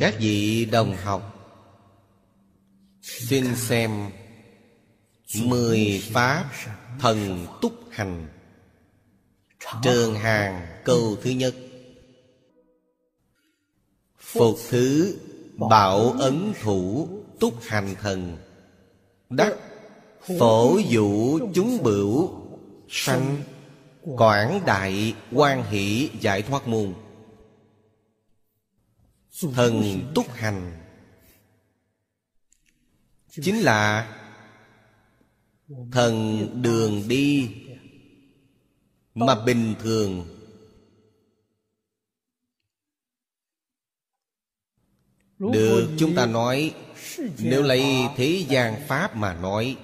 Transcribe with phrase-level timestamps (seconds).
[0.00, 1.22] các vị đồng học,
[3.02, 4.10] xin xem
[5.44, 6.50] mười pháp
[7.00, 8.28] thần túc hành,
[9.82, 11.54] trường hàng câu thứ nhất.
[14.18, 15.18] Phục thứ
[15.70, 17.08] bảo ấn thủ
[17.40, 18.36] túc hành thần,
[19.30, 19.54] đắc
[20.38, 22.30] phổ dụ chúng bửu,
[22.88, 23.42] sanh
[24.02, 26.94] quảng đại quan hỷ giải thoát môn
[29.54, 30.76] thần túc hành.
[33.30, 34.16] Chính là
[35.92, 37.56] thần đường đi
[39.14, 40.36] mà bình thường.
[45.38, 46.74] Được chúng ta nói,
[47.38, 47.84] nếu lấy
[48.16, 49.76] thế gian pháp mà nói,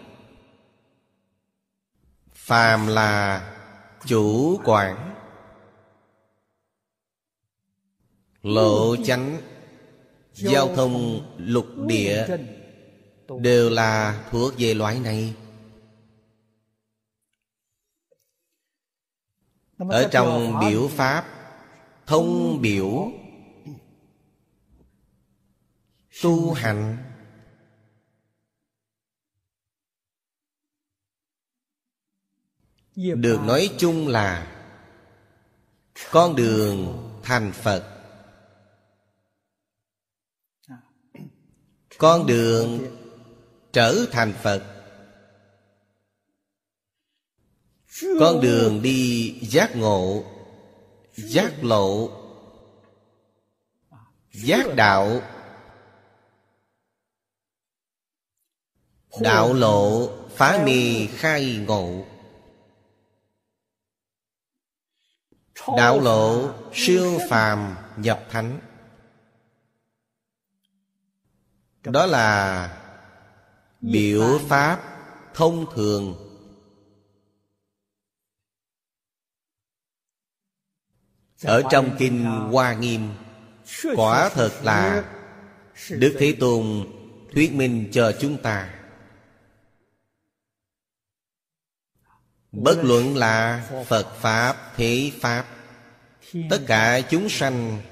[2.35, 3.43] phàm là
[4.07, 5.16] chủ quản
[8.47, 9.41] lộ chánh
[10.33, 12.27] giao thông, lục địa,
[13.41, 15.35] đều là thuộc về loại này.
[19.79, 21.25] Ở trong biểu pháp,
[22.07, 23.11] thông biểu,
[26.23, 26.97] tu hành,
[32.95, 34.53] được nói chung là
[36.11, 37.96] con đường thành phật.
[41.99, 42.97] Con đường
[43.73, 44.63] trở thành phật.
[48.21, 50.25] Con đường đi giác ngộ,
[51.17, 52.11] giác lộ,
[54.33, 55.21] giác đạo.
[59.21, 62.05] Đạo lộ, phá mì khai ngộ.
[65.77, 68.61] Đạo lộ, siêu phàm, nhập thánh.
[71.93, 72.79] Đó là
[73.81, 74.83] biểu pháp
[75.35, 76.23] thông thường.
[81.43, 83.09] Ở trong kinh hoa nghiêm
[83.97, 85.05] quả thật là
[85.91, 86.87] đức thế tôn
[87.35, 88.75] thuyết minh cho chúng ta.
[92.53, 95.47] Bất luận là phật pháp thế pháp
[96.51, 97.83] tất cả chúng sanh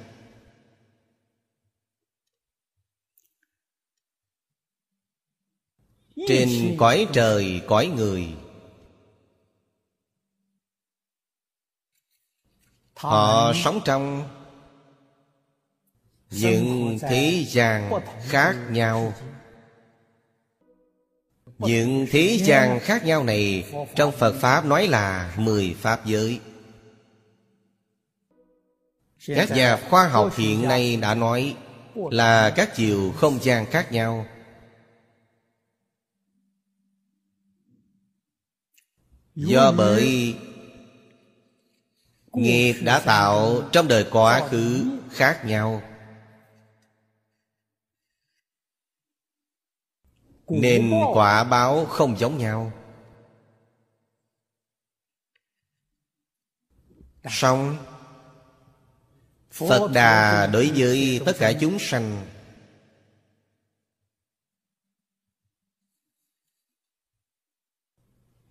[6.29, 8.27] trên cõi trời cõi người.
[12.95, 14.29] Họ sống trong
[16.31, 17.91] những thế gian
[18.29, 19.15] khác nhau.
[21.59, 26.41] Những thế gian khác nhau này trong phật pháp nói là mười pháp giới.
[29.27, 31.57] Các nhà khoa học hiện nay đã nói
[31.95, 34.27] là các chiều không gian khác nhau
[39.35, 40.37] do bởi
[42.33, 45.83] nghiệp đã tạo trong đời quá khứ khác nhau.
[50.49, 52.73] Nên quả báo không giống nhau.
[57.25, 57.77] Song
[59.51, 62.27] phật đà đối với tất cả chúng sanh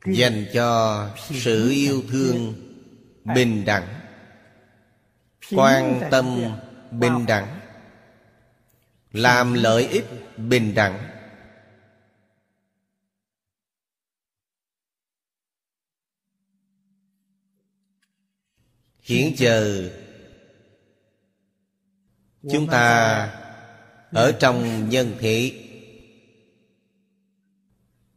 [0.06, 2.54] dành cho sự yêu thương
[3.36, 3.88] bình đẳng,
[5.52, 6.40] quan tâm
[6.92, 7.60] bình đẳng,
[9.12, 10.06] làm lợi ích
[10.38, 11.10] bình đẳng.
[19.02, 19.90] Hiện giờ
[22.52, 23.40] chúng ta
[24.12, 25.63] ở trong nhân thế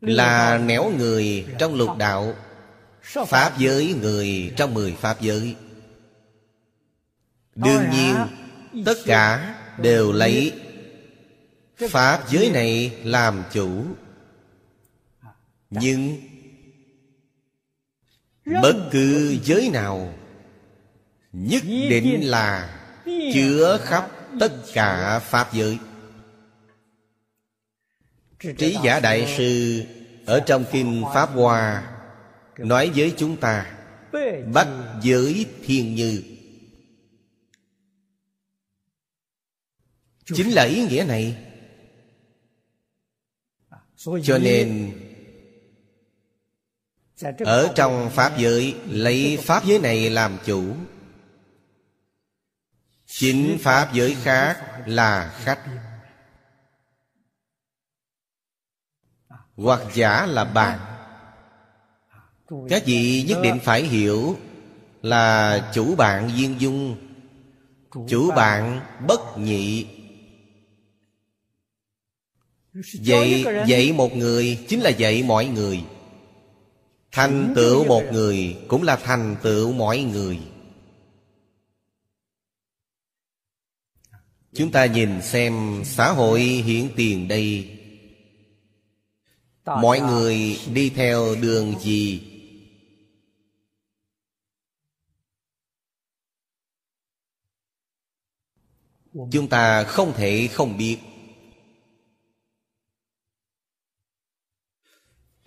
[0.01, 2.35] là nẻo người trong lục đạo
[3.03, 5.57] pháp giới người trong mười pháp giới.
[7.55, 8.17] Đương nhiên
[8.85, 10.53] tất cả đều lấy
[11.91, 13.85] pháp giới này làm chủ.
[15.71, 16.17] Nhưng
[18.63, 20.15] bất cứ giới nào
[21.33, 22.81] nhất định là
[23.35, 24.11] chứa khắp
[24.41, 25.79] tất cả pháp giới
[28.41, 29.83] trí giả đại sư
[30.27, 31.93] ở trong kinh pháp hoa
[32.59, 33.77] nói với chúng ta,
[34.53, 34.69] bắt
[35.03, 36.23] giới thiên như.
[40.25, 41.37] Chính là ý nghĩa này.
[44.23, 44.93] Cho nên,
[47.39, 50.77] ở trong pháp giới, lấy pháp giới này làm chủ.
[53.07, 55.86] Chính pháp giới khác là khách.
[59.57, 60.79] Hoặc giả là bạn.
[62.69, 64.37] Các vị nhất định phải hiểu
[65.03, 66.97] là chủ bạn duyên dung.
[68.09, 69.87] Chủ bạn bất nhị.
[72.93, 75.85] Dạy dạy một người chính là dạy mọi người.
[77.13, 80.39] Thành tựu một người cũng là thành tựu mọi người.
[84.55, 87.76] Chúng ta nhìn xem xã hội hiện tiền đây
[89.67, 92.33] mọi người đi theo đường gì?
[99.33, 100.99] Chúng ta không thể không biết.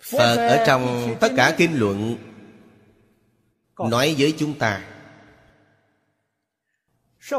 [0.00, 2.16] Phật ở trong tất cả kinh luận
[3.78, 4.86] nói với chúng ta,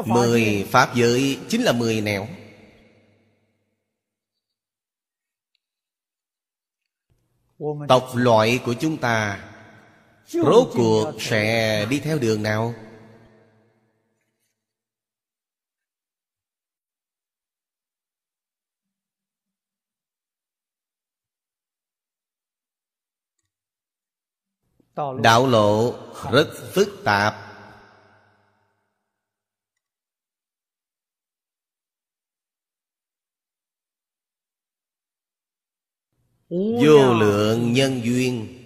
[0.06, 2.28] mười pháp giới chính là mười nẻo.
[7.88, 9.44] Tộc loại của chúng ta
[10.26, 12.74] rốt cuộc sẽ đi theo đường nào?
[25.22, 25.94] Đạo lộ
[26.32, 27.51] rất phức tạp
[36.52, 38.58] vô lượng nhân duyên.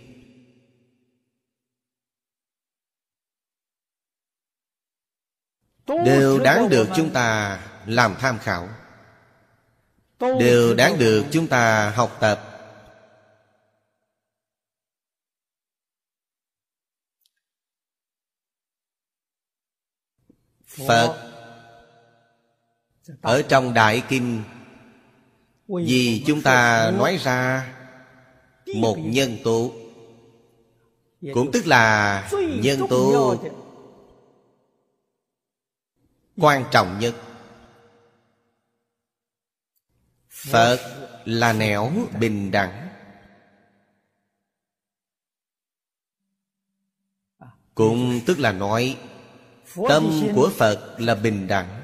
[5.87, 8.69] Đều đáng được chúng ta làm tham khảo.
[10.21, 12.53] Đều đáng được chúng ta học tập.
[20.67, 21.33] Phật
[23.23, 24.43] ở trong đại kinh
[25.69, 27.75] vì chúng ta nói ra
[28.74, 29.72] một nhân tố.
[31.34, 32.28] Cũng tức là
[32.62, 33.36] nhân tố
[36.36, 37.14] quan trọng nhất.
[40.28, 40.78] Phật
[41.24, 42.88] là nẻo bình đẳng.
[47.74, 48.98] Cũng tức là nói,
[49.88, 51.82] tâm của phật là bình đẳng.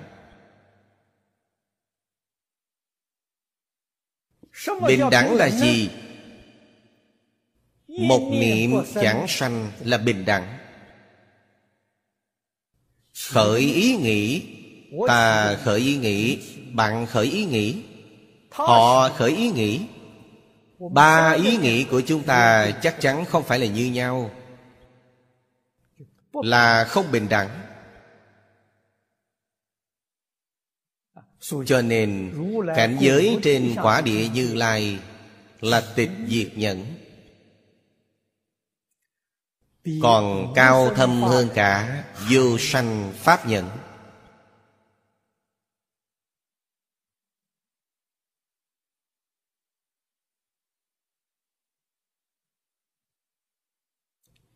[4.87, 5.91] Bình đẳng là gì?
[7.99, 10.59] Một niệm chẳng sanh là bình đẳng.
[13.31, 14.43] Khởi ý nghĩ
[15.09, 16.39] ta khởi ý nghĩ
[16.73, 17.83] bạn khởi ý nghĩ.
[18.51, 19.81] Họ khởi ý nghĩ.
[20.93, 24.31] ba ý nghĩ của chúng ta chắc chắn không phải là như nhau.
[26.33, 27.49] Là không bình đẳng.
[31.67, 32.35] Cho nên
[32.77, 34.99] cảnh giới trên quả địa như lai
[35.61, 36.87] là tịch diệt nhẫn
[40.03, 43.71] còn cao thâm hơn cả vô sanh pháp nhẫn.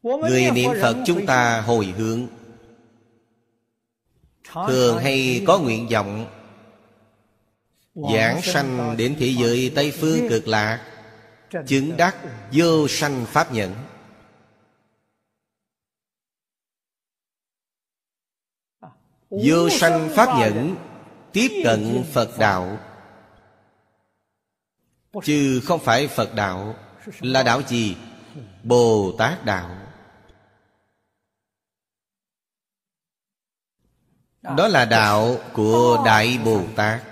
[0.02, 2.26] Người niệm phật chúng ta hồi hướng.
[4.68, 6.26] Thường hay có nguyện vọng.
[7.94, 11.02] Giảng sanh đến thế giới tây phương cực lạc,
[11.66, 12.16] chứng đắc
[12.52, 13.74] vô sanh pháp nhẫn.
[19.30, 20.76] Vô sanh pháp nhẫn
[21.32, 22.78] tiếp cận phật đạo.
[25.24, 26.76] Chứ không phải phật đạo
[27.20, 27.96] là đạo gì?
[28.62, 29.86] Bồ tát đạo.
[34.42, 37.02] Đó là đạo của đại bồ tát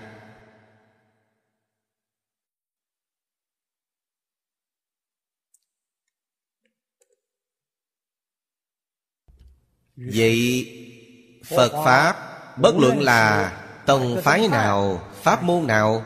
[9.97, 10.84] vậy
[11.45, 12.17] phật pháp
[12.59, 13.53] bất luận là
[13.87, 16.05] tông phái nào pháp môn nào.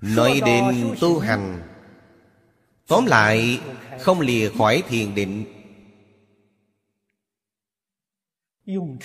[0.00, 1.62] Nói đến tu hành
[2.86, 3.60] tóm lại
[4.00, 5.44] không lìa khỏi thiền định.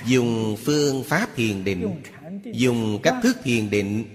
[0.05, 2.01] Dùng phương pháp thiền định
[2.53, 4.05] dùng cách thức thiền định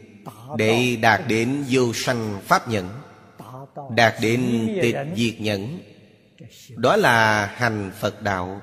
[0.59, 2.89] để đạt đến vô sanh pháp nhẫn
[3.97, 5.81] đạt đến tịch diệt nhẫn
[6.77, 8.61] đó là hành phật đạo.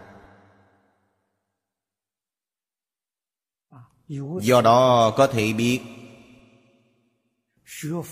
[4.41, 5.79] Do đó có thể biết,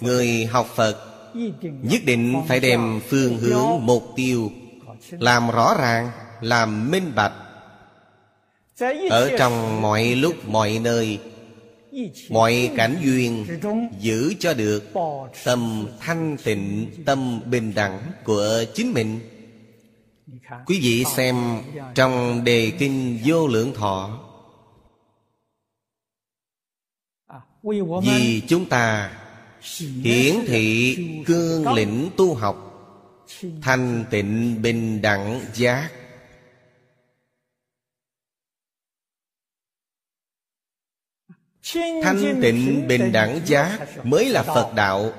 [0.02, 0.96] người học phật
[1.64, 4.52] nhất định phải đem phương hướng mục tiêu
[5.12, 7.34] làm rõ ràng, làm minh bạch.
[9.10, 11.20] Ở trong mọi lúc, mọi nơi,
[12.30, 13.46] mọi cảnh duyên
[14.00, 14.84] giữ cho được
[15.44, 19.20] tâm thanh tịnh, tâm bình đẳng của chính mình
[20.66, 21.62] quý vị xem
[21.96, 24.20] trong đề kinh vô lượng thọ.
[28.04, 29.12] Vì chúng ta
[30.04, 32.66] hiển thị cương lĩnh tu học,
[33.62, 35.90] thanh tịnh bình đẳng giác.
[42.04, 45.12] Thanh tịnh bình đẳng giác mới là phật đạo.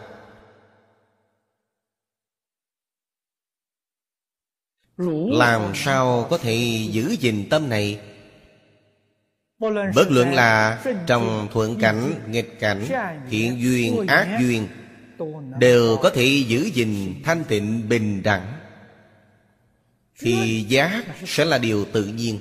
[5.31, 8.01] Làm sao có thể giữ gìn tâm này?
[9.95, 12.87] Bất luận là trong thuận cảnh nghịch cảnh
[13.31, 14.69] thiện duyên ác duyên
[15.59, 18.53] đều có thể giữ gìn thanh tịnh bình đẳng.
[20.21, 22.39] Thì giác sẽ là điều tự nhiên.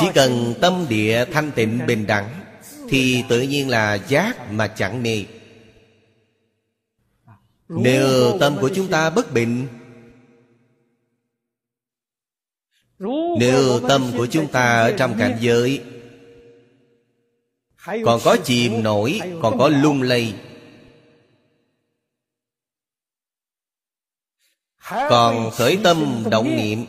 [0.00, 2.28] Chỉ cần tâm địa thanh tịnh bình đẳng.
[2.88, 5.24] thì tự nhiên là giác mà chẳng mê.
[7.68, 9.66] Nếu tâm của chúng ta bất bình
[13.38, 15.82] nếu tâm của chúng ta ở trong cảnh giới
[18.04, 20.34] còn có chìm nổi còn có lung lay.
[24.90, 26.86] Còn khởi tâm động niệm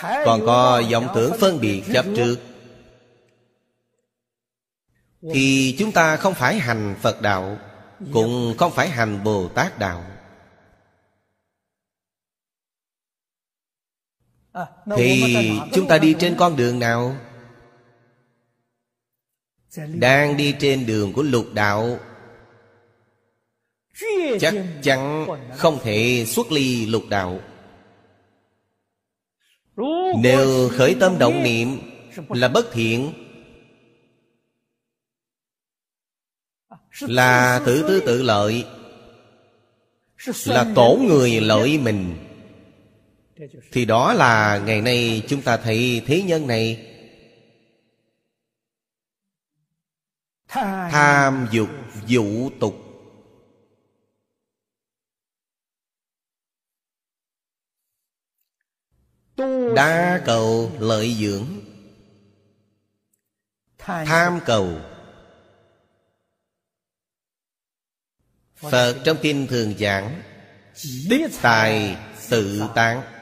[0.00, 2.36] còn có vọng tưởng phân biệt chấp trước.
[5.34, 7.58] Thì chúng ta không phải hành phật đạo
[8.12, 10.04] cũng không phải hành bồ tát đạo
[14.96, 17.16] thì chúng ta đi trên con đường nào?
[19.94, 21.98] Đang đi trên đường của lục đạo.
[24.40, 27.40] Chắc chắn không thể xuất ly lục đạo.
[30.18, 31.78] Nếu khởi tâm động niệm
[32.28, 33.12] là bất thiện.
[37.00, 38.64] Là tự tư tự lợi
[40.46, 42.25] là tổn người lợi mình
[43.72, 46.92] thì đó là ngày nay chúng ta thấy thế nhân này
[50.90, 51.68] tham dục
[52.08, 52.74] vũ tục.
[59.76, 61.46] Đa cầu lợi dưỡng.
[63.78, 64.80] Tham cầu.
[68.56, 70.22] Phật trong kinh thường giảng
[71.08, 71.96] đích tài
[72.30, 73.15] tự tán.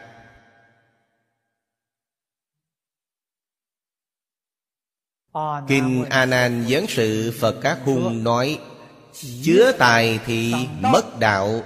[5.68, 8.60] Kinh A Nan Giáng sự Phật Các Hung nói
[9.42, 11.62] Chứa tài thì mất đạo.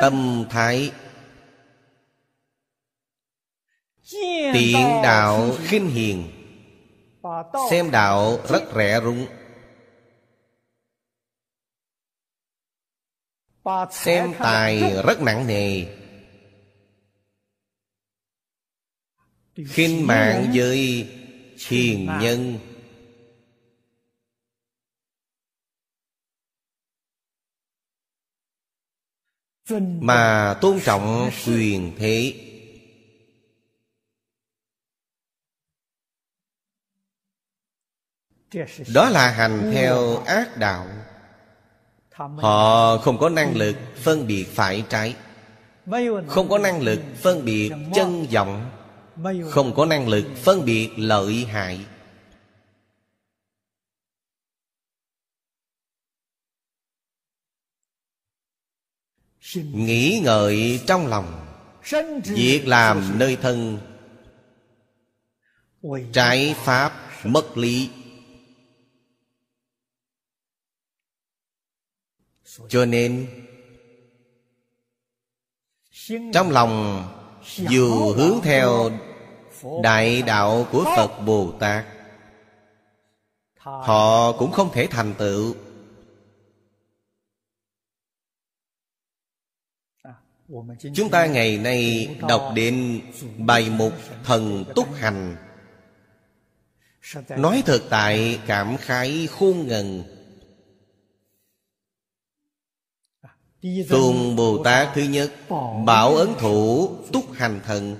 [0.00, 0.92] Tâm thái.
[4.52, 6.30] Tiện đạo khinh hiền.
[7.70, 9.26] Xem đạo rất rẻ rung
[13.92, 15.86] xem tài rất nặng nề.
[19.68, 21.08] Khinh mạng với
[21.68, 22.58] hiền nhân.
[30.00, 32.48] Mà tôn trọng quyền thế.
[38.94, 41.11] Đó là hành theo ác đạo
[42.16, 45.16] Họ không có năng lực phân biệt phải trái.
[46.28, 48.70] Không có năng lực phân biệt chân vọng.
[49.50, 51.86] Không có năng lực phân biệt lợi hại.
[59.54, 61.46] Nghĩ ngợi trong lòng.
[62.24, 63.78] Việc làm nơi thân.
[66.12, 66.92] Trái pháp
[67.24, 67.90] mất lý
[72.68, 73.26] cho nên,
[76.32, 77.04] trong lòng
[77.46, 78.90] dù hướng theo
[79.82, 81.84] đại đạo của phật bồ tát
[83.64, 85.54] họ cũng không thể thành tựu.
[90.94, 93.00] Chúng ta ngày nay đọc đến
[93.38, 93.92] bài mục
[94.24, 95.36] thần túc hành.
[97.28, 100.02] Nói thực tại cảm khái khôn ngần
[103.88, 105.32] Tùng Bồ Tát thứ nhất
[105.86, 107.96] Bảo ấn thủ túc hành thần.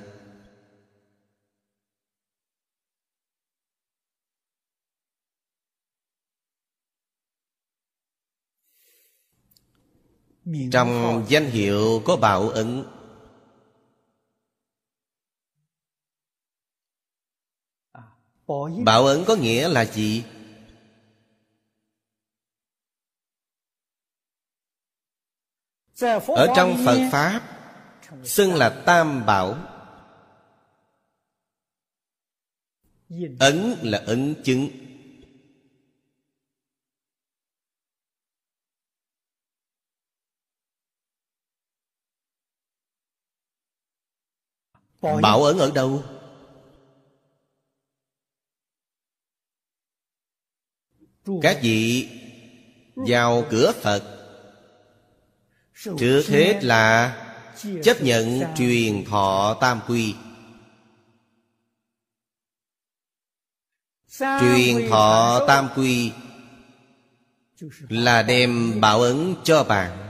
[10.73, 12.85] Trong danh hiệu có bảo ấn.
[18.85, 20.25] Bảo ấn có nghĩa là gì?
[26.37, 27.41] Ở trong Phật Pháp
[28.25, 29.57] Xưng là Tam Bảo.
[33.39, 34.69] Ấn là ấn chứng.
[45.23, 46.05] Bảo ấn ở đâu?
[51.43, 52.09] Các vị
[52.95, 54.22] vào cửa Phật
[55.83, 57.17] Trước hết là
[57.83, 60.15] chấp nhận truyền thọ tam quy.
[64.19, 66.13] Truyền thọ tam quy
[67.89, 70.02] Là đem bảo ứng cho bạn.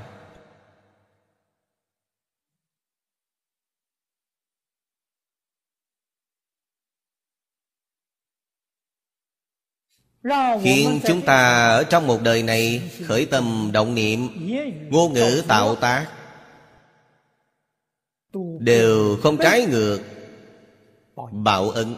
[10.62, 14.29] Khiến chúng ta ở trong một đời này Khởi tâm động niệm
[14.91, 16.07] Ngôn ngữ tạo tác.
[18.61, 20.00] Đều không trái ngược
[21.33, 21.95] Bảo ấn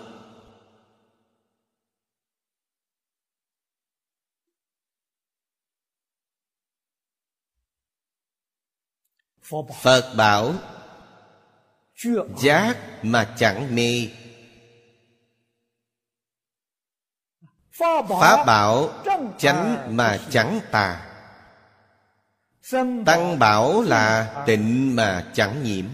[9.83, 10.54] Phật bảo
[12.43, 14.08] Giác mà chẳng mê
[17.78, 18.91] Pháp bảo
[19.39, 21.06] chánh mà chẳng tà.
[23.06, 25.84] Tăng bảo là tịnh mà chẳng nhiễm.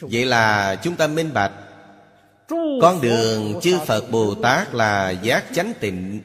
[0.00, 1.52] Vậy là chúng ta minh bạch.
[2.82, 6.22] Con đường chư Phật Bồ Tát là giác chánh tịnh.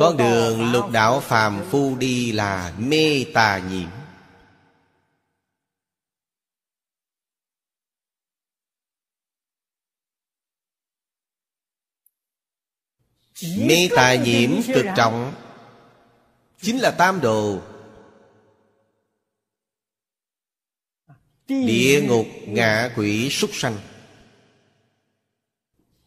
[0.00, 3.99] Con đường lục đạo phàm phu đi là mê tà nhiễm
[13.42, 15.34] Mê tà nhiễm cực trọng.
[16.60, 17.62] Chính là tam đồ.
[21.48, 23.78] Địa ngục ngạ quỷ súc sanh.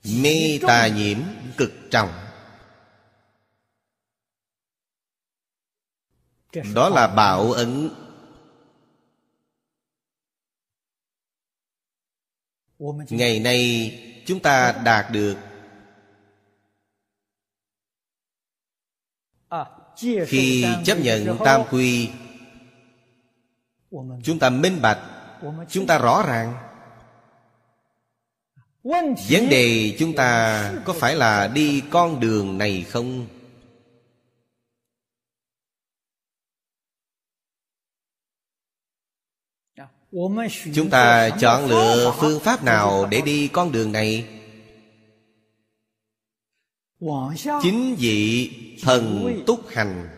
[0.03, 1.17] Mê tà nhiễm
[1.57, 2.09] cực trọng.
[6.73, 7.89] Đó là bảo ấn.
[13.09, 13.91] Ngày nay
[14.25, 15.37] chúng ta đạt được
[20.27, 22.09] khi chấp nhận tam quy
[24.23, 24.99] chúng ta minh bạch
[25.69, 26.53] chúng ta rõ ràng.
[29.29, 33.27] Vấn đề chúng ta có phải là đi con đường này không?
[40.73, 44.42] Chúng ta chọn lựa phương pháp nào để đi con đường này
[47.61, 50.09] chính vị thần túc hành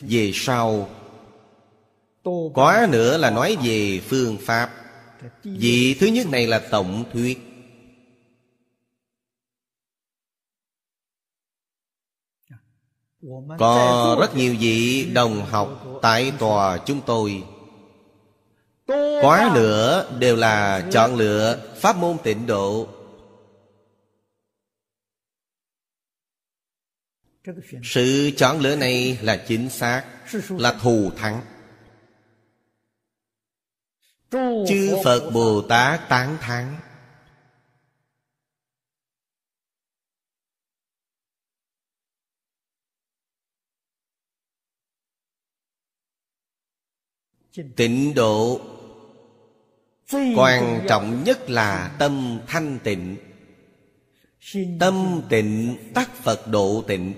[0.00, 0.88] về sau.
[2.54, 4.70] Quá nữa là nói về phương pháp.
[5.44, 7.38] Vị thứ nhất này là tổng thuyết.
[13.58, 17.42] Có rất nhiều vị đồng học tại tòa chúng tôi.
[19.22, 22.88] Quá nữa đều là chọn lựa pháp môn tịnh độ.
[27.82, 30.04] Sự chọn lựa này là chính xác
[30.50, 31.40] là thù thắng.
[34.68, 36.80] Chư phật bồ tát tán thắng
[47.76, 48.60] tịnh độ
[50.36, 53.16] quan trọng nhất là tâm thanh tịnh.
[54.80, 57.14] Tâm tịnh tắc phật độ tịnh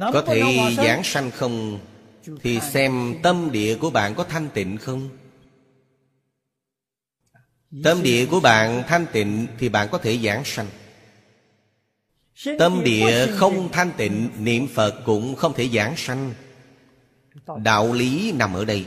[0.00, 0.42] có thể
[0.76, 1.78] giảng sanh không?
[2.42, 5.08] Thì xem tâm địa của bạn có thanh tịnh không?
[7.84, 10.66] Tâm địa của bạn thanh tịnh thì bạn có thể giảng sanh.
[12.58, 16.34] Tâm địa không thanh tịnh niệm phật cũng không thể giảng sanh.
[17.62, 18.86] Đạo lý nằm ở đây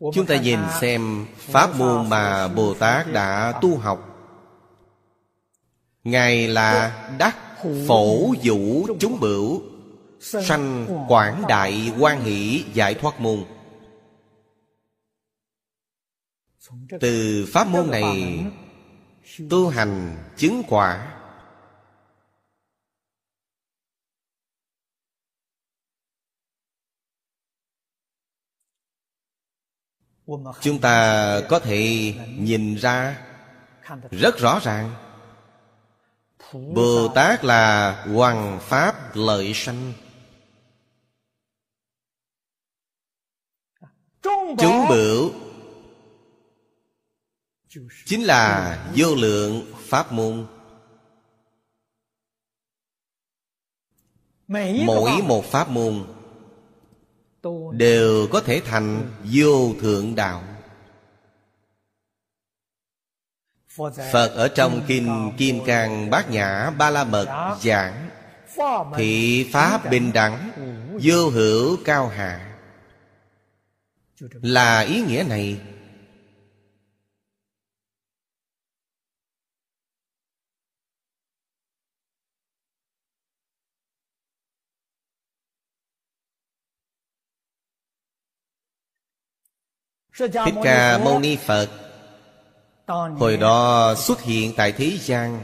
[0.00, 4.04] Chúng ta nhìn xem Pháp môn mà Bồ Tát đã tu học.
[6.04, 7.36] Ngài là đắc
[7.86, 9.62] phổ vũ chúng bửu
[10.20, 13.44] Sanh quảng đại quan hỷ giải thoát môn.
[17.00, 18.44] Từ pháp môn này
[19.50, 21.17] Tu hành chứng quả
[30.60, 33.24] Chúng ta có thể nhìn ra
[34.10, 34.94] Rất rõ ràng.
[36.52, 39.92] Bồ Tát là Hoàng Pháp lợi sanh.
[44.58, 45.32] Chúng bửu
[48.04, 50.46] Chính là vô lượng Pháp môn.
[54.86, 56.17] Mỗi một Pháp môn
[57.72, 60.42] Đều có thể thành vô thượng đạo.
[64.12, 68.08] Phật ở trong Kinh Kim Cang Bát Nhã Ba La Mật giảng,
[68.96, 70.50] Thị Pháp bình đẳng,
[71.02, 72.56] Vô hữu cao hạ.
[74.42, 75.60] Là ý nghĩa này
[90.18, 91.68] Thích Ca Mâu Ni Phật
[93.18, 95.40] Hồi đó xuất hiện tại thế gian.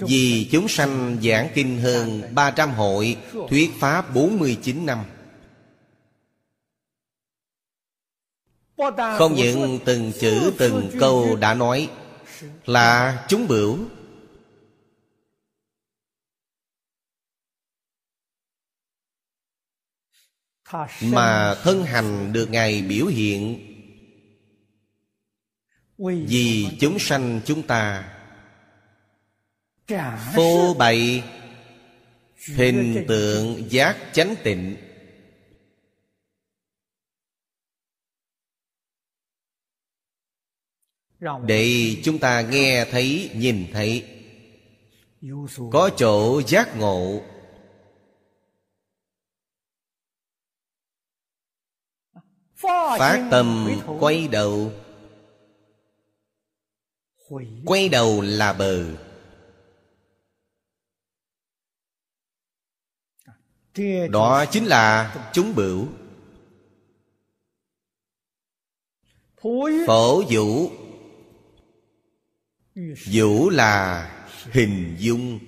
[0.00, 3.16] Vì chúng sanh giảng kinh hơn 300 hội,
[3.48, 5.04] Thuyết Pháp 49 năm.
[9.18, 11.88] Không những từng chữ, từng câu đã nói
[12.66, 13.78] Là chúng bửu
[21.02, 23.64] Mà thân hành được Ngài biểu hiện.
[26.28, 28.14] Vì chúng sanh chúng ta.
[30.34, 31.22] Phô bày
[32.46, 34.76] Hình tượng giác chánh tịnh.
[41.46, 44.04] Để chúng ta nghe thấy, nhìn thấy.
[45.72, 47.22] Có chỗ giác ngộ
[52.60, 53.68] Phát tâm
[54.00, 54.72] quay đầu.
[57.64, 58.84] Quay đầu là bờ.
[64.10, 65.88] Đó chính là chúng bửu.
[69.86, 70.70] Phổ vũ.
[73.12, 74.10] Vũ là
[74.52, 75.38] hình dung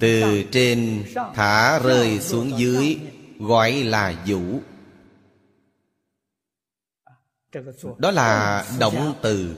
[0.00, 2.98] Từ trên thả rơi xuống dưới,
[3.42, 4.60] Gọi là vũ.
[7.98, 9.56] Đó là động từ.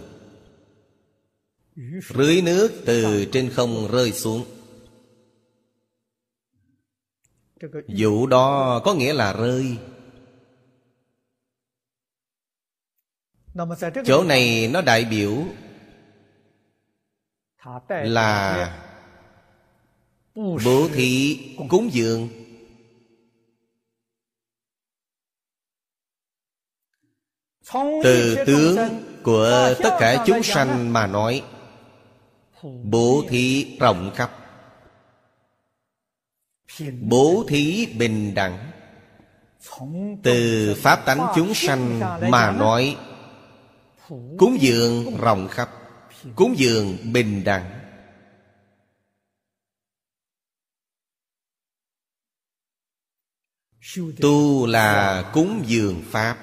[2.14, 4.44] Rưới nước từ trên không rơi xuống.
[7.98, 9.78] Vũ đó có nghĩa là rơi.
[14.04, 15.44] Chỗ này nó đại biểu
[17.88, 18.83] Là
[20.34, 22.28] Bố thí cúng dường.
[28.02, 28.76] Từ tướng
[29.22, 31.42] của tất cả chúng sanh mà nói,
[32.82, 34.30] Bố thí rộng khắp.
[37.00, 38.70] Bố thí bình đẳng.
[40.22, 42.96] Từ pháp tánh chúng sanh mà nói,
[44.08, 45.70] Cúng dường rộng khắp,
[46.36, 47.83] Cúng dường bình đẳng.
[54.22, 56.38] Tu là cúng dường Pháp.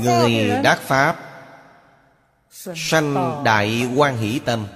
[0.00, 1.16] Người đắc Pháp,
[2.76, 4.66] Sanh đại quan hỷ tâm.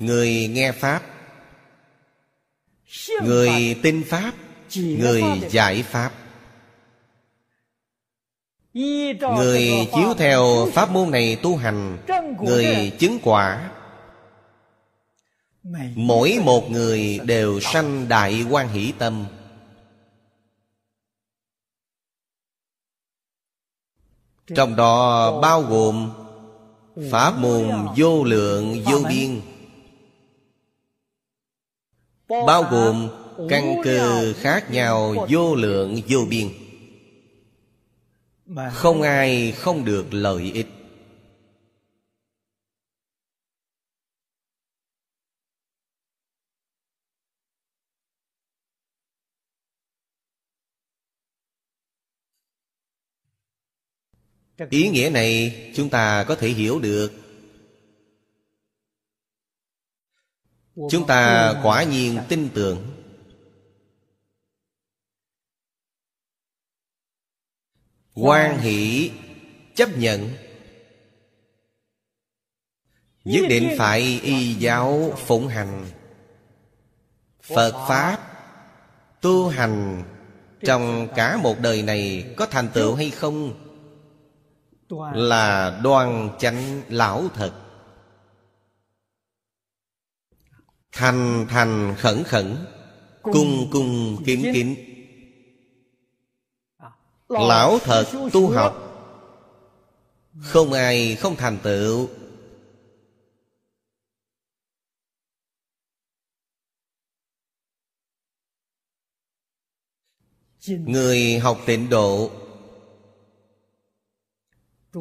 [0.00, 1.02] Người nghe Pháp,
[3.22, 4.32] Người tin Pháp,
[4.74, 6.21] Người giải Pháp.
[8.74, 11.98] Người chiếu theo pháp môn này tu hành,
[12.42, 13.70] Người chứng quả.
[15.94, 19.26] Mỗi một người đều sanh đại quan hỷ tâm.
[24.54, 26.12] Trong đó bao gồm
[27.10, 29.40] Pháp môn vô lượng vô biên,
[32.28, 33.08] Bao gồm
[33.48, 36.48] căn cơ khác nhau vô lượng vô biên.
[38.72, 40.66] Không ai không được lợi ích.
[54.70, 57.12] Ý nghĩa này chúng ta có thể hiểu được.
[60.90, 63.01] Chúng ta quả nhiên tin tưởng
[68.14, 69.10] quan hỷ,
[69.74, 70.28] chấp nhận.
[73.24, 75.86] Nhất định phải y giáo phụng hành.
[77.42, 78.18] Phật pháp
[79.20, 80.02] tu hành
[80.60, 83.54] trong cả một đời này có thành tựu hay không
[85.14, 87.52] là đoan chánh lão thật.
[90.92, 92.56] Thành thành khẩn khẩn,
[93.22, 94.91] cung cung kính kính
[97.32, 98.88] lão thật tu học.
[100.40, 102.08] Không ai không thành tựu.
[110.66, 112.30] Người học tịnh độ.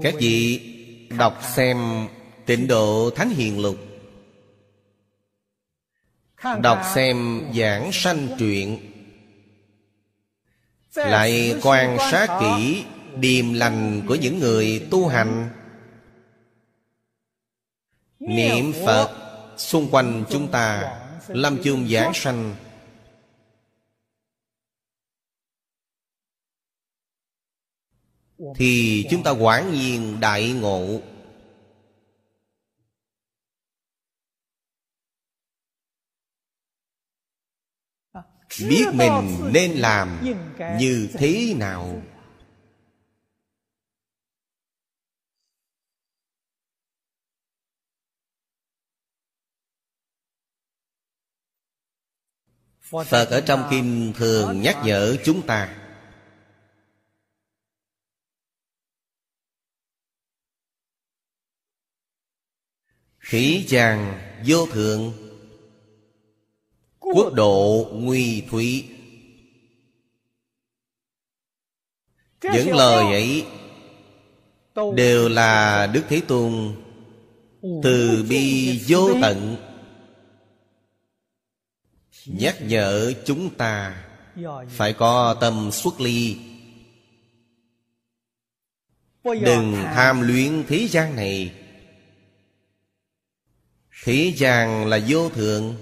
[0.01, 0.59] Các vị
[1.17, 2.07] đọc xem
[2.45, 3.75] tịnh độ thánh hiền lục.
[6.61, 8.90] Đọc xem giảng sanh truyện
[10.95, 15.49] lại quan sát kỹ điềm lành của những người tu hành.
[18.19, 19.17] Niệm phật
[19.57, 22.55] xung quanh chúng ta lâm chung giảng sanh.
[28.55, 31.01] Thì chúng ta quả nhiên đại ngộ
[38.59, 40.27] biết mình nên làm
[40.79, 42.01] như thế nào.
[52.81, 55.77] Phật ở trong kinh thường nhắc nhở chúng ta.
[63.19, 65.30] Khí chàng vô thượng
[67.13, 68.85] Quốc độ nguy thủy.
[72.43, 73.45] Những lời ấy
[74.95, 76.75] Đều là Đức Thế Tôn
[77.83, 79.55] Từ bi vô tận
[82.25, 84.03] Nhắc nhở chúng ta
[84.69, 86.37] Phải có tâm xuất ly.
[89.23, 91.53] Đừng tham luyện thế gian này.
[94.03, 95.75] Thế gian là vô thượng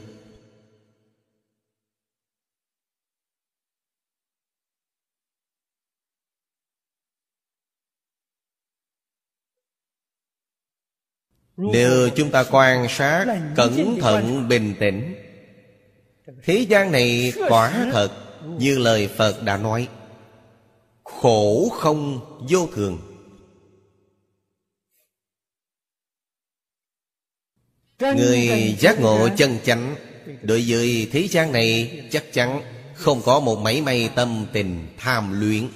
[11.59, 15.15] Nếu chúng ta quan sát Cẩn thận bình tĩnh,
[16.43, 18.11] Thế gian này quả thật
[18.59, 19.87] Như lời Phật đã nói,
[21.03, 22.19] Khổ không
[22.49, 22.99] vô thường.
[27.99, 29.95] Người giác ngộ chân chánh
[30.41, 32.61] Đối với thế gian này Chắc chắn
[32.93, 35.67] không có một mảy may tâm tình tham luyện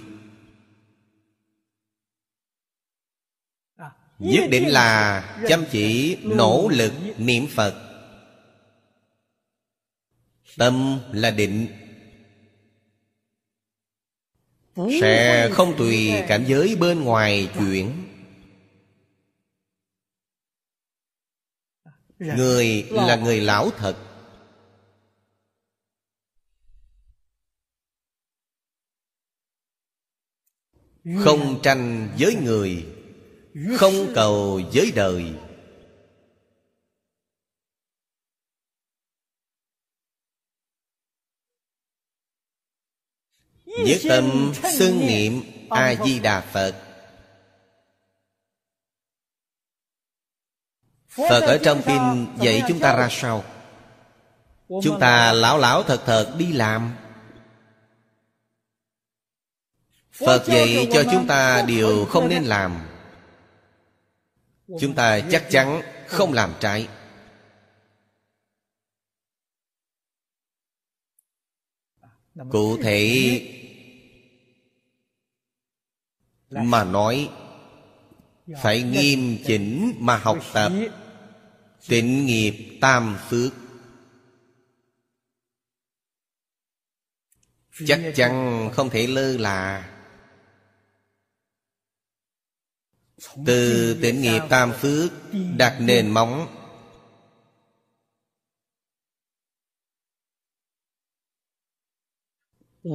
[4.24, 7.76] Nhất định là chăm chỉ, nỗ lực, niệm Phật.
[10.58, 11.68] Tâm là định.
[15.02, 18.04] Sẽ không tùy cảnh giới bên ngoài chuyển.
[22.20, 23.98] Người là người lão thật.
[31.20, 32.93] Không tranh với người.
[33.54, 35.34] Không cầu với đời.
[43.66, 46.76] Nhất tâm xưng niệm A-di-đà Phật.
[51.10, 51.42] Phật.
[51.42, 53.44] Ở trong kinh dạy chúng ta ra sao?
[54.68, 56.96] Chúng ta lão lão thật thật đi làm.
[60.12, 62.93] Phật dạy cho chúng ta điều không nên làm
[64.68, 66.88] Chúng ta chắc chắn không làm trái.
[72.52, 73.40] Cụ thể
[76.50, 77.30] Mà nói,
[78.62, 80.72] Phải nghiêm chỉnh mà học tập,
[81.88, 83.54] Tịnh nghiệp tam phước.
[87.88, 89.93] Chắc chắn không thể lơ là.
[93.46, 95.12] Từ tịnh nghiệp tam phước
[95.58, 96.48] Đặt nền móng.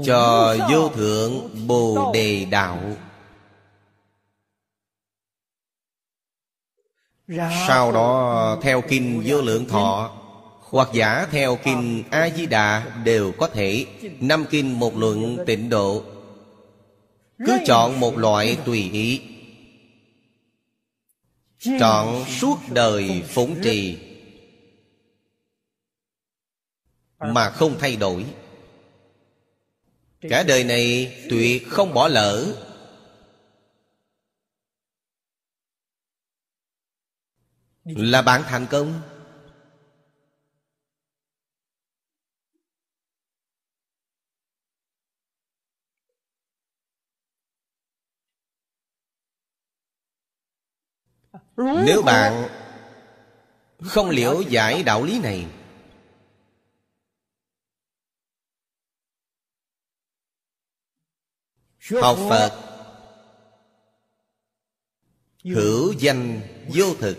[0.05, 2.97] Cho vô thượng Bồ Đề Đạo.
[7.67, 10.15] Sau đó theo kinh vô lượng thọ
[10.61, 13.87] Hoặc giả theo kinh A-di-đà Đều có thể.
[14.21, 16.03] Năm kinh một luận tịnh độ.
[17.47, 19.38] Cứ chọn một loại tùy ý
[21.59, 23.99] Chọn suốt đời phụng trì
[27.19, 28.27] Mà không thay đổi.
[30.21, 32.55] Cả đời này tuyệt không bỏ lỡ.
[37.85, 39.01] Là bạn thành công.
[51.59, 52.49] Nếu bạn
[53.83, 55.47] không liễu giải đạo lý này
[62.03, 62.61] Học Phật
[65.45, 66.41] Hữu danh
[66.75, 67.19] vô thực.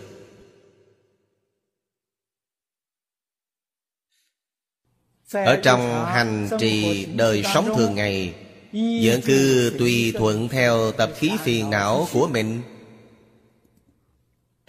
[5.32, 8.34] Ở trong hành trì đời sống thường ngày
[8.72, 12.62] Vẫn cứ tùy thuận theo tập khí phiền não của mình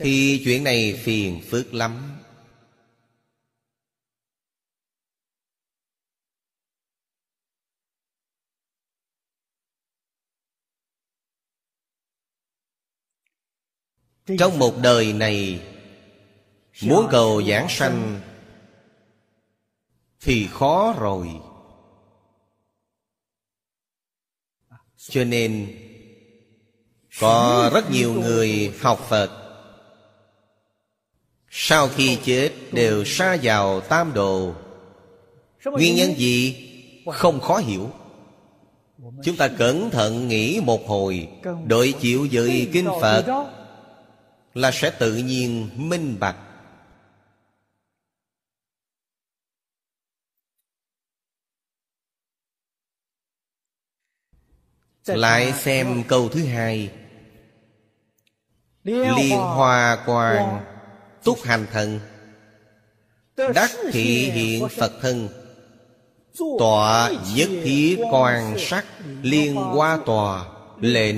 [0.03, 2.07] thì chuyện này phiền phức lắm.
[14.39, 15.67] Trong một đời này,
[16.83, 18.21] Muốn cầu giảng sanh
[20.19, 21.29] Thì khó rồi.
[24.97, 25.77] Cho nên,
[27.19, 29.40] Có rất nhiều người học Phật
[31.53, 34.55] sau khi chết đều xa vào tam đồ.
[35.65, 36.67] Nguyên nhân gì?
[37.13, 37.89] Không khó hiểu.
[39.23, 41.29] Chúng ta cẩn thận nghĩ một hồi,
[41.65, 43.45] Đội chịu với kinh Phật
[44.53, 46.35] là sẽ tự nhiên minh bạch.
[55.05, 56.91] Lại xem câu thứ hai.
[58.83, 60.70] Liên hoa quang
[61.23, 61.99] túc hành thần.
[63.55, 65.29] Đắc thị hiện phật thân.
[66.59, 68.85] Tọa nhất thí quan sắc
[69.21, 70.45] liên hoa tòa,
[70.79, 71.17] lệnh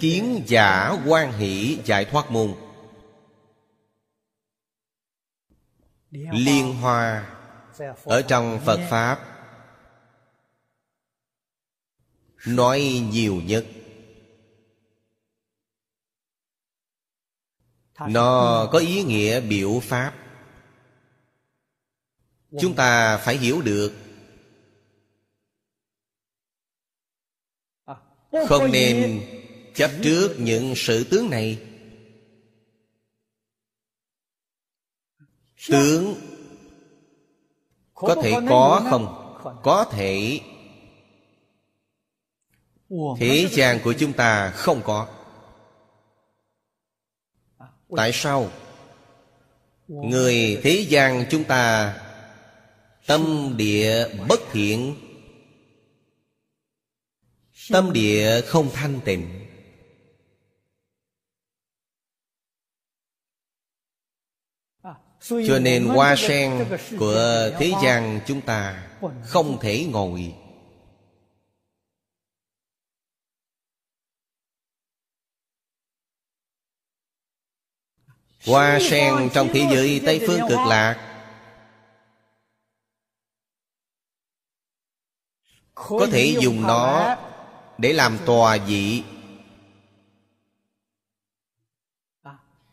[0.00, 2.54] kiến giả quan hỷ giải thoát môn.
[6.10, 7.26] Liên hoa
[8.04, 9.20] ở trong phật pháp.
[12.46, 13.64] Nói nhiều nhất
[18.00, 20.14] nó có ý nghĩa biểu pháp.
[22.60, 23.92] Chúng ta phải hiểu được.
[28.48, 29.22] Không nên
[29.74, 31.62] chấp trước những sự tướng này.
[35.68, 36.14] Tướng
[37.94, 39.22] Có thể có không?
[39.62, 40.40] Có thể.
[43.18, 45.15] Thế gian của chúng ta không có
[47.96, 48.50] Tại sao?
[49.88, 51.94] Người thế gian chúng ta
[53.06, 54.96] Tâm địa bất thiện.
[57.70, 59.46] Tâm địa không thanh tịnh.
[65.20, 66.66] Cho nên hoa sen
[66.98, 68.88] của thế gian chúng ta
[69.22, 70.34] không thể ngồi
[78.46, 81.02] hoa sen trong thế giới tây phương cực lạc.
[85.74, 87.16] Có thể dùng nó
[87.78, 89.02] để làm tòa vị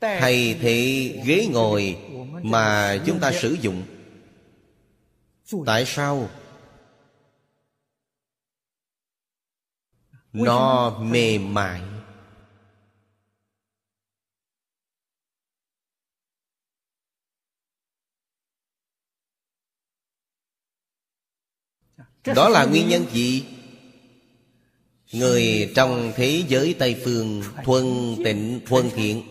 [0.01, 1.97] hay thì ghế ngồi
[2.43, 3.83] mà chúng ta sử dụng?
[5.65, 6.29] Tại sao?
[10.33, 11.92] Nó mềm mại.
[22.25, 23.45] Đó là nguyên nhân gì?
[25.11, 29.23] Người trong thế giới tây phương thuần tịnh, thuần thiện.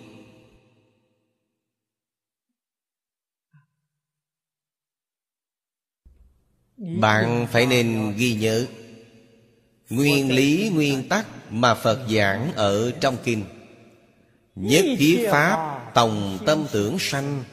[6.77, 8.67] Bạn phải nên ghi nhớ,
[9.91, 13.45] nguyên lý, nguyên tắc mà phật giảng ở trong kinh.
[14.55, 17.45] Nhất thiết Pháp, Tòng tâm tưởng sanh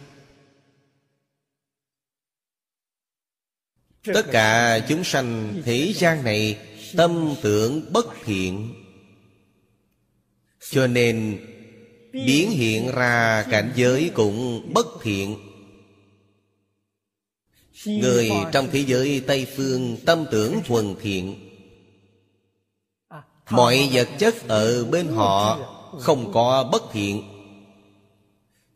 [4.13, 6.57] Tất cả chúng sanh thế gian này
[6.97, 8.73] Tâm tưởng bất thiện
[10.71, 11.37] Cho nên,
[12.13, 15.35] Biến hiện ra cảnh giới cũng bất thiện
[17.85, 21.35] Người trong thế giới Tây Phương tâm tưởng thuần thiện.
[23.49, 25.59] Mọi vật chất ở bên họ
[25.99, 27.23] không có bất thiện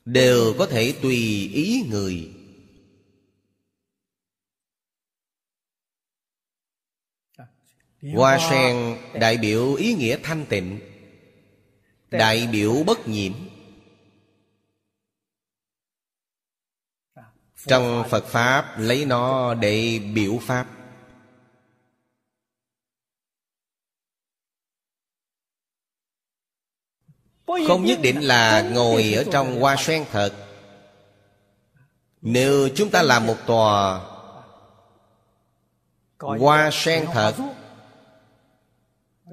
[0.06, 2.33] Đều có thể tùy ý người.
[8.12, 10.80] Hoa sen đại biểu ý nghĩa thanh tịnh
[12.10, 13.34] Đại biểu bất nhiễm.
[17.66, 20.68] Trong Phật Pháp lấy nó để biểu Pháp.
[27.68, 30.34] Không nhất định là ngồi ở trong hoa sen thật.
[32.22, 34.02] Nếu chúng ta làm một tòa
[36.20, 37.36] Hoa sen thật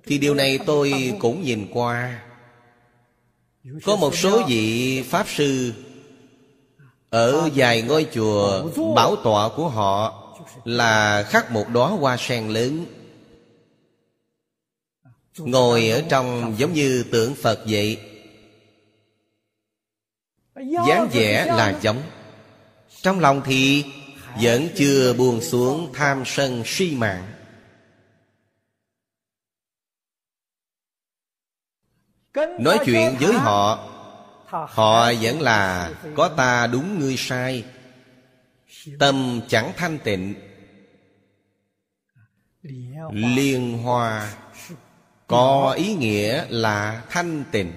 [0.07, 2.23] thì điều này tôi cũng nhìn qua.
[3.85, 5.73] Có một số vị Pháp Sư
[7.11, 10.27] Ở vài ngôi chùa bảo tọa của họ
[10.65, 12.87] Là khắc một đóa hoa sen lớn.
[15.39, 17.99] Ngồi ở trong giống như tượng Phật vậy.
[20.89, 22.03] Dáng vẻ là giống.
[23.03, 23.85] Trong lòng thì
[24.43, 27.33] vẫn chưa buông xuống tham sân si mạng.
[32.35, 33.87] Nói chuyện với họ.
[34.47, 37.65] Họ vẫn là có ta đúng ngươi sai.
[38.99, 40.35] Tâm chẳng thanh tịnh.
[43.13, 44.37] Liên hoa.
[45.27, 47.73] Có ý nghĩa là thanh tịnh.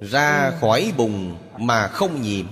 [0.00, 2.46] Ra khỏi bùn mà không nhiễm.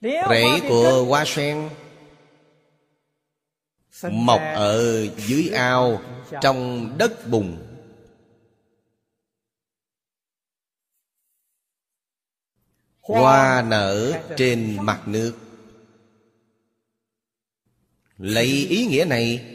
[0.00, 1.70] Rễ của hoa sen
[4.12, 6.00] mọc ở dưới ao
[6.40, 7.56] trong đất bùn.
[13.00, 15.32] Hoa nở trên mặt nước.
[18.18, 19.54] Lấy ý nghĩa này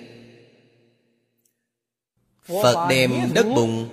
[2.43, 3.89] Phật đem đất bùn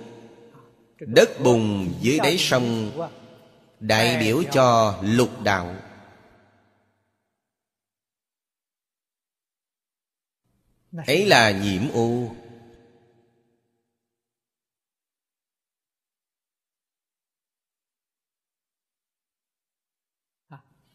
[0.99, 2.91] Đất bùn dưới đáy sông
[3.79, 5.75] Đại biểu cho lục đạo
[11.05, 12.35] Ấy là nhiễm ô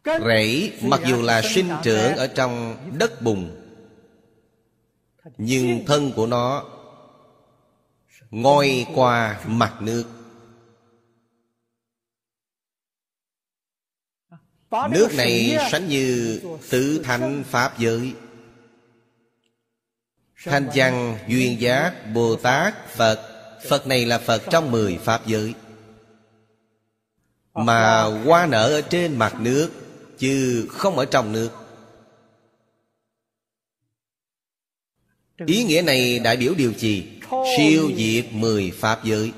[0.05, 3.51] Rễ mặc dù là sinh trưởng ở trong đất bùn
[5.37, 6.65] Nhưng thân của nó
[8.31, 10.05] ngoi qua mặt nước.
[14.71, 16.41] Nước này sánh như
[16.71, 18.15] tự thành pháp giới
[20.45, 23.29] thanh văn, duyên giác bồ tát, phật.
[23.69, 25.55] Phật này là phật trong mười pháp giới.
[27.55, 29.71] Mà hoa nở ở trên mặt nước,
[30.19, 31.51] chứ không ở trong nước.
[35.47, 37.21] Ý nghĩa này đại biểu điều gì?
[37.57, 39.33] Siêu diệt mười pháp giới.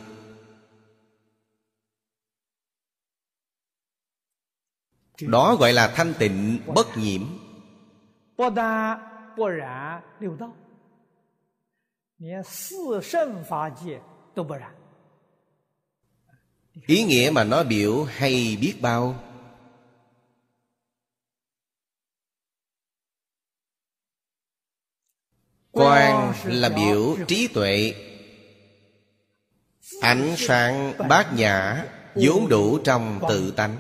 [5.21, 7.23] Đó gọi là thanh tịnh, bất nhiễm
[16.87, 19.25] ý nghĩa mà nó biểu hay biết bao?
[25.71, 27.95] Quang là biểu trí tuệ.
[30.01, 33.77] Ánh sáng bát nhã vốn đủ trong tự tánh.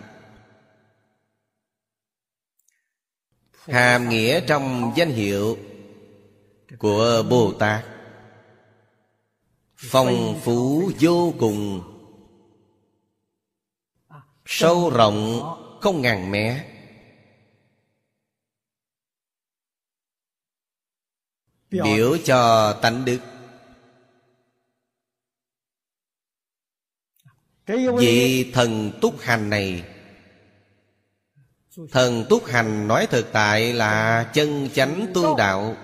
[3.53, 5.59] Hàm nghĩa trong danh hiệu
[6.78, 7.93] của Bồ Tát.
[9.91, 11.82] Phong phú vô cùng.
[14.47, 15.43] Sâu rộng
[15.80, 16.64] không ngàn mé.
[21.70, 23.20] Biểu cho tánh đức.
[27.99, 29.85] Vị thần túc hành này.
[31.91, 35.76] Thần túc hành nói thực tại là chân chánh tu đạo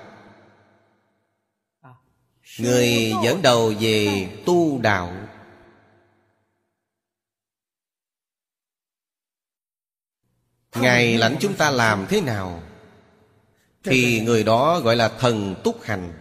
[2.60, 5.12] người dẫn đầu về tu đạo.
[10.74, 12.62] Ngài lãnh chúng ta làm thế nào
[13.84, 16.12] Thì người đó gọi là thần túc hành.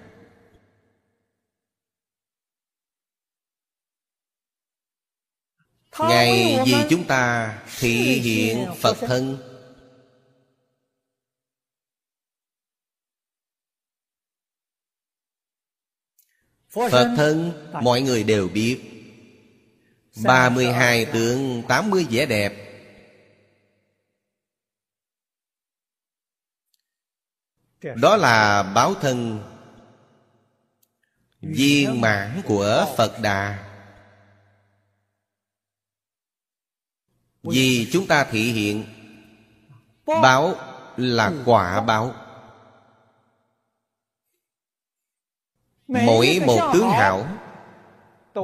[6.00, 9.49] Ngày vì chúng ta thị hiện Phật thân
[16.70, 17.52] Phật thân
[17.82, 18.82] mọi người đều biết.
[20.26, 22.54] 32 tượng 80 vẻ đẹp.
[27.96, 29.40] Đó là báo thân
[31.42, 33.66] Viên mãn của Phật Đà.
[37.44, 38.84] Vì chúng ta thị hiện
[40.06, 40.56] Báo
[40.98, 42.16] là quả báo
[45.90, 47.28] Mỗi một tướng hảo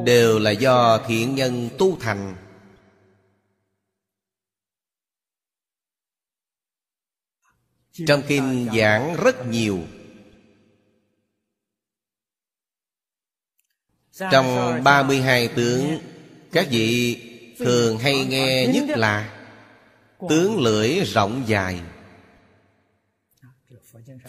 [0.06, 2.36] Đều là do thiện nhân tu thành.
[8.08, 9.80] Trong kinh giảng rất nhiều.
[14.32, 16.00] Trong 32 tướng
[16.52, 17.22] Các vị
[17.58, 19.48] thường hay nghe nhất là
[20.30, 21.82] Tướng lưỡi rộng dài.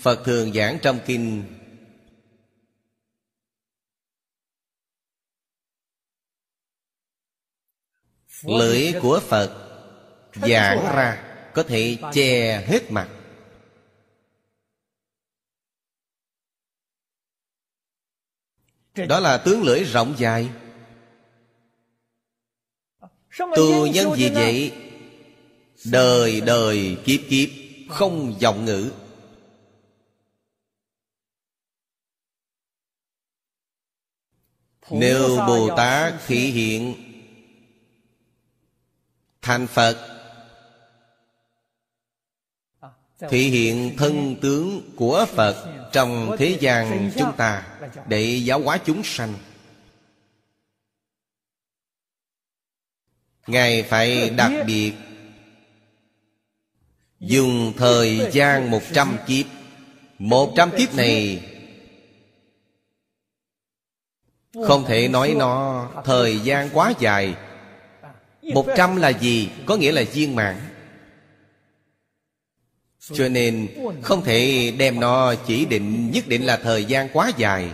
[0.01, 1.56] Phật thường giảng trong kinh
[8.43, 9.67] Lưỡi của Phật
[10.35, 11.23] giảng ra
[11.55, 13.09] Có thể che hết mặt.
[19.09, 20.51] Đó là tướng lưỡi rộng dài.
[23.39, 24.73] Tu nhân vì vậy?
[25.85, 27.49] Đời đời kiếp kiếp
[27.89, 28.93] Không giọng ngữ.
[34.91, 37.06] Nếu Bồ Tát thị hiện
[39.47, 39.97] Thành Phật.
[43.19, 47.67] Thể hiện thân tướng của Phật Trong thế gian chúng ta
[48.09, 49.35] Để giáo hóa chúng sanh.
[53.47, 54.93] Ngài phải đặc biệt
[57.21, 59.47] Dùng thời gian một trăm kiếp.
[60.19, 61.43] Một trăm kiếp này
[64.67, 67.35] Không thể nói nó thời gian quá dài.
[68.55, 69.51] Một trăm là gì?
[69.67, 70.57] Có nghĩa là viên mãn.
[73.01, 73.69] Cho nên,
[74.03, 77.71] không thể đem nó chỉ định, Nhất định là thời gian quá dài.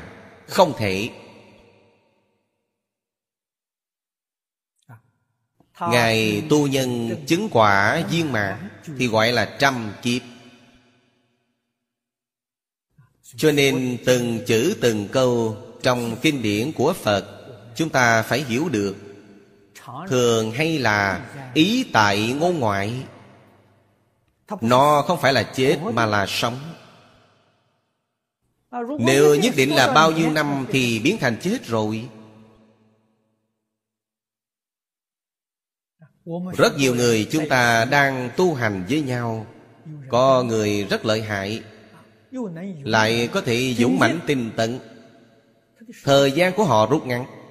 [0.49, 1.11] Không thể.
[5.81, 8.69] Ngài tu nhân chứng quả viên mãn
[8.99, 10.23] Thì gọi là trăm kiếp.
[13.37, 17.25] Cho nên từng chữ, từng câu Trong kinh điển của Phật,
[17.77, 19.12] Chúng ta phải hiểu được
[20.09, 23.03] Thường hay là ý tại ngôn ngoại.
[24.61, 26.59] Nó không phải là chết mà là sống.
[28.99, 32.09] Nếu nhất định là bao nhiêu năm Thì biến thành chết rồi.
[36.57, 39.47] Rất nhiều người chúng ta đang tu hành với nhau.
[40.09, 41.63] Có người rất lợi hại,
[42.83, 44.79] Lại có thể dũng mãnh tinh tận
[46.05, 47.42] Thời gian của họ rút ngắn.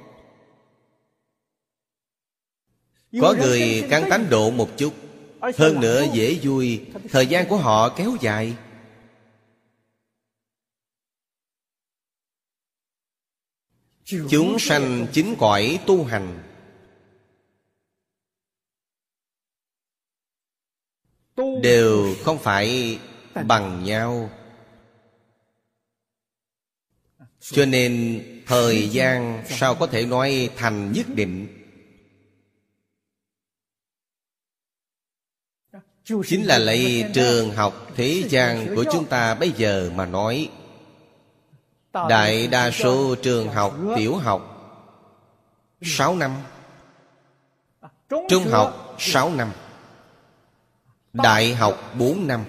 [3.20, 4.94] Có người căng tánh độ một chút
[5.42, 6.86] Hơn nữa dễ vui.
[7.10, 8.56] Thời gian của họ kéo dài.
[14.06, 16.44] Chúng sanh chính cõi tu hành.
[21.64, 23.00] Đều không phải
[23.48, 24.30] bằng nhau.
[27.40, 31.61] Cho nên thời gian sao có thể nói thành nhất định
[36.06, 40.50] chính là lấy trường học thế gian của chúng ta bây giờ mà nói.
[41.94, 44.48] Đại đa số trường học tiểu học
[45.82, 46.32] sáu năm.
[48.10, 49.52] Trung học sáu năm.
[51.14, 52.46] Đại học 4 năm.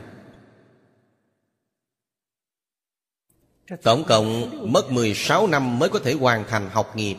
[3.83, 7.17] Tổng cộng mất 16 năm mới có thể hoàn thành học nghiệp.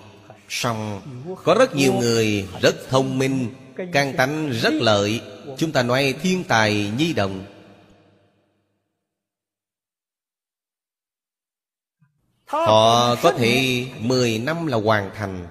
[0.50, 1.02] Xong
[1.44, 5.22] có rất nhiều người rất thông minh Căn tánh rất lợi.
[5.58, 7.46] Chúng ta nói thiên tài nhi đồng.
[12.46, 15.48] Họ có thể 10 năm là hoàn thành.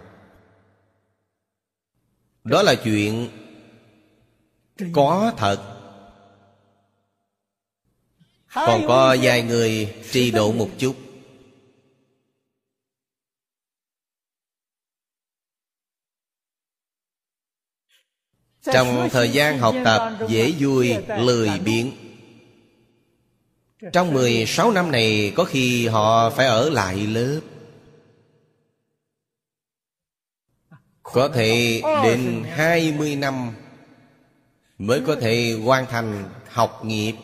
[2.44, 3.28] Đó là chuyện
[4.92, 5.72] Có thật.
[8.54, 10.96] Còn có vài người trì độ một chút.
[18.64, 21.90] Trong thời gian học tập, dễ vui, lười biếng.
[23.92, 27.40] Trong 16 năm này, Có khi họ phải ở lại lớp.
[31.02, 33.50] Có thể đến 20 năm
[34.78, 37.14] Mới có thể hoàn thành học nghiệp.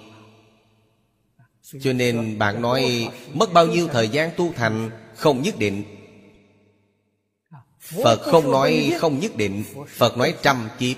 [1.80, 5.84] Cho nên bạn nói, Mất bao nhiêu thời gian tu thành, Không nhất định.
[8.04, 9.64] Phật không nói không nhất định,
[9.96, 10.96] Phật nói trăm kiếp.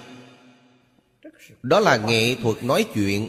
[1.63, 3.29] Đó là nghệ thuật nói chuyện.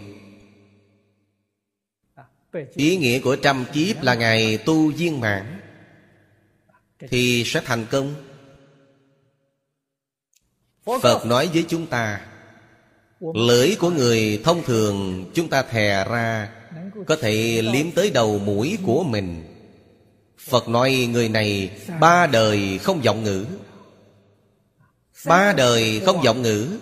[2.76, 5.60] Ý nghĩa của trăm kiếp là ngày tu viên mãn,
[7.00, 8.16] Thì sẽ thành công.
[11.02, 12.22] Phật nói với chúng ta,
[13.34, 16.50] Lưỡi của người thông thường chúng ta thè ra,
[17.08, 19.44] Có thể liếm tới đầu mũi của mình.
[20.38, 23.46] Phật nói, người này ba đời không giọng ngữ.
[25.26, 26.80] Ba đời không giọng ngữ.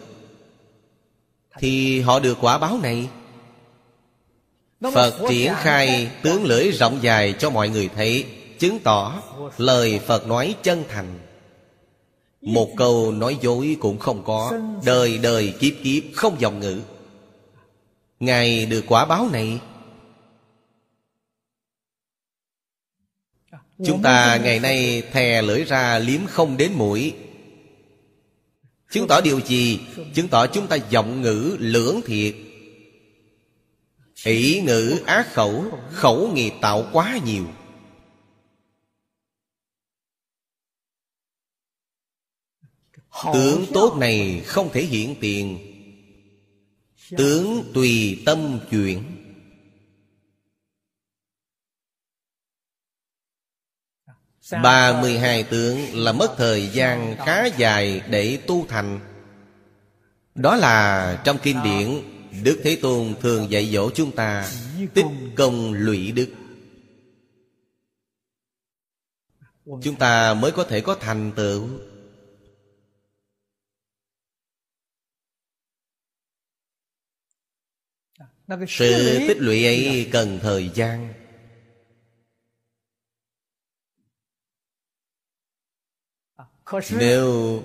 [1.57, 3.09] Thì họ được quả báo này.
[4.93, 8.25] Phật triển khai tướng lưỡi rộng dài cho mọi người thấy,
[8.59, 9.21] Chứng tỏ
[9.57, 11.19] lời Phật nói chân thành.
[12.41, 16.81] Một câu nói dối cũng không có, Đời đời kiếp kiếp không dòng ngữ.
[18.19, 19.59] Ngài được quả báo này.
[23.85, 27.13] Chúng ta ngày nay thè lưỡi ra liếm không đến mũi.
[28.89, 29.79] Chứng tỏ điều gì?
[30.13, 32.35] Chứng tỏ chúng ta giọng ngữ, lưỡng thiệt.
[34.23, 37.45] Ỷ ngữ, ác khẩu Khẩu nghiệp tạo quá nhiều.
[43.33, 45.59] Tướng tốt này không thể hiện tiền.
[47.17, 49.18] Tướng tùy tâm chuyển.
[54.51, 58.99] Ba mươi hai tướng là mất thời gian khá dài để tu thành.
[60.35, 62.01] Đó là trong kinh điển
[62.43, 64.51] Đức Thế Tôn thường dạy dỗ chúng ta
[64.93, 66.29] Tích công lụy đức.
[69.83, 71.69] Chúng ta mới có thể có thành tựu.
[78.67, 81.13] Sự tích lũy ấy cần thời gian
[86.91, 87.63] Nếu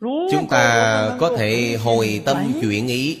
[0.00, 3.18] Chúng ta có thể hồi tâm chuyển ý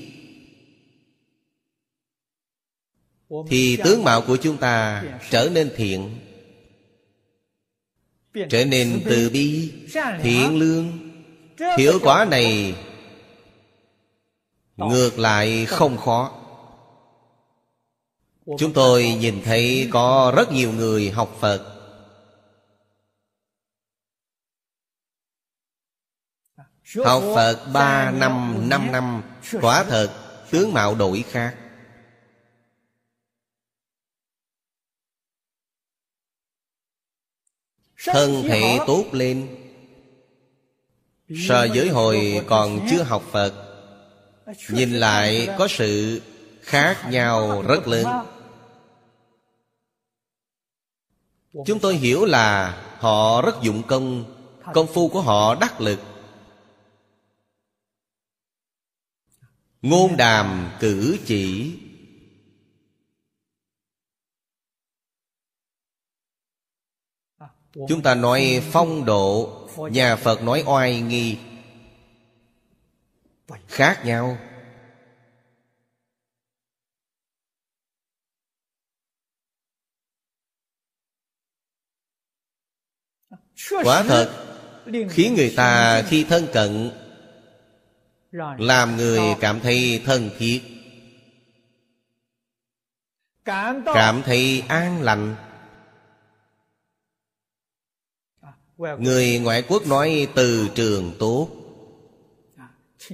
[3.48, 6.18] Thì tướng mạo của chúng ta trở nên thiện
[8.50, 9.72] Trở nên từ bi
[10.22, 11.12] Thiện lương.
[11.78, 12.74] Hiệu quả này
[14.76, 16.32] Ngược lại không khó.
[18.58, 21.79] Chúng tôi nhìn thấy có rất nhiều người học Phật
[26.96, 29.22] Học Phật ba năm, năm năm
[29.60, 30.10] Quả thật
[30.50, 31.56] tướng mạo đổi khác.
[38.04, 39.56] Thân thể tốt lên.
[41.48, 43.66] So với hồi còn chưa học Phật
[44.68, 46.22] Nhìn lại có sự
[46.62, 48.06] khác nhau rất lớn.
[51.66, 54.24] Chúng tôi hiểu là họ rất dụng công
[54.74, 56.00] Công phu của họ đắc lực
[59.82, 61.76] Ngôn đàm cử chỉ.
[67.88, 69.56] Chúng ta nói phong độ.
[69.76, 71.38] Nhà Phật nói oai nghi.
[73.68, 74.38] Khác nhau.
[83.84, 84.46] Quả thật
[85.10, 86.90] Khiến người ta khi thân cận
[88.32, 90.62] làm người cảm thấy thân thiết.
[93.94, 95.36] Cảm thấy an lành.
[98.78, 101.48] Người ngoại quốc nói từ trường tốt.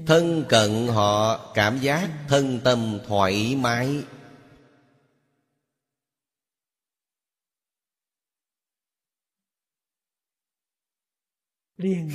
[0.07, 4.05] Thân cận họ cảm giác thân tâm thoải mái.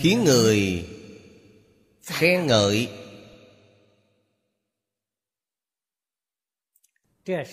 [0.01, 0.87] Khiến người
[2.11, 2.91] khen ngợi.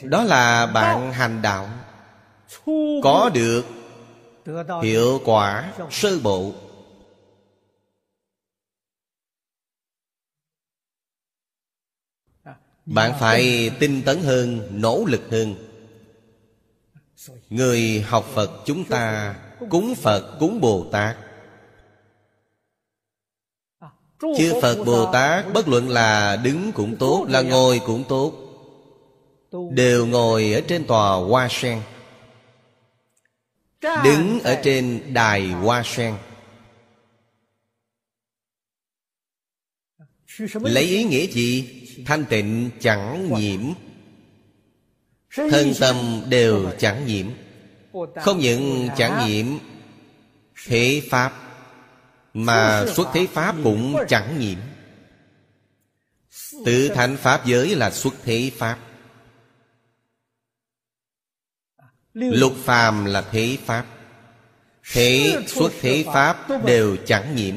[0.03, 1.71] Đó là bạn hành đạo.
[3.03, 3.65] Có được
[4.83, 6.53] hiệu quả sơ bộ.
[12.87, 15.55] Bạn phải tinh tấn hơn, nỗ lực hơn.
[17.51, 19.35] Người học phật chúng ta
[19.71, 21.17] cúng phật, cúng bồ tát.
[24.21, 28.49] Chư Phật Bồ Tát Bất luận là đứng cũng tốt Là ngồi cũng tốt
[29.71, 31.83] Đều ngồi ở trên tòa hoa sen.
[34.05, 36.15] Đứng ở trên đài hoa sen.
[40.55, 41.85] Lấy ý nghĩa gì?
[42.07, 43.61] Thanh tịnh chẳng nhiễm.
[45.37, 45.97] Thân tâm
[46.29, 47.27] đều chẳng nhiễm.
[48.17, 49.47] Không những chẳng nhiễm
[50.67, 51.48] Thế Pháp
[52.35, 54.59] mà xuất thế Pháp cũng chẳng nhiễm.
[56.65, 58.79] Tự thành Pháp giới là xuất thế Pháp.
[62.15, 63.87] Lục phàm là thế Pháp.
[64.93, 67.55] Thế xuất thế Pháp đều chẳng nhiễm.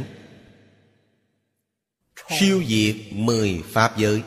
[2.40, 4.24] Siêu diệt mười Pháp giới.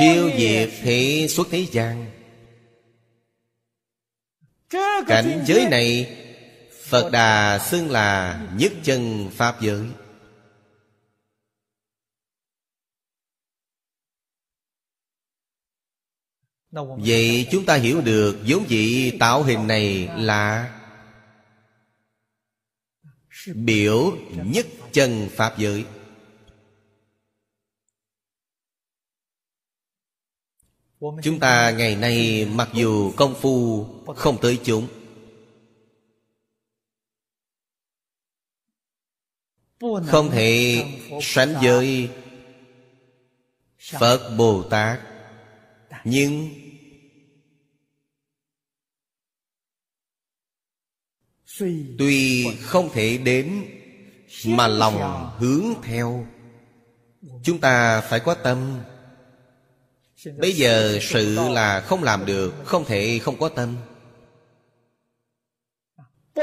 [0.00, 2.10] Siêu diệt thế xuất thế gian.
[5.06, 6.16] Cảnh giới này
[6.90, 9.86] Phật Đà xưng là nhất chân Pháp giới.
[16.98, 20.76] Vậy chúng ta hiểu được vốn vị tạo hình này là
[23.54, 25.84] Biểu nhất chân Pháp giới.
[31.22, 33.86] Chúng ta ngày nay mặc dù công phu
[34.16, 34.99] không tới chúng
[39.80, 40.84] Không thể
[41.22, 42.08] sánh với
[43.98, 45.00] Phật Bồ Tát
[46.04, 46.50] Nhưng
[51.98, 53.64] Tuy không thể đến
[54.46, 56.26] Mà lòng hướng theo,
[57.44, 58.80] Chúng ta phải có tâm.
[60.38, 63.76] Bây giờ sự là không làm được, Không thể không có tâm.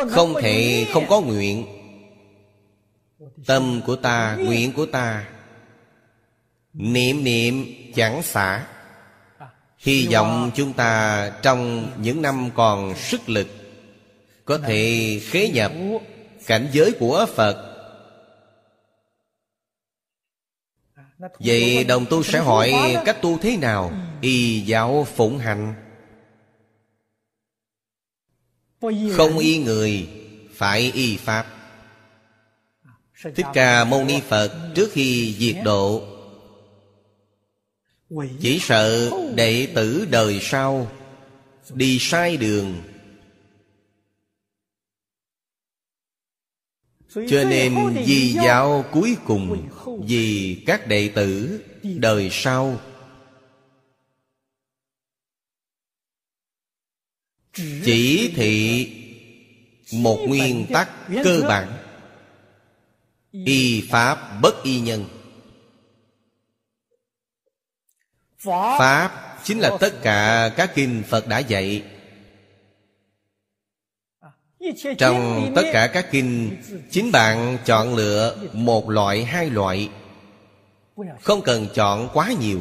[0.09, 1.76] Không thể không có nguyện.
[3.45, 5.27] Tâm của ta, nguyện của ta
[6.73, 7.65] Niệm niệm
[7.95, 8.67] chẳng xả.
[9.77, 13.47] Hy vọng chúng ta trong những năm còn sức lực
[14.45, 15.71] Có thể khế nhập
[16.45, 17.73] cảnh giới của Phật.
[21.39, 23.91] Vậy đồng tu sẽ hỏi cách tu thế nào?
[24.21, 25.73] Y giáo phụng hành.
[29.11, 30.09] Không y người
[30.53, 31.56] Phải y Pháp.
[33.23, 36.03] Thích Ca Mâu Ni Phật Trước khi diệt độ.
[38.41, 40.91] Chỉ sợ đệ tử đời sau
[41.73, 42.83] Đi sai đường.
[47.13, 49.69] Cho nên vì giáo cuối cùng,
[50.07, 52.79] Vì các đệ tử đời sau.
[57.85, 58.87] Chỉ thị
[59.93, 60.89] một nguyên tắc
[61.23, 61.86] cơ bản.
[63.31, 65.05] Y Pháp bất y nhân.
[68.79, 71.83] Pháp chính là tất cả các kinh Phật đã dạy.
[74.97, 76.57] Trong tất cả các kinh
[76.91, 79.89] chính bạn chọn lựa một loại hai loại.
[81.21, 82.59] Không cần chọn quá nhiều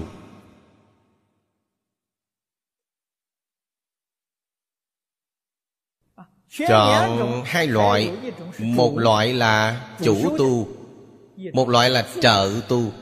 [6.69, 8.13] chọn hai loại.
[8.59, 10.69] một loại là chủ tu.
[11.53, 12.93] một loại là trợ tu.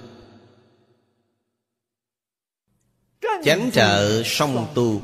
[3.44, 5.00] Chánh trợ song tu.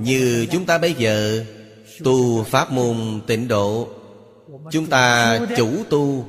[0.00, 1.44] Như chúng ta bây giờ
[2.04, 3.88] Tu pháp môn tịnh độ
[4.70, 6.26] Chúng ta chủ tu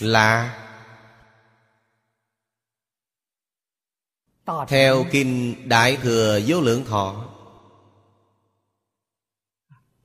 [0.00, 0.61] Là
[4.68, 7.28] Theo Kinh Đại Thừa Vô Lượng Thọ.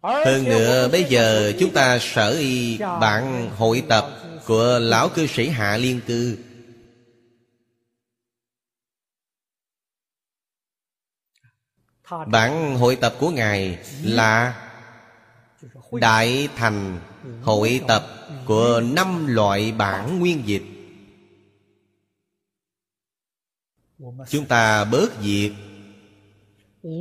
[0.02, 4.10] Hơn nữa bây giờ chúng ta sở y bản hội tập
[4.46, 6.38] Của Lão Cư Sĩ Hạ Liên Cư
[12.28, 14.64] Bản hội tập của Ngài là
[15.92, 17.00] Đại thành
[17.44, 18.06] hội tập
[18.46, 20.77] của năm loại bản nguyên dịch
[24.30, 25.52] Chúng ta bớt diệt.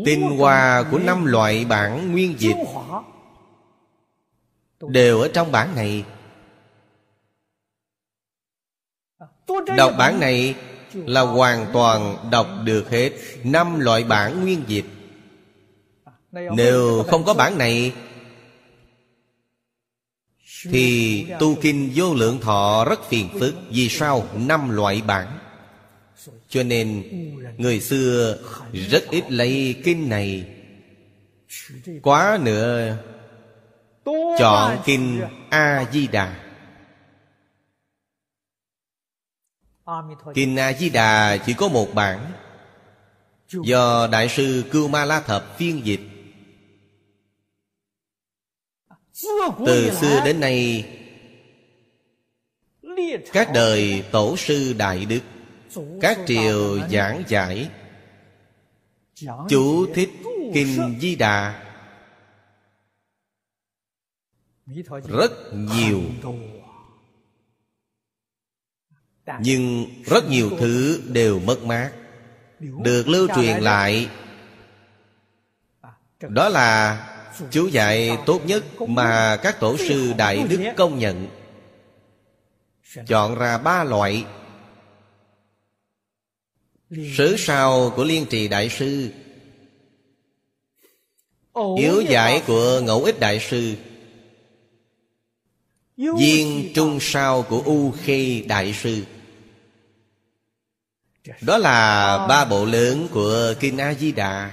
[0.05, 2.57] Tinh hoa của năm loại bản nguyên dịch
[4.81, 6.05] Đều ở trong bản này.
[9.77, 10.55] Đọc bản này
[10.93, 13.13] là hoàn toàn đọc được hết
[13.45, 14.85] năm loại bản nguyên dịch.
[16.33, 17.93] Nếu không có bản này
[20.63, 24.27] Thì tu kinh vô lượng thọ rất phiền phức Vì sao?
[24.35, 25.39] Năm loại bản
[26.57, 27.03] cho nên
[27.59, 28.39] Người xưa
[28.73, 30.49] rất ít lấy kinh này.
[32.03, 32.97] Quá nữa,
[34.39, 36.43] Chọn Kinh A-di-đà.
[40.35, 42.33] Kinh A-di-đà chỉ có một bản.
[43.49, 46.01] Do Đại sư Cưu Ma La Thập phiên dịch.
[49.67, 50.89] Từ xưa đến nay,
[53.33, 55.21] Các đời tổ sư Đại Đức
[56.01, 57.71] các triều giảng giải.
[59.49, 60.11] Chú thích
[60.55, 61.63] Kinh Di Đà.
[65.09, 66.03] Rất nhiều.
[69.41, 71.91] Nhưng rất nhiều thứ đều mất mát.
[72.61, 74.11] Được lưu truyền lại.
[76.21, 77.03] Đó là
[77.51, 81.29] chú dạy tốt nhất Mà các tổ sư Đại Đức công nhận.
[83.07, 84.27] Chọn ra ba loại.
[86.91, 89.11] Sứ sao của Liên Trì Đại Sư?
[91.77, 93.75] Yếu giải của Ngẫu Ích Đại Sư.
[95.97, 99.05] Viên trung sao của U Khê Đại Sư.
[101.41, 104.51] Đó là ba bộ lớn của Kinh A-di-đà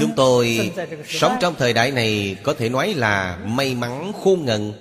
[0.00, 0.72] Chúng tôi
[1.06, 4.72] sống trong thời đại này Có thể nói là may mắn khôn ngần.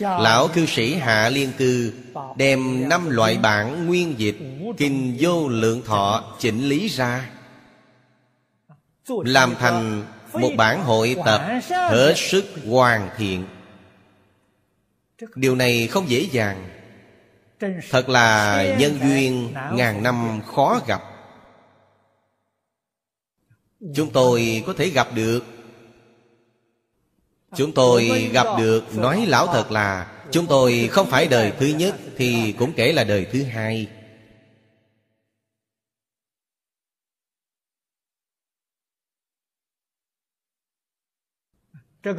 [0.00, 1.92] Lão cư sĩ Hạ Liên Cư
[2.36, 4.36] Đem năm loại bản nguyên dịch
[4.76, 7.30] Kinh vô lượng thọ chỉnh lý ra
[9.08, 13.44] Làm thành một bản hội tập Hết sức hoàn thiện.
[15.34, 16.68] Điều này không dễ dàng.
[17.90, 21.02] Thật là nhân duyên ngàn năm khó gặp
[23.94, 25.44] Chúng tôi có thể gặp được.
[27.56, 31.96] Chúng tôi gặp được, Nói lão thật là, Chúng tôi không phải đời thứ nhất
[32.16, 33.86] Thì cũng kể là đời thứ hai.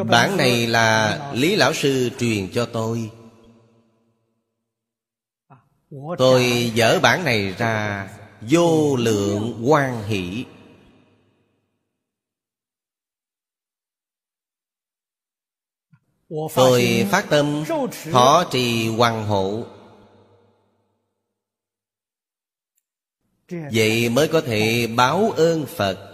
[0.10, 3.12] Bản này là Lý Lão Sư truyền cho tôi.
[6.18, 8.10] Tôi dở bản này ra
[8.42, 10.46] Vô lượng quan hỷ.
[16.56, 17.64] Tôi phát tâm,
[18.12, 19.64] Thọ trì hoàng hộ
[23.50, 26.06] Vậy mới có thể báo ơn Phật.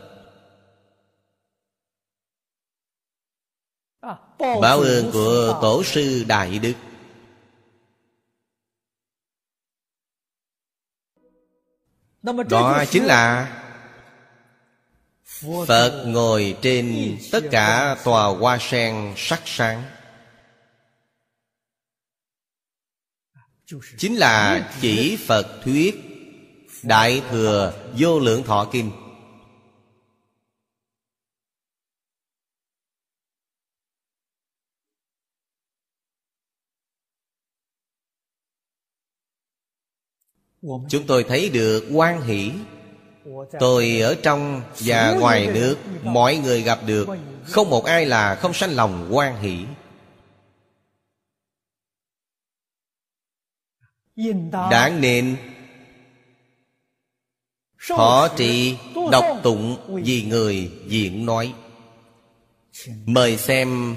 [4.39, 6.73] Báo ơn của Tổ sư Đại Đức.
[12.49, 13.51] Đó chính là
[15.67, 19.83] Phật ngồi trên tất cả tòa hoa sen sắc sáng.
[23.97, 25.95] Chính là chỉ Phật thuyết
[26.83, 28.91] Đại Thừa Vô Lượng Thọ Kinh.
[40.89, 42.51] Chúng tôi thấy được quan hỷ.
[43.59, 47.07] Tôi ở trong và ngoài nước, Mọi người gặp được.
[47.43, 49.65] Không một ai là không sanh lòng quan hỷ.
[54.51, 55.37] Đáng nên
[57.89, 58.77] Họ trị
[59.11, 61.53] đọc tụng vì người diện nói.
[63.05, 63.95] Mời xem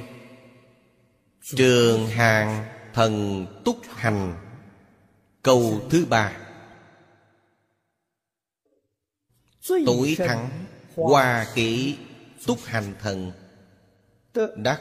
[1.57, 2.65] Trường hàng
[2.95, 4.35] thần túc hành.
[5.43, 6.37] Câu thứ ba.
[9.87, 10.49] Tối thắng
[10.95, 11.97] Hoa kỹ
[12.47, 13.33] Túc hành thần.
[14.57, 14.81] Đắc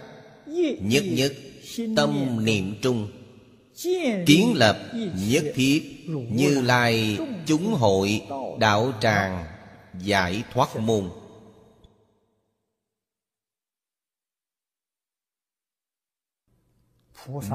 [0.82, 1.34] Nhất nhất
[1.96, 3.12] Tâm niệm trung
[4.26, 4.92] Kiến lập
[5.30, 8.22] nhất thiết Như lai chúng hội
[8.60, 9.46] Đạo tràng
[10.00, 11.10] Giải thoát môn.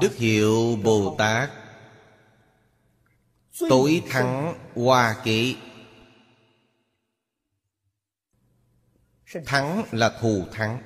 [0.01, 1.49] Đức hiệu Bồ Tát,
[3.69, 5.57] Tối thắng Hoa kỳ
[9.45, 10.81] Thắng là thù thắng.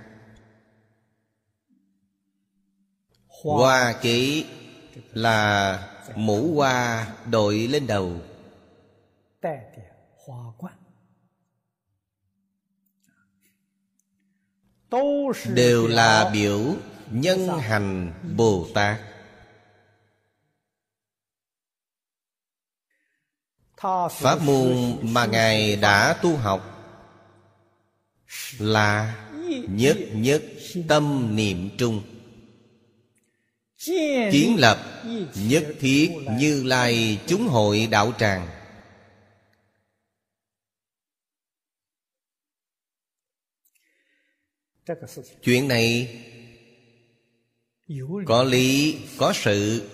[3.27, 4.45] Hoa kỳ
[5.17, 5.79] là
[6.15, 8.21] mũ hoa đội lên đầu.
[15.53, 16.75] Đều là biểu
[17.11, 18.99] nhân hành bồ tát.
[24.11, 26.73] Pháp môn mà ngài đã tu học
[28.59, 29.15] là
[29.69, 30.43] nhất nhất
[30.87, 32.16] tâm niệm trung
[34.31, 35.03] kiến lập
[35.35, 38.47] nhất thiết như lai chúng hội đạo tràng.
[45.43, 46.19] Chuyện này
[48.25, 49.89] có lý có sự.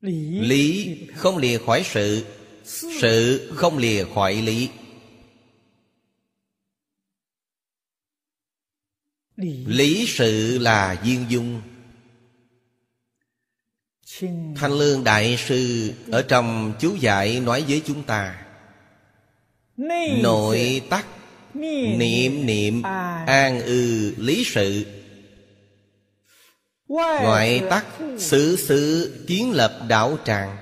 [0.00, 2.26] Lý không lìa khỏi sự
[2.64, 4.68] sự không lìa khỏi lý.
[9.36, 11.62] Lý sự là viên dung.
[14.56, 18.44] Thanh Lương Đại Sư Ở trong chú giải nói với chúng ta.
[20.22, 21.06] Nội tắc
[21.54, 22.82] Niệm niệm
[23.26, 24.86] An ư lý sự.
[26.88, 27.86] Ngoại tắc
[28.18, 30.56] sử sử kiến lập đạo tràng.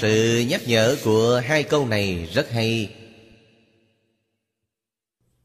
[0.00, 2.94] Sự nhắc nhở của hai câu này rất hay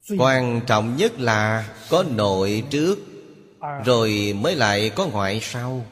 [0.10, 3.00] quan trọng nhất là có nội trước
[3.86, 5.86] rồi mới lại có ngoại sau.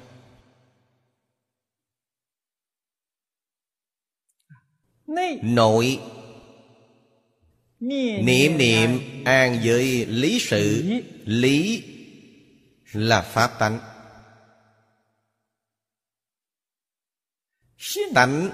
[5.42, 6.00] Nội.
[7.80, 10.84] Niệm niệm an với lý sự.
[11.26, 11.84] Lý.
[12.92, 13.80] Là pháp tánh.
[18.16, 18.50] Tánh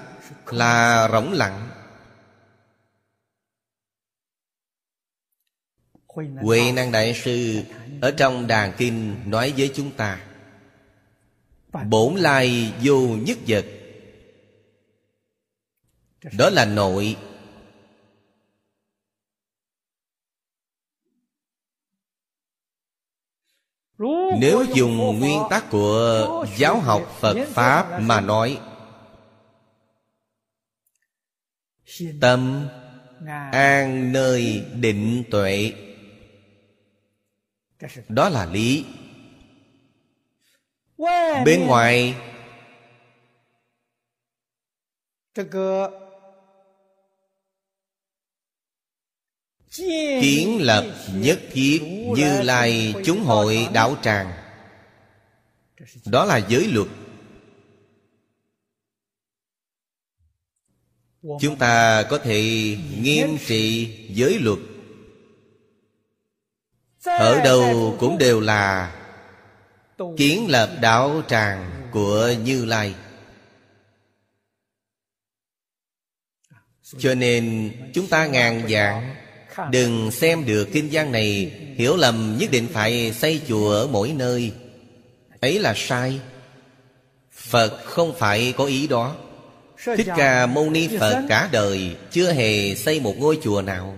[0.45, 1.77] là rỗng lặng.
[6.41, 7.63] Huệ Năng Đại Sư
[8.01, 10.24] Ở trong đàn kinh nói với chúng ta,
[11.89, 13.65] Bổn lai vô nhất vật.
[16.38, 17.15] Đó là nội.
[24.39, 28.59] Nếu dùng nguyên tắc của giáo học Phật Pháp mà nói,
[32.22, 32.68] Tâm
[33.51, 35.74] an nơi định tuệ.
[38.10, 38.86] Đó là lý.
[41.46, 42.16] Bên ngoài
[45.38, 45.92] 这个
[50.22, 51.82] Kiến lập nhất thiết
[52.16, 54.34] Như Lai chúng hội đạo tràng.
[56.06, 56.88] Đó là giới luật.
[61.42, 62.42] Chúng ta có thể
[63.02, 64.60] nghiêm trị giới luật
[67.06, 68.91] Ở đâu cũng đều là
[70.18, 72.95] Kiến lập đạo tràng của Như Lai.
[76.98, 79.16] Cho nên chúng ta ngàn dạng
[79.72, 84.14] Đừng xem được kinh văn này Hiểu lầm nhất định phải xây chùa ở mỗi
[84.16, 84.52] nơi.
[85.41, 86.20] Ấy là sai.
[87.32, 89.16] Phật không phải có ý đó.
[89.98, 93.98] Thích Ca Mâu Ni Phật cả đời Chưa hề xây một ngôi chùa nào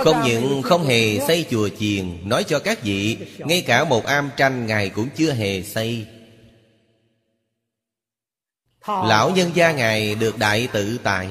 [0.00, 4.30] không những không hề xây chùa chiền, Nói cho các vị, Ngay cả một am
[4.36, 6.06] tranh Ngài cũng chưa hề xây.
[8.86, 11.28] Lão nhân gia Ngài được đại tự tại.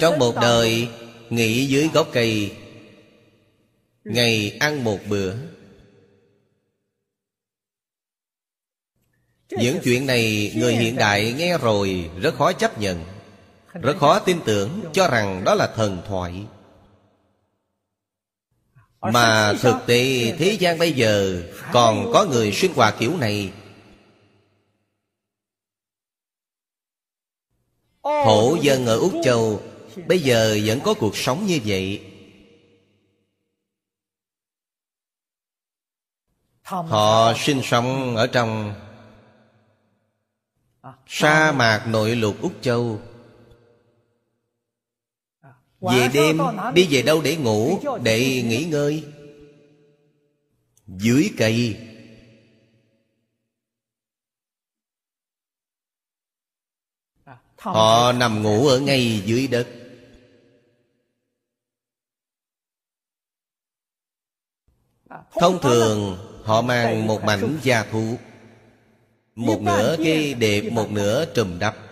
[0.00, 0.88] Trong một đời,
[1.30, 2.56] Nghỉ dưới gốc cây,
[4.04, 5.34] Ngày ăn một bữa.
[9.50, 13.11] Những chuyện này người hiện đại nghe rồi rất khó chấp nhận.
[13.72, 16.46] Rất khó tin tưởng cho rằng đó là thần thoại.
[19.00, 21.42] Mà thực tế, thế gian bây giờ
[21.72, 23.52] Còn có người xuyên hòa kiểu này.
[28.02, 29.62] Thổ dân ở Úc Châu
[30.06, 32.08] Bây giờ vẫn có cuộc sống như vậy.
[36.62, 38.74] Họ sinh sống ở trong
[41.06, 43.00] Sa mạc nội lục Úc Châu.
[45.82, 46.38] Về đêm
[46.74, 49.04] đi về đâu để ngủ Để nghỉ ngơi.
[50.86, 51.76] Dưới cây
[57.56, 59.68] Họ nằm ngủ ở ngay dưới đất.
[65.32, 68.16] Thông thường họ mang một mảnh da thú
[69.34, 71.91] Một nửa cái đẹp một nửa trùm đắp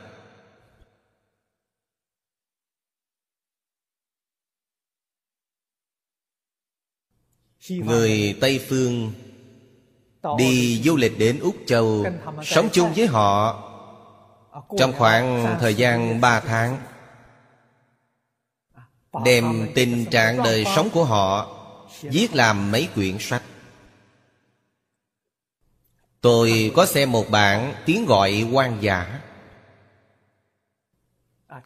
[7.69, 9.13] Người Tây Phương
[10.39, 12.07] Đi du lịch đến Úc Châu
[12.43, 13.63] Sống chung với họ
[14.79, 16.79] Trong khoảng thời gian 3 tháng
[19.25, 21.57] Đem tình trạng đời sống của họ
[22.03, 23.43] Viết làm mấy quyển sách.
[26.21, 29.21] Tôi có xem một bản tiếng gọi quan giả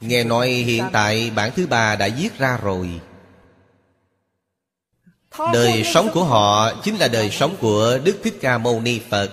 [0.01, 3.01] Nghe nói hiện tại bản thứ ba đã viết ra rồi
[5.39, 9.31] Đời sống của họ chính là đời sống của Đức Thích Ca Mâu Ni Phật.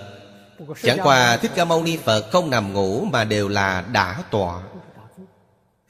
[0.82, 4.62] Chẳng qua Thích Ca Mâu Ni Phật không nằm ngủ mà đều là đã tọa.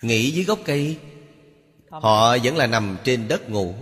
[0.02, 0.96] Nghỉ dưới gốc cây
[1.90, 3.74] Họ vẫn là nằm trên đất ngủ.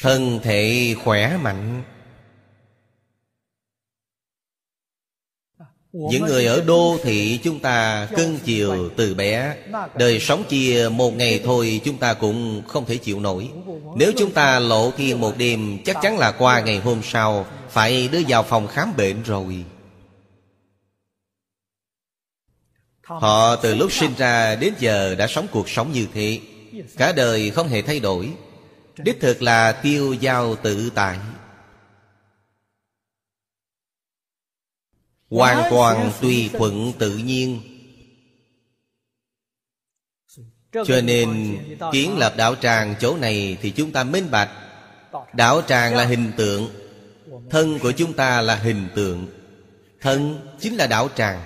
[0.00, 1.82] Thân thể khỏe mạnh
[5.94, 9.56] Những người ở đô thị chúng ta cưng chiều từ bé.
[9.94, 13.50] Đời sống chia một ngày thôi chúng ta cũng không thể chịu nổi.
[13.96, 18.08] Nếu chúng ta lộ thiên một đêm Chắc chắn là qua ngày hôm sau Phải
[18.08, 19.64] đưa vào phòng khám bệnh rồi.
[23.02, 26.40] Họ từ lúc sinh ra đến giờ đã sống cuộc sống như thế.
[26.96, 28.30] Cả đời không hề thay đổi.
[28.98, 31.18] Đích thực là tiêu giao tự tại
[35.34, 37.60] Hoàn toàn tùy thuận tự nhiên.
[40.72, 41.58] Cho nên
[41.92, 44.50] kiến lập đạo tràng chỗ này Thì chúng ta minh bạch.
[45.32, 46.68] Đạo tràng là hình tượng
[47.50, 49.26] Thân của chúng ta là hình tượng.
[50.00, 51.42] Thân chính là đạo tràng.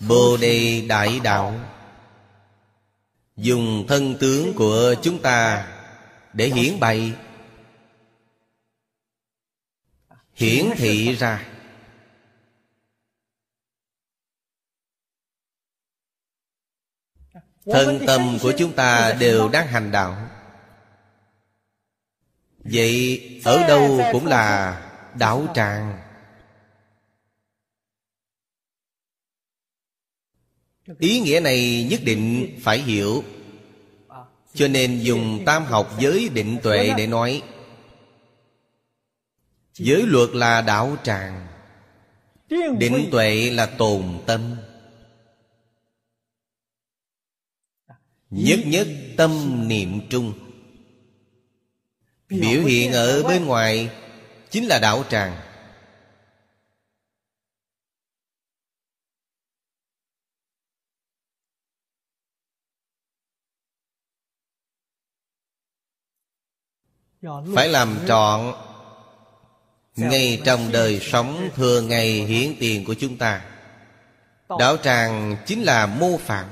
[0.00, 1.60] Bồ Đề Đại Đạo.
[3.36, 5.66] Dùng thân tướng của chúng ta
[6.32, 7.12] Để hiển bày
[10.40, 11.46] Hiển thị ra.
[17.64, 20.28] Thân tâm của chúng ta đều đang hành đạo.
[22.58, 24.76] Vậy ở đâu cũng là
[25.18, 26.02] đạo tràng.
[30.98, 33.24] Ý nghĩa này nhất định phải hiểu.
[34.54, 37.42] Cho nên dùng tam học giới định tuệ để nói.
[39.82, 41.46] Giới luật là đạo tràng.
[42.78, 44.56] Định tuệ là tồn tâm.
[48.30, 50.32] Nhất nhất tâm niệm trung.
[52.28, 53.90] Biểu hiện ở bên ngoài
[54.50, 55.40] Chính là đạo tràng.
[67.54, 68.69] Phải làm trọn
[70.00, 73.44] ngay trong đời sống thường ngày hiển tiền của chúng ta,
[74.58, 76.46] Đạo tràng chính là mô phạm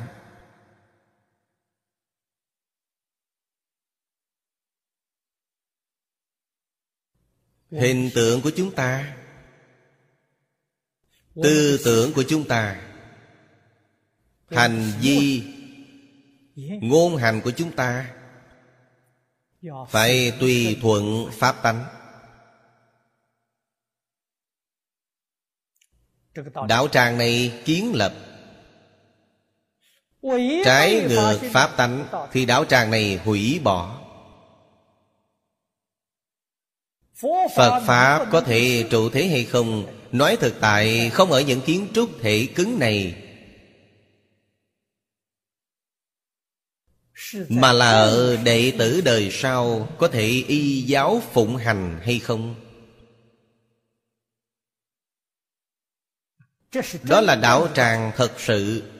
[7.70, 9.16] Hình tượng của chúng ta,
[11.42, 12.80] Tư tưởng của chúng ta,
[14.50, 15.42] Hành vi,
[16.82, 18.14] Ngôn hành của chúng ta
[19.88, 21.97] phải tùy thuận pháp tánh.
[26.68, 28.14] Đạo tràng này kiến lập.
[30.64, 33.98] Trái ngược pháp tánh thì đạo tràng này hủy bỏ.
[37.56, 39.86] Phật pháp có thể trụ thế hay không?
[40.12, 43.14] Nói thực tại không ở những kiến trúc thể cứng này.
[47.48, 52.54] Mà là ở đệ tử đời sau Có thể y giáo phụng hành hay không
[57.02, 58.92] Đó là đạo tràng thật sự.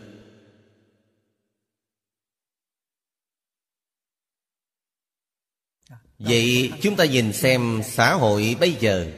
[6.19, 9.12] Vậy chúng ta nhìn xem xã hội bây giờ.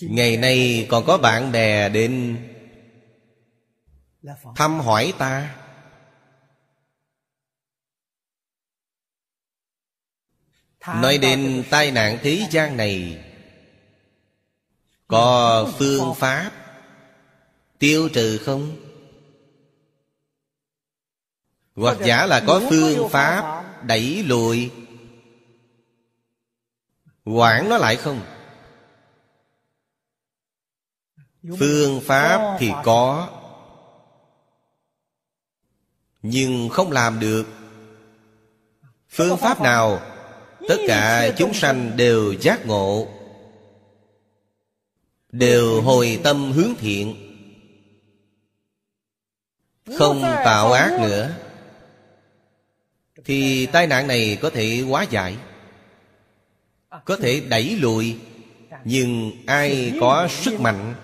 [0.00, 2.36] Ngày nay còn có bạn bè đến
[4.56, 5.56] thăm hỏi ta.
[10.86, 13.24] Nói đến tai nạn thế gian này
[15.08, 16.50] có phương pháp
[17.78, 18.76] tiêu trừ không?
[21.76, 24.70] Hoặc giả là có phương pháp đẩy lùi.
[27.24, 28.20] Quản nó lại không?
[31.58, 33.28] Phương pháp thì có,
[36.22, 37.46] nhưng không làm được.
[39.08, 40.00] Phương pháp nào?
[40.68, 43.08] Tất cả chúng sanh đều giác ngộ
[45.34, 47.16] đều hồi tâm hướng thiện.
[49.98, 51.30] Không tạo ác nữa,
[53.24, 55.36] thì tai nạn này có thể hóa giải,
[57.04, 58.16] có thể đẩy lùi,
[58.84, 60.94] nhưng ai có sức mạnh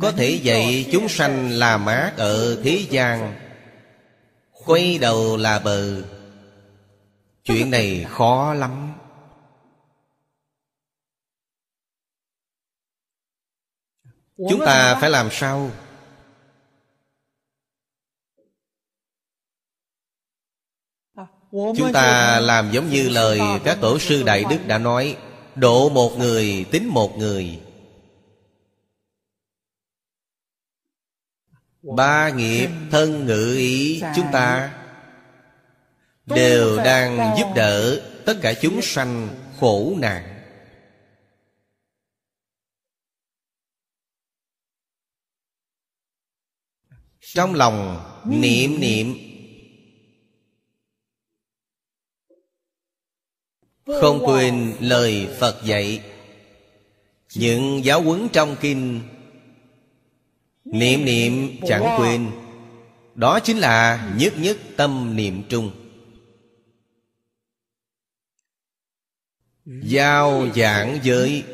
[0.00, 3.34] Có thể dạy chúng sanh làm ác ở thế gian
[4.64, 6.02] Quay đầu là bờ.
[7.44, 8.91] Chuyện này khó lắm.
[14.36, 15.70] chúng ta phải làm sao?
[21.52, 25.16] Chúng ta làm giống như lời các tổ sư đại đức đã nói
[25.54, 27.60] độ một người tính một người.
[31.96, 34.78] Ba nghiệp thân ngữ ý chúng ta
[36.26, 39.28] đều đang giúp đỡ tất cả chúng sanh
[39.60, 40.31] khổ nạn.
[47.34, 49.14] Trong lòng niệm niệm.
[53.86, 56.02] Không quên lời Phật dạy.
[57.34, 59.00] Những giáo huấn trong kinh.
[60.64, 62.30] Niệm niệm chẳng quên.
[63.14, 65.70] Đó chính là nhất nhất tâm niệm trung.
[69.66, 71.44] Giao giảng với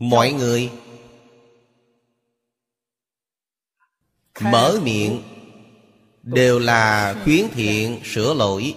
[0.00, 0.70] Mọi người
[4.42, 5.22] mở miệng.
[6.22, 8.74] Đều là khuyến thiện sửa lỗi.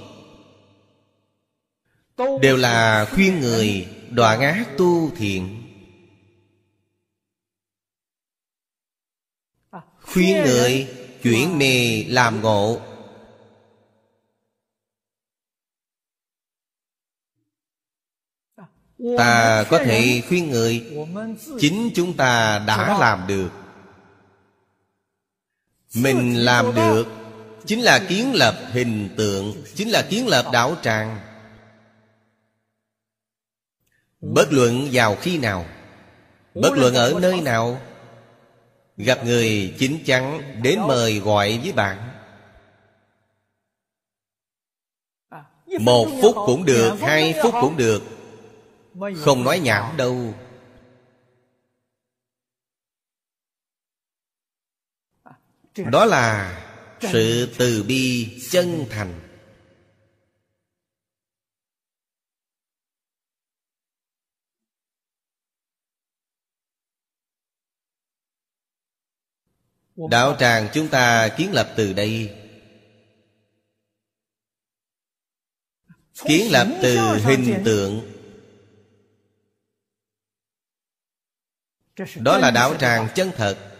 [2.41, 5.59] Đều là khuyên người đoạn ác tu thiện.
[10.01, 10.87] Khuyên người
[11.23, 12.81] chuyển mê làm ngộ.
[19.17, 20.91] Ta có thể khuyên người,
[21.59, 23.62] chính chúng ta đã làm được
[25.95, 27.07] mình làm được.
[27.65, 31.19] Chính là kiến lập hình tượng chính là kiến lập đảo tràng.
[34.21, 35.65] Bất luận vào khi nào
[36.53, 37.81] bất luận ở nơi nào
[38.97, 42.09] gặp người chính chắn đến mời gọi với bạn.
[45.79, 48.03] Một phút cũng được hai phút cũng được.
[49.17, 50.33] Không nói nhảm đâu.
[55.75, 56.59] đó là
[57.01, 59.19] sự từ bi chân thành.
[69.95, 72.35] Đạo tràng chúng ta kiến lập từ đây.
[76.25, 78.09] Kiến lập từ hình tượng.
[82.15, 83.72] Đó là đạo tràng chân thật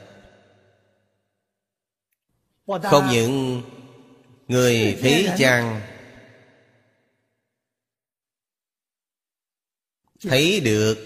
[2.68, 3.62] không những
[4.48, 5.82] người thế gian
[10.22, 10.98] thấy được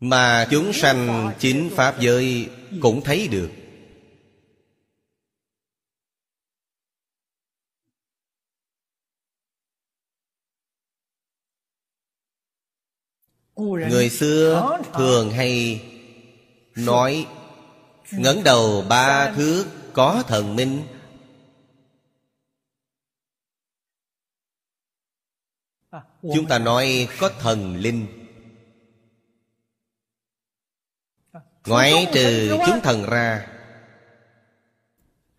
[0.00, 2.50] mà chúng sanh chính pháp giới
[2.82, 3.50] cũng thấy được.
[13.56, 15.82] Người xưa thường hay
[16.76, 17.26] nói
[18.12, 20.86] ngẩng đầu ba thước có thần minh.
[26.34, 28.06] Chúng ta nói có thần linh.
[31.66, 33.46] Ngoại trừ chúng thần ra.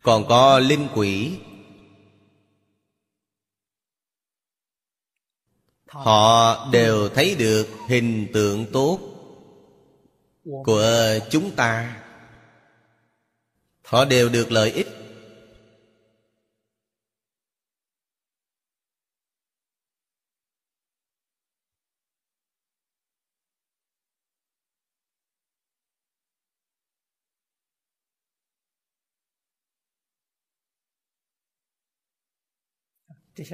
[0.01, 1.39] Còn có linh quỷ.
[5.87, 8.99] Họ đều thấy được hình tượng tốt
[10.63, 12.04] của chúng ta
[13.85, 14.87] họ đều được lợi ích.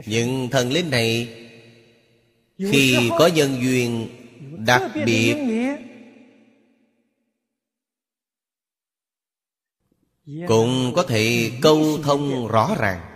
[0.06, 1.28] Những thần linh này,
[2.58, 4.10] khi có nhân duyên,
[4.66, 5.36] đặc biệt
[10.48, 13.08] Cũng có thể câu thông rõ ràng.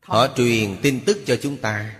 [0.00, 1.98] Họ truyền tin tức cho chúng ta.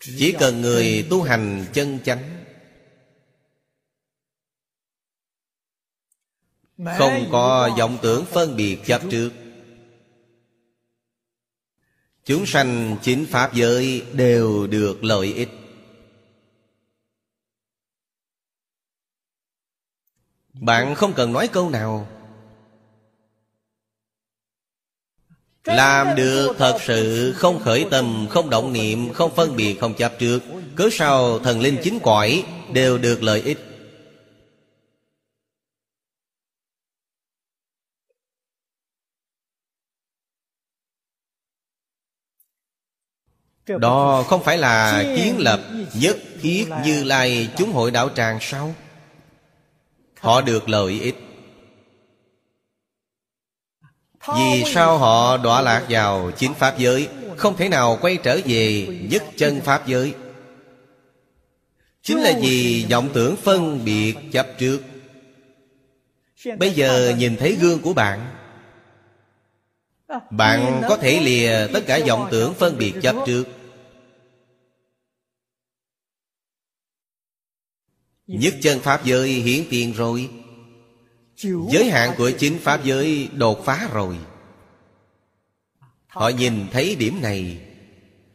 [0.00, 2.44] Chỉ cần người tu hành chân chánh,
[6.98, 9.41] Không có vọng tưởng phân biệt chấp trước.
[12.24, 15.48] Chúng sanh chính Pháp giới đều được lợi ích.
[20.52, 22.08] Bạn không cần nói câu nào.
[25.64, 30.12] Làm được thật sự không khởi tâm, không động niệm, không phân biệt, không chấp
[30.18, 30.40] trước
[30.76, 33.71] cứ sau thần linh chính cõi đều được lợi ích.
[43.66, 45.60] Đó không phải là kiến lập
[45.94, 48.74] nhất thiết như lai chúng hội đạo tràng sao?
[50.20, 51.16] Họ được lợi ích.
[54.36, 57.08] Vì sao họ đọa lạc vào chính Pháp giới?
[57.36, 60.14] Không thể nào quay trở về nhất chân Pháp giới.
[62.02, 64.80] Chính là vì vọng tưởng phân biệt chấp trước.
[66.58, 68.41] Bây giờ nhìn thấy gương của bạn
[70.30, 73.44] bạn có thể lìa tất cả vọng tưởng phân biệt chấp trước.
[78.26, 80.30] Nhất chân Pháp giới hiển tiền rồi.
[81.70, 84.18] Giới hạn của chính Pháp giới đột phá rồi.
[86.06, 87.60] Họ nhìn thấy điểm này.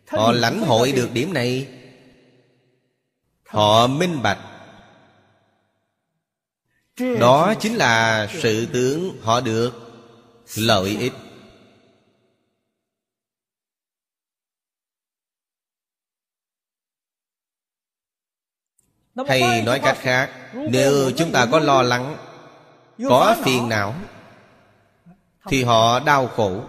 [0.08, 1.68] Họ lãnh hội được điểm này.
[3.46, 4.40] Họ minh bạch.
[7.20, 9.74] Đó chính là sự tướng họ được
[10.56, 11.14] lợi ích.
[19.28, 22.18] Hay nói cách khác Nếu chúng ta có lo lắng
[23.10, 23.94] Có phiền não
[25.50, 26.62] Thì họ đau khổ.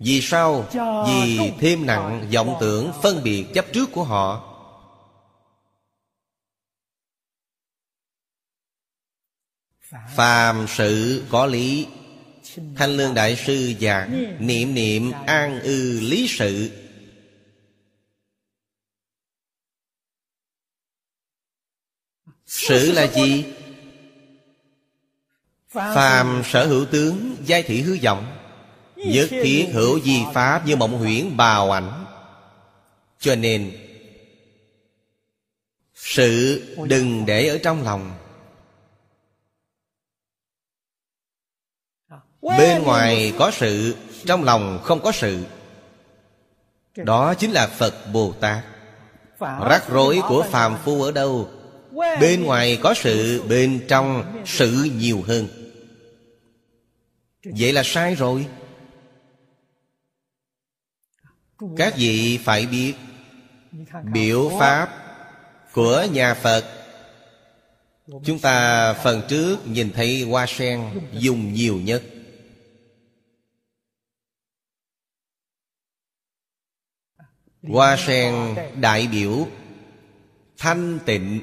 [0.00, 0.66] Vì sao?
[1.06, 4.48] Vì thêm nặng vọng tưởng phân biệt chấp trước của họ.
[10.16, 11.86] Phàm sự có lý.
[12.76, 14.74] Thanh Lương Đại Sư giảng Niệm.
[14.74, 16.70] niệm an ư lý sự
[22.52, 23.44] Sự là gì?
[25.68, 28.36] Phàm sở hữu tướng, Giai thị hư vọng.
[28.96, 32.04] Nhất thiết hữu di pháp như mộng huyễn bào ảnh.
[33.18, 33.72] Cho nên,
[35.94, 38.14] Sự đừng để ở trong lòng.
[42.42, 43.96] Bên ngoài có sự,
[44.26, 45.44] Trong lòng không có sự.
[46.96, 48.64] Đó chính là Phật Bồ Tát.
[49.40, 51.61] Rắc rối của phàm phu ở đâu?
[52.20, 55.48] Bên ngoài có sự, Bên trong sự nhiều hơn.
[57.44, 58.46] Vậy là sai rồi.
[61.76, 62.94] Các vị phải biết,
[64.12, 64.88] Biểu pháp
[65.72, 66.64] của nhà Phật,
[68.24, 72.02] Chúng ta phần trước nhìn thấy hoa sen dùng nhiều nhất.
[77.62, 79.46] Hoa sen đại biểu
[80.58, 81.40] Thanh tịnh.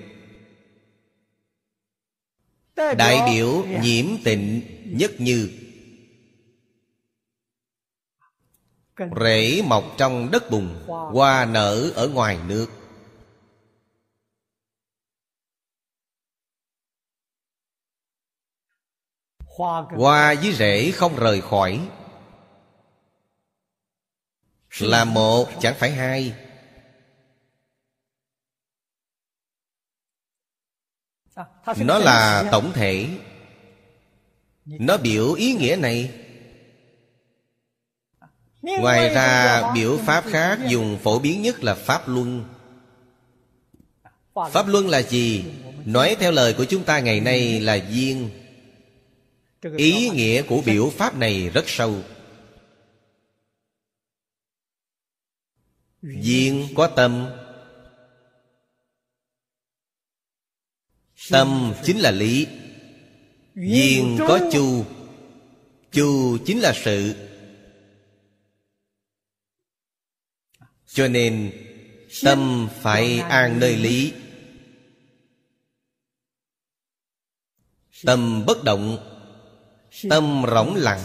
[2.97, 4.61] Đại biểu nhiễm tịnh
[4.97, 5.49] nhất như.
[9.22, 12.68] Rễ mọc trong đất bùn Hoa nở ở ngoài nước.
[19.47, 21.89] Hoa với rễ không rời khỏi.
[24.80, 26.48] Là một chẳng phải hai
[31.77, 33.07] Nó là tổng thể.
[34.65, 36.11] Nó biểu ý nghĩa này.
[38.61, 42.45] Ngoài ra biểu pháp khác dùng phổ biến nhất là Pháp Luân.
[44.51, 45.45] Pháp Luân là gì?
[45.85, 48.29] Nói theo lời của chúng ta ngày nay là duyên.
[49.77, 51.95] Ý nghĩa của biểu pháp này rất sâu.
[56.01, 57.27] Duyên có tâm
[61.30, 62.47] Tâm chính là lý,
[63.56, 64.85] Duyên có chu
[65.91, 67.15] Chu chính là sự.
[70.85, 71.51] Cho nên,
[72.23, 74.14] Tâm phải an nơi lý.
[78.03, 78.97] Tâm bất động,
[80.10, 81.03] Tâm rỗng lặng.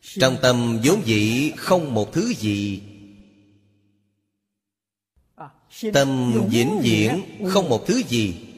[0.00, 2.82] Trong tâm vốn dĩ không một thứ gì.
[5.92, 8.53] Tâm vĩnh viễn không một thứ gì.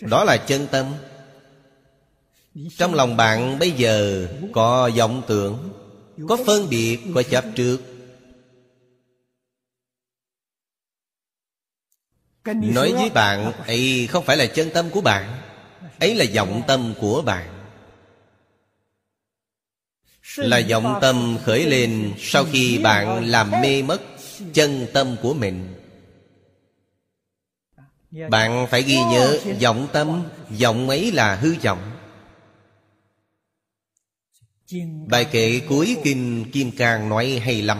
[0.00, 0.86] Đó là chân tâm.
[2.76, 5.70] Trong lòng bạn bây giờ có vọng tưởng
[6.28, 7.78] Có phân biệt, có chấp trước.
[12.44, 15.40] Nói với bạn ấy không phải là chân tâm của bạn
[15.98, 17.48] Ấy là vọng tâm của bạn.
[20.36, 24.00] Là vọng tâm khởi lên Sau khi bạn làm mê mất
[24.52, 25.79] chân tâm của mình.
[28.10, 30.22] Bạn phải ghi nhớ vọng tâm
[30.60, 31.90] Vọng ấy là hư vọng
[35.06, 37.78] Bài kệ cuối Kinh Kim Cang nói hay lắm.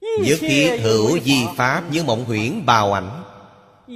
[0.00, 3.24] Nhất thiết hữu di pháp như mộng huyễn bào ảnh.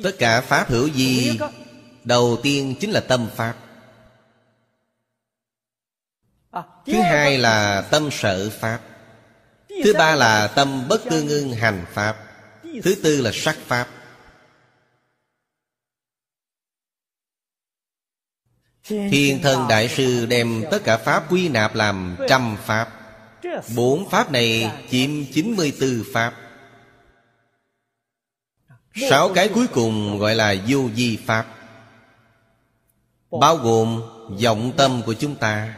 [0.02, 1.38] Tất cả pháp hữu di
[2.04, 3.56] Đầu tiên chính là tâm pháp.
[6.86, 8.80] Thứ hai là tâm sở Pháp.
[9.84, 12.33] Thứ ba là tâm bất tương ưng hành Pháp
[12.82, 13.88] Thứ tư là sắc Pháp.
[18.84, 22.88] Thiên thần Đại Sư đem tất cả Pháp quy nạp làm trăm Pháp.
[23.76, 26.34] Bốn Pháp này chiếm 94 Pháp.
[29.10, 31.46] Sáu cái cuối cùng gọi là vô di Pháp.
[33.30, 34.02] Bao gồm
[34.42, 35.74] vọng tâm của chúng ta,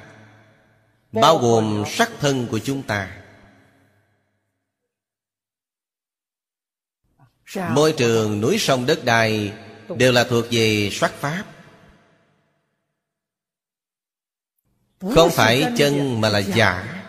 [1.21, 3.17] Bao gồm sắc thân của chúng ta.
[7.55, 9.53] Môi trường, núi sông đất đai
[9.97, 11.45] Đều là thuộc về sắc Pháp.
[15.15, 17.03] Không phải chân mà là giả.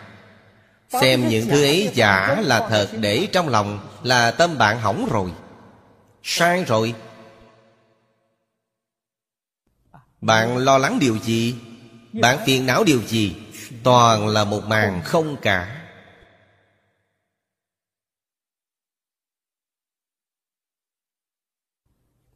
[1.01, 5.31] Xem những thứ ấy giả là thật để trong lòng Là tâm bạn hỏng rồi.
[6.23, 6.95] Sai rồi.
[10.21, 11.55] Bạn lo lắng điều gì?
[12.13, 13.35] Bạn phiền não điều gì?
[13.83, 15.76] Toàn là một màn không cả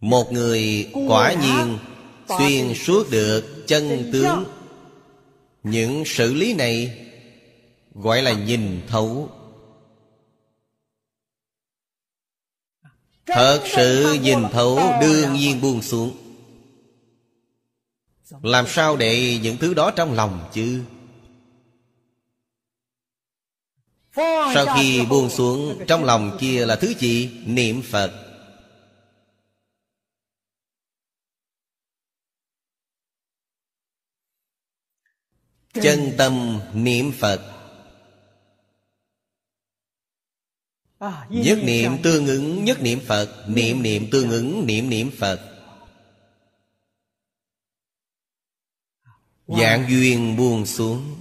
[0.02, 1.78] Một người quả nhiên
[2.38, 4.45] Xuyên suốt được chân tướng.
[5.64, 7.07] Những xử lý này
[7.94, 9.30] Gọi là nhìn thấu.
[13.26, 16.18] Thật sự nhìn thấu đương nhiên buông xuống.
[18.41, 20.82] Làm sao để những thứ đó trong lòng chứ?
[24.53, 27.30] Sau khi buông xuống Trong lòng kia là thứ gì?
[27.45, 28.20] Niệm Phật
[35.73, 37.41] Chân tâm niệm Phật.
[41.30, 43.45] Nhất niệm tương ứng nhất niệm Phật.
[43.48, 45.39] Niệm niệm tương ứng niệm niệm Phật.
[49.48, 51.15] Dạng duyên buông xuống.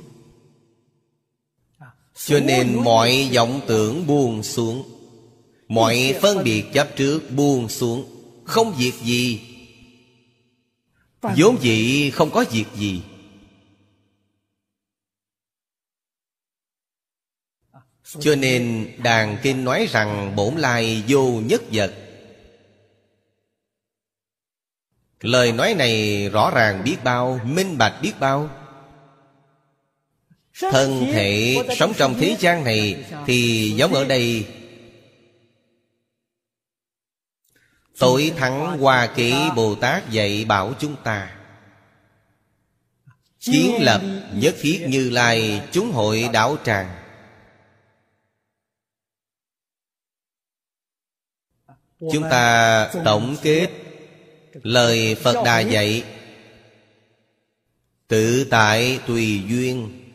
[2.14, 4.82] Cho nên mọi vọng tưởng buông xuống.
[5.68, 8.05] Mọi phân biệt chấp trước buông xuống.
[8.44, 9.40] Không việc gì.
[11.22, 13.02] Vốn dĩ không có việc gì
[18.19, 21.95] Cho nên Đàn Kinh nói rằng bổn lai vô nhất vật.
[25.20, 28.51] Lời nói này rõ ràng biết bao, Minh bạch biết bao.
[30.61, 34.47] Thân thể sống trong thế gian này Thì giống ở đây.
[37.99, 41.37] Tối thắng Hoa Kỷ Bồ Tát dạy bảo chúng ta.
[43.39, 44.01] Chiến lập
[44.35, 46.99] nhất thiết như lai, Chúng hội đảo tràng.
[52.01, 53.68] Chúng ta tổng kết
[54.62, 56.05] Lời Phật Đà dạy.
[58.09, 60.06] Tự tại tùy duyên.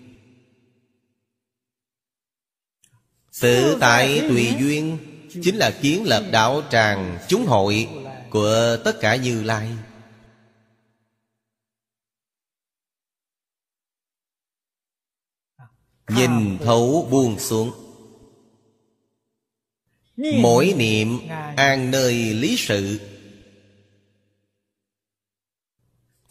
[3.41, 4.97] Tự tại tùy duyên
[5.43, 7.89] Chính là kiến lập đạo tràng chúng hội
[8.29, 9.69] Của tất cả Như Lai.
[16.09, 17.84] Nhìn thấu buông xuống.
[20.17, 21.19] Mỗi niệm
[21.57, 22.99] an nơi lý sự.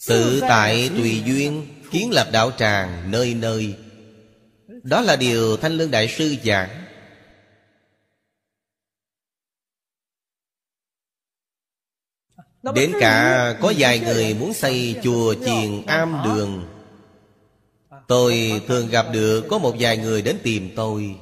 [0.08, 3.76] Tự tại tùy duyên Kiến lập đạo tràng nơi nơi.
[4.82, 6.84] Đó là điều Thanh Lương Đại Sư giảng.
[12.74, 16.68] Đến cả có vài người muốn xây chùa chiền am đường.
[18.08, 21.16] Tôi thường gặp được có một vài người đến tìm tôi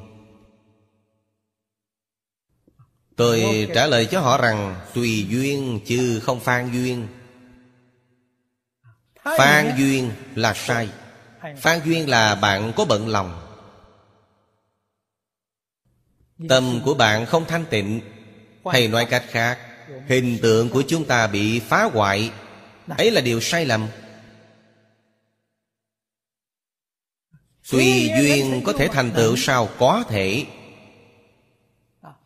[3.17, 7.09] Tôi trả lời cho họ rằng Tùy duyên chứ không phan duyên.
[9.25, 10.89] Phan duyên là sai.
[11.57, 13.39] Phan duyên là bạn có bận lòng.
[16.49, 18.01] Tâm của bạn không thanh tịnh.
[18.65, 19.59] Hay nói cách khác
[20.09, 22.31] Hình tượng của chúng ta bị phá hoại.
[22.89, 23.89] Ấy là điều sai lầm.
[27.71, 30.47] Tùy duyên có thể thành tựu sao có thể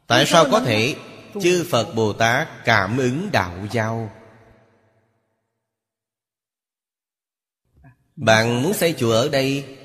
[0.06, 0.96] Tại sao có thể
[1.42, 4.12] Chư Phật Bồ Tát cảm ứng đạo giao
[8.16, 9.76] Bạn muốn xây chùa ở đây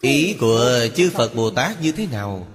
[0.00, 2.48] Ý của chư Phật Bồ Tát như thế nào?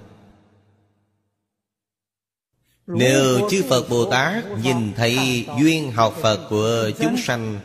[2.86, 7.60] Nếu chư Phật Bồ Tát nhìn thấy duyên học Phật của chúng sanh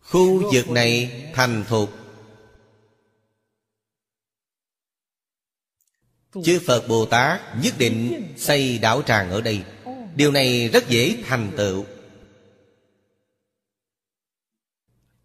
[0.00, 2.05] Khu vực này thành thục
[6.44, 9.62] Chư Phật Bồ Tát nhất định xây đảo tràng ở đây.
[10.14, 11.84] Điều này rất dễ thành tựu.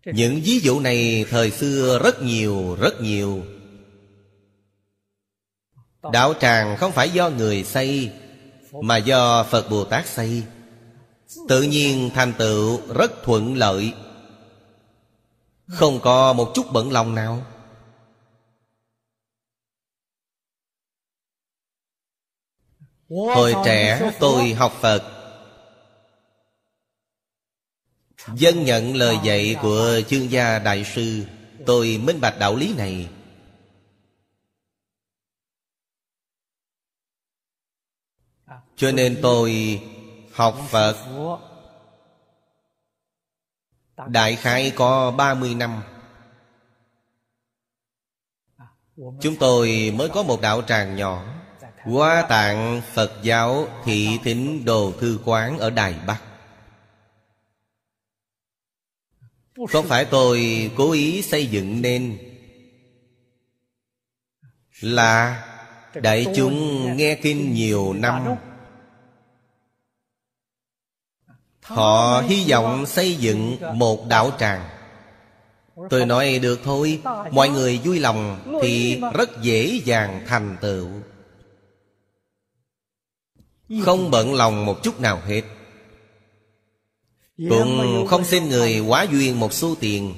[0.05, 3.43] Những ví dụ này thời xưa rất nhiều rất nhiều.
[6.13, 8.11] Đạo tràng không phải do người xây,
[8.71, 10.43] mà do phật bồ tát xây.
[11.47, 13.93] Tự nhiên thành tựu rất thuận lợi.
[15.67, 17.45] Không có một chút bận lòng nào.
[23.11, 25.03] Hồi trẻ tôi học Phật.
[28.35, 31.25] Dân nhận lời dạy của chương gia đại sư
[31.65, 33.09] Tôi minh bạch đạo lý này.
[38.75, 39.81] Cho nên tôi
[40.33, 40.95] học Phật.
[44.07, 45.83] Đại khái có 30 năm.
[48.95, 51.40] Chúng tôi mới có một đạo tràng nhỏ
[51.83, 56.21] Hoa tạng Phật giáo thị thính đồ thư quán ở Đài Bắc.
[59.69, 62.17] Không phải tôi cố ý xây dựng nên?
[64.81, 65.43] Là
[65.93, 68.35] đại chúng nghe kinh nhiều năm.
[71.61, 74.69] Họ hy vọng xây dựng một đạo tràng.
[75.89, 77.01] Tôi nói được thôi,
[77.31, 80.87] Mọi người vui lòng Thì rất dễ dàng thành tựu.
[83.79, 85.41] Không bận lòng một chút nào hết.
[87.37, 90.15] Cũng không xin người quá duyên một số tiền.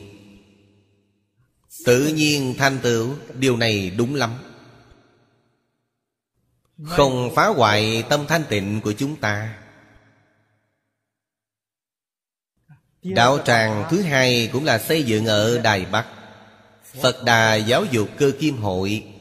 [1.85, 4.33] Tự nhiên thành tựu Điều này đúng lắm.
[6.83, 9.59] Không phá hoại tâm thanh tịnh của chúng ta.
[13.01, 16.07] Đạo tràng thứ hai cũng là xây dựng ở Đài Bắc.
[17.01, 19.12] Phật Đà Giáo dục Cơ Kim Hội.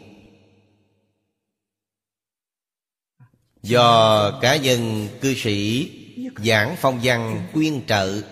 [3.63, 5.91] Do cá nhân cư sĩ
[6.37, 8.23] giảng phong văn quyên trợ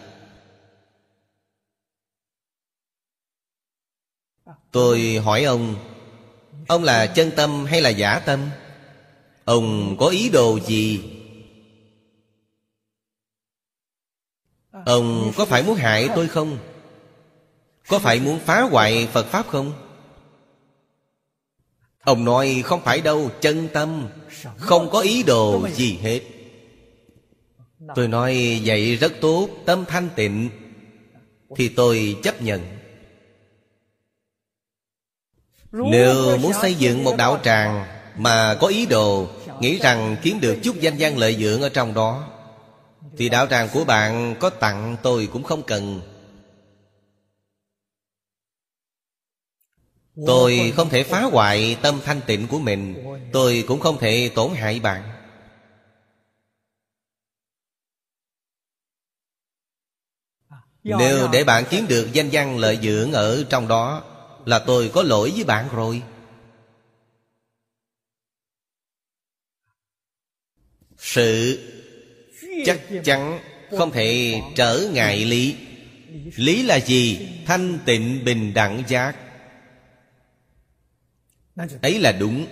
[4.71, 5.77] Tôi hỏi ông
[6.69, 8.41] Ông là chân tâm hay là giả tâm?
[9.45, 11.03] Ông có ý đồ gì?
[14.87, 16.59] Ông có phải muốn hại tôi không?
[17.89, 19.90] Có phải muốn phá hoại Phật Pháp không?
[22.05, 24.09] Ông nói không phải đâu, chân tâm.
[24.57, 26.21] Không có ý đồ gì hết.
[27.95, 30.51] Tôi nói, vậy rất tốt, Tâm thanh tịnh.
[31.57, 32.61] Thì tôi chấp nhận.
[35.73, 37.85] Nếu muốn xây dựng một đạo tràng
[38.17, 39.27] Mà có ý đồ,
[39.61, 42.29] Nghĩ rằng kiếm được chút danh gian lợi dưỡng ở trong đó,
[43.17, 46.01] Thì đạo tràng của bạn có tặng tôi cũng không cần.
[50.27, 53.05] Tôi không thể phá hoại tâm thanh tịnh của mình.
[53.33, 55.03] Tôi cũng không thể tổn hại bạn.
[60.83, 64.03] Nếu để bạn kiếm được danh văn lợi dưỡng ở trong đó
[64.47, 66.03] Là tôi có lỗi với bạn rồi.
[70.99, 71.59] Sự
[72.67, 73.41] chắc chắn
[73.79, 75.57] không thể trở ngại lý.
[76.37, 77.29] Lý là gì?
[77.47, 79.17] Thanh tịnh bình đẳng giác
[81.83, 82.47] Ấy là đúng.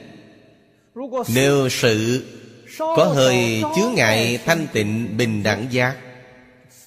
[1.35, 2.25] Nếu sự
[2.79, 5.97] có hơi chứa ngại thanh tịnh bình đẳng giác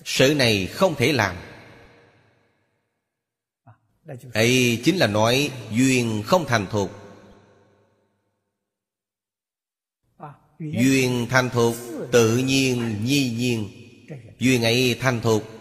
[0.05, 1.35] Sự này không thể làm.
[4.33, 6.91] Ấy chính là nói duyên không thành thục.
[10.59, 11.75] Duyên thành thục
[12.11, 13.69] tự nhiên nhi nhiên.
[14.39, 15.60] Duyên ấy thành thục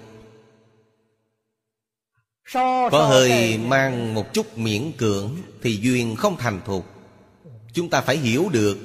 [2.52, 6.86] có hơi mang một chút miễn cưỡng thì duyên không thành thục.
[7.72, 8.78] Chúng ta phải hiểu được.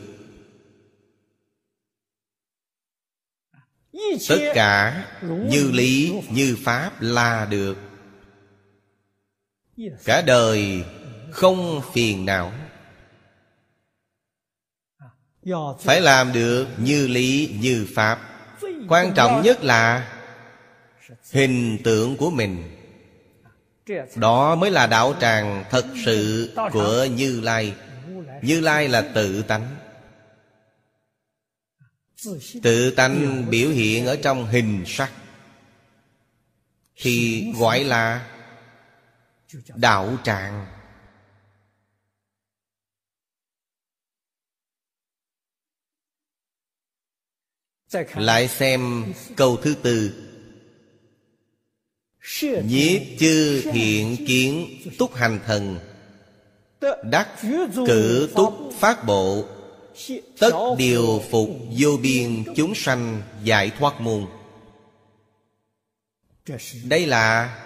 [4.30, 7.78] Tất cả như lý như pháp là được.
[10.06, 10.84] Cả đời
[11.32, 12.52] không phiền não.
[15.80, 18.20] Phải làm được như lý như pháp.
[18.90, 20.12] Quan trọng nhất là
[21.32, 22.75] hình tượng của mình
[24.16, 27.76] đó mới là đạo tràng thật sự của như lai.
[28.42, 29.76] Như lai là tự tánh.
[32.64, 35.12] Tự tánh biểu hiện ở trong hình sắc.
[36.96, 38.32] Thì gọi là
[39.76, 40.66] đạo tràng.
[48.16, 50.25] Lại xem câu thứ tư
[52.66, 55.80] nhiếp chư thiện kiến túc hành thần.
[57.04, 57.28] Đắc
[57.88, 59.48] cử túc phát bộ.
[60.40, 61.50] Tất điều phục
[61.80, 64.28] vô biên chúng sanh giải thoát môn.
[66.84, 67.62] Đây là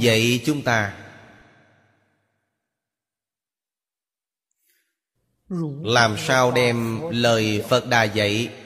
[0.00, 0.96] dạy chúng ta.
[5.84, 8.63] Làm sao đem lời phật đà dạy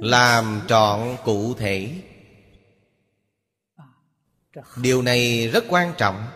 [0.00, 2.02] làm trọn cụ thể.
[4.76, 6.26] Điều này rất quan trọng.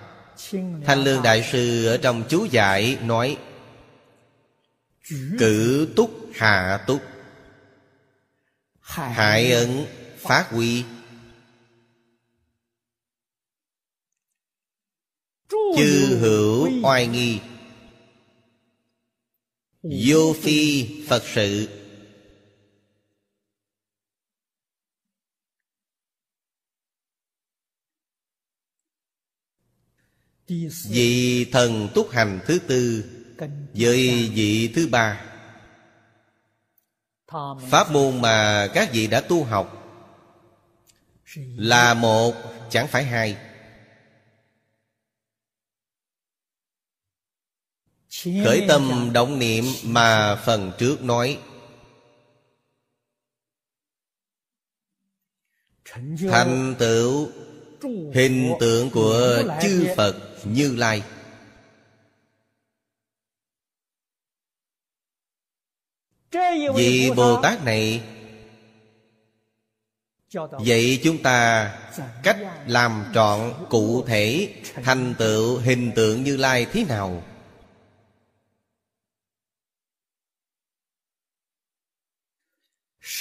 [0.85, 3.39] Thanh lương đại sư ở trong chú giải nói,
[5.39, 7.03] cử túc hạ túc,
[8.81, 9.87] hại ấn
[10.19, 10.85] phát huy.
[15.77, 17.41] Chư hữu oai nghi,
[19.83, 21.69] vô phi phật sự.
[30.89, 33.05] Vị thần túc hành thứ tư
[33.75, 35.21] Với vị thứ ba.
[37.71, 39.81] Pháp môn mà các vị đã tu học
[41.57, 42.35] Là một
[42.71, 43.37] chẳng phải hai.
[48.25, 51.39] Khởi tâm động niệm mà phần trước nói.
[56.31, 57.29] Thành tựu
[58.15, 60.34] hình tượng của chư Phật.
[60.45, 61.03] Như Lai.
[66.75, 68.03] Vị Bồ Tát này,
[70.41, 71.71] Vậy chúng ta
[72.23, 77.23] cách làm trọn cụ thể thành tựu hình tượng Như Lai thế nào?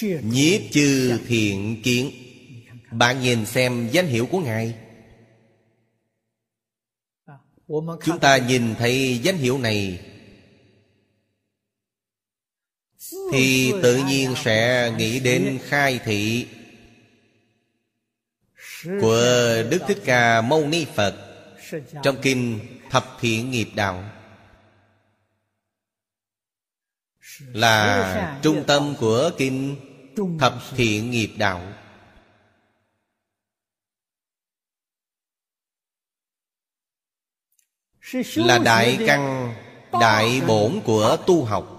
[0.02, 2.12] Nhiếp chư thiện kiến.
[2.92, 4.83] Bạn nhìn xem danh hiệu của Ngài
[8.04, 10.00] chúng ta nhìn thấy danh hiệu này
[13.32, 16.48] thì tự nhiên sẽ nghĩ đến khai thị
[19.02, 21.16] của đức thích ca mâu ni phật
[22.04, 22.60] trong kinh
[22.90, 24.04] thập thiện nghiệp đạo.
[27.40, 29.76] Là trung tâm của kinh
[30.40, 31.74] thập thiện nghiệp đạo.
[38.14, 39.54] Là 学 đại 的 căn
[39.92, 41.70] Đại bổn của tu học.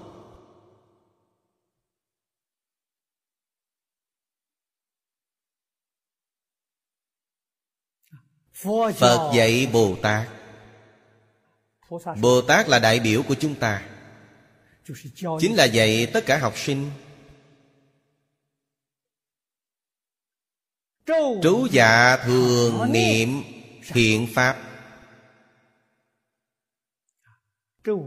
[8.52, 10.28] Phật Phật dạy Bồ Tát.
[12.20, 13.82] Bồ Tát là đại biểu của chúng ta.
[15.40, 16.90] Chính là dạy tất cả học sinh.
[21.42, 23.42] Trú dạ thường niệm
[23.92, 24.63] thiện pháp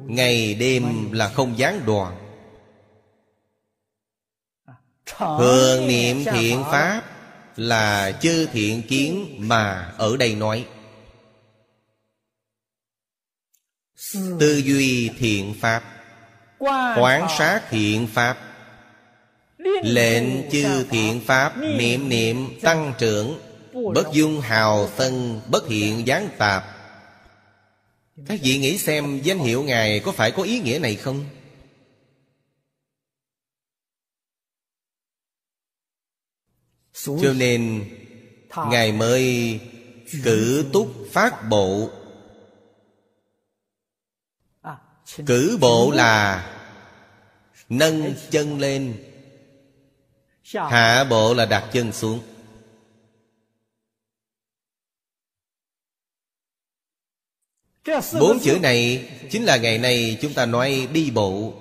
[0.08, 2.18] Ngày đêm là không gián đoạn.
[5.18, 7.04] Thường niệm thiện pháp
[7.56, 10.66] Là chư thiện kiến mà ở đây nói.
[14.14, 15.84] Tư duy thiện pháp,
[17.00, 18.38] Quán sát thiện pháp,
[19.84, 23.40] Lệnh chư thiện pháp Niệm niệm tăng trưởng,
[23.94, 26.77] Bất dung hào phân Bất hiện gián tạp.
[28.26, 31.26] Các vị nghĩ xem danh hiệu Ngài có phải có ý nghĩa này không?
[36.94, 37.90] Cho nên,
[38.70, 39.60] Ngài mới
[40.24, 41.90] cử túc phát bộ
[45.26, 46.44] Cử bộ là
[47.70, 49.04] Nâng chân lên,
[50.54, 52.22] Hạ bộ là đặt chân xuống
[58.20, 61.54] Bốn chữ này Chính là ngày nay chúng ta nói đi bộ.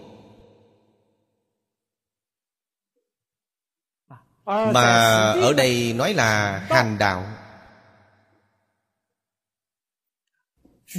[4.44, 7.26] Mà ở đây nói là hành đạo.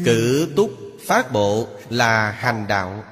[0.06, 0.72] Cử túc
[1.08, 3.04] phát bộ là hành đạo.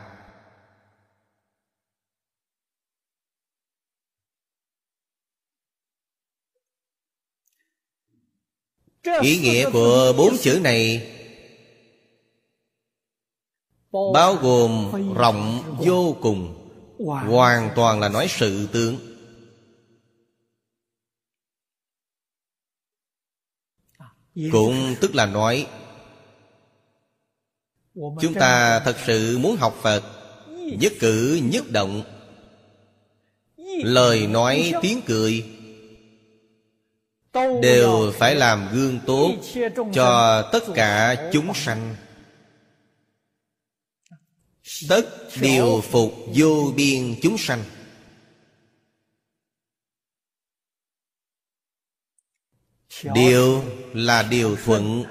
[9.21, 11.14] Ý nghĩa của bốn chữ này
[14.13, 16.61] Bao gồm rộng, vô cùng.
[17.05, 18.97] Hoàn toàn là nói sự tướng.
[24.51, 25.67] Cũng tức là nói,
[27.95, 30.03] Chúng ta thật sự muốn học Phật,
[30.79, 32.03] Nhất cử, nhất động.
[33.83, 35.45] Lời nói, tiếng cười
[37.61, 39.31] Đều phải làm gương tốt
[39.93, 41.95] Cho tất cả chúng sanh.
[44.89, 47.63] Tất điều phục vô biên chúng sanh.
[53.13, 53.63] Điều
[53.93, 55.03] là điều thuận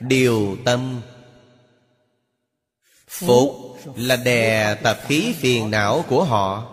[0.00, 1.02] điều tâm.
[3.06, 6.70] Phúc là đè tập khí phiền não của họ.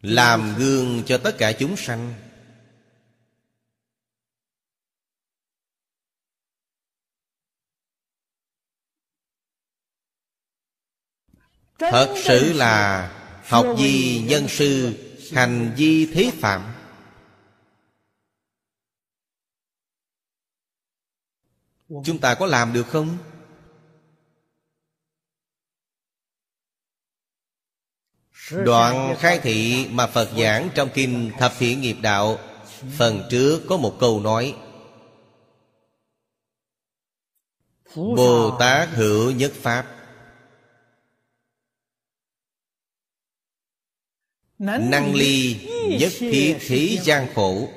[0.00, 2.27] Làm gương cho tất cả chúng sanh
[11.78, 13.08] thật sự là
[13.44, 14.94] học di nhân sư
[15.32, 16.74] hành di thế phạm?
[22.04, 23.18] Chúng ta có làm được không?
[28.50, 32.38] Đoạn khai thị mà phật giảng trong kinh thập thiện nghiệp đạo
[32.98, 34.56] phần trước có một câu nói
[37.94, 39.97] bồ tát hữu nhất pháp
[44.58, 45.56] Năng ly.
[46.00, 47.68] nhất thiết thế gian khổ.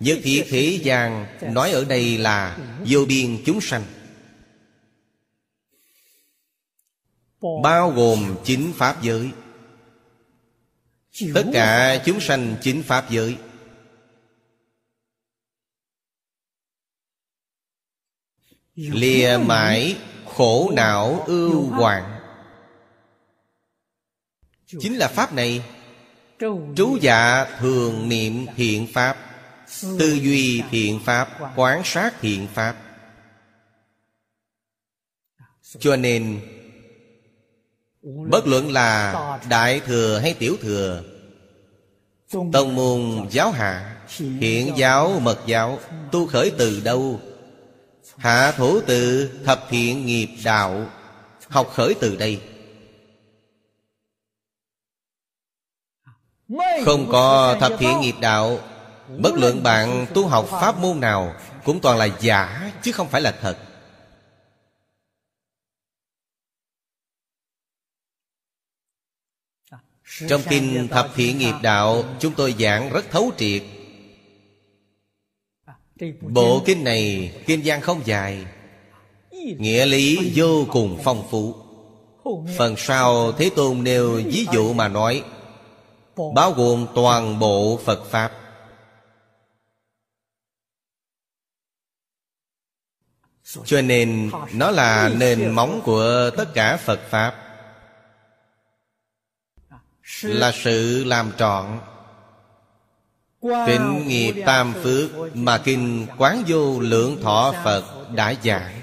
[0.00, 3.84] Nhất thiết thế gian Nói ở đây là vô biên chúng sanh.
[7.62, 9.30] Bao gồm chính Pháp giới.
[11.34, 13.36] Tất cả chúng sanh chính Pháp giới.
[18.74, 19.96] Lìa mãi
[20.26, 22.20] khổ não ưu hoạn.
[24.66, 25.62] Chính là Pháp này
[26.76, 29.16] Trú dạ thường niệm thiện Pháp
[29.98, 32.76] Tư duy thiện Pháp Quán sát thiện Pháp.
[35.78, 36.40] Cho nên
[38.02, 39.14] Bất luận là
[39.48, 41.02] Đại Thừa hay Tiểu Thừa
[42.52, 45.78] Tông môn giáo hạ Hiện giáo mật giáo
[46.12, 47.20] Tu khởi từ đâu?
[48.16, 50.86] Hạ thủ từ thập thiện nghiệp đạo
[51.48, 52.40] Học khởi từ đây
[56.84, 58.58] Không có thập thiện nghiệp đạo.
[59.18, 63.20] Bất luận bạn tu học pháp môn nào Cũng toàn là giả chứ không phải
[63.20, 63.58] là thật.
[70.28, 73.62] Trong kinh Thập Thiện Nghiệp Đạo Chúng tôi giảng rất thấu triệt.
[76.20, 78.46] Bộ kinh này Kinh gian không dài
[79.58, 81.54] Nghĩa lý vô cùng phong phú.
[82.58, 85.24] Phần sau Thế Tôn nêu ví dụ mà nói
[86.34, 88.32] Bao gồm toàn bộ Phật Pháp.
[93.64, 97.42] Cho nên, nó là nền móng của tất cả Phật Pháp.
[100.22, 101.80] Là sự làm trọn.
[103.66, 108.82] Tịnh nghiệp tam phước Mà Kinh Quán Vô Lượng Thọ Phật đã giải.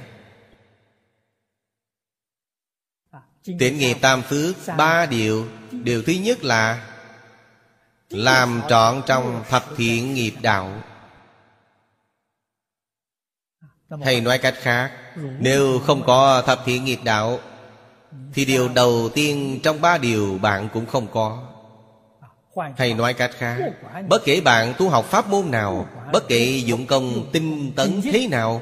[3.43, 5.47] Tịnh nghiệp tam phước, Ba điều.
[5.71, 6.92] Điều thứ nhất là
[8.13, 10.71] làm trọn trong thập thiện nghiệp đạo.
[14.03, 14.91] Hay nói cách khác,
[15.39, 17.39] nếu không có thập thiện nghiệp đạo,
[18.33, 21.43] thì điều đầu tiên trong ba điều bạn cũng không có.
[22.77, 23.57] Hay nói cách khác,
[24.09, 28.27] bất kể bạn tu học pháp môn nào, bất kể dụng công tinh tấn thế
[28.27, 28.61] nào,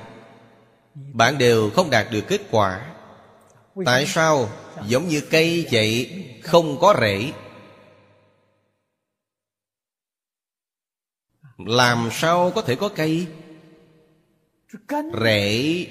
[0.95, 2.82] bạn đều không đạt được kết quả.
[3.86, 4.49] Tại sao?
[4.88, 6.11] Giống như cây vậy
[6.44, 7.32] không có rễ.
[11.68, 13.28] Làm sao có thể có cây?
[15.24, 15.88] Rễ.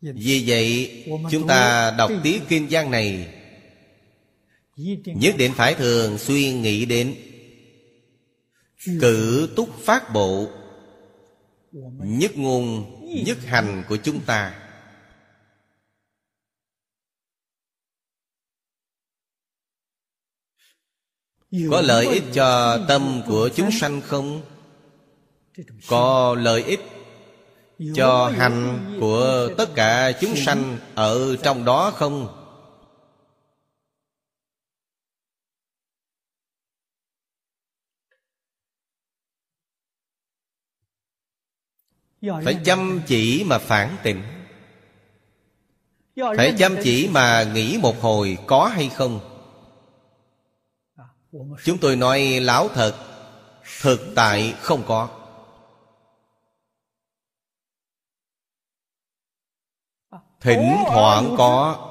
[0.00, 3.34] Vì vậy, chúng ta đọc tiết kinh văn này.
[5.04, 7.16] Nhất định phải thường xuyên nghĩ đến
[9.00, 10.48] Cử túc phát bộ.
[11.72, 12.86] Nhất ngôn,
[13.26, 14.66] Nhất hành của chúng ta
[21.70, 24.42] Có lợi ích cho tâm của chúng sanh không?
[25.88, 26.80] Có lợi ích
[27.94, 32.39] cho hành của tất cả chúng sanh ở trong đó không?
[42.22, 44.22] phải chăm chỉ mà phản tịnh
[46.36, 49.20] phải chăm chỉ mà nghĩ một hồi có hay không?
[51.64, 52.94] Chúng tôi nói lão thật
[53.80, 55.08] thực tại không có.
[60.40, 61.86] Thỉnh thoảng có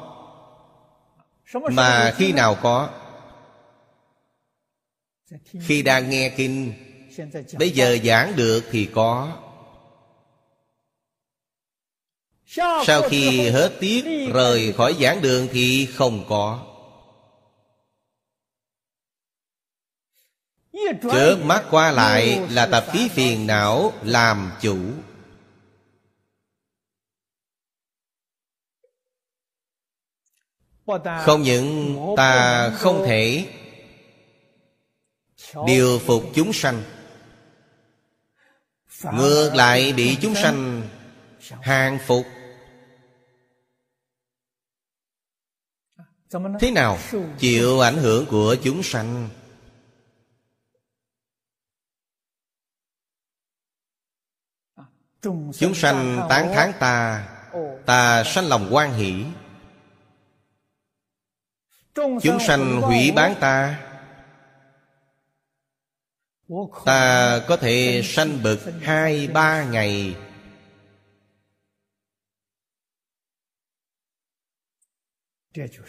[1.72, 2.90] mà khi nào có?
[5.62, 6.74] Khi đang nghe kinh
[7.60, 9.38] bây giờ giảng được thì có.
[12.86, 16.66] Sau khi hết tiết rời khỏi giảng đường thì không có.
[21.12, 24.78] Chớp mắt qua lại là tập khí phiền não làm chủ.
[31.26, 33.46] Không những ta không thể
[35.68, 36.84] Điều phục chúng sanh
[39.04, 40.90] Ngược lại bị chúng sanh
[41.62, 42.26] Hàng phục.
[46.60, 46.98] Thế nào?
[47.12, 49.30] 受 Chịu ảnh hưởng của chúng sanh.
[55.22, 57.28] 众 Chúng sanh tán thán ta
[57.86, 59.26] Ta sanh lòng quan hỷ.
[61.96, 63.80] Chúng sanh hủy bán ta.
[66.86, 70.16] Ta có thể sanh bực hai ba ngày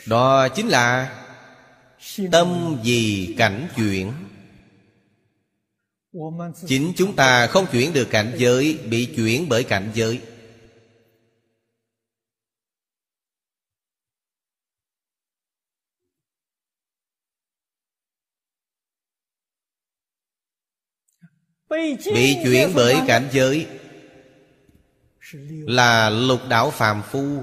[0.06, 1.16] Đó chính là
[2.32, 4.12] tâm vì cảnh chuyển.
[6.66, 10.20] Chính chúng ta không chuyển được cảnh giới Bị chuyển bởi cảnh giới.
[22.14, 23.66] Bị chuyển bởi cảnh giới
[25.66, 27.42] Là lục đạo phàm phu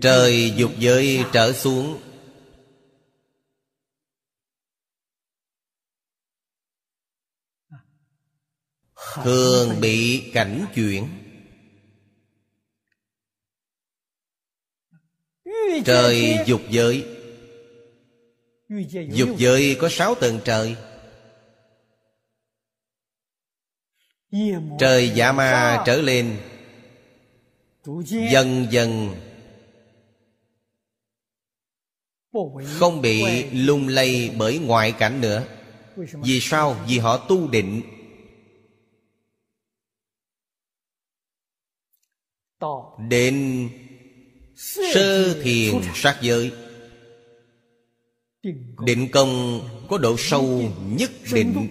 [0.00, 2.00] Trời dục giới trở xuống.
[9.24, 11.08] Thường bị cảnh chuyển.
[15.84, 17.06] Trời dục giới.
[19.12, 20.76] Dục giới có sáu tầng trời.
[24.78, 26.40] Trời giả ma trở lên.
[28.32, 29.14] Dần dần
[32.78, 35.44] không bị lung lay bởi ngoại cảnh nữa.
[35.96, 36.76] Vì sao?
[36.88, 37.82] Vì họ tu định.
[43.08, 43.68] Đến
[44.56, 46.52] sơ thiền sát giới.
[48.84, 51.68] Định công có độ sâu nhất định.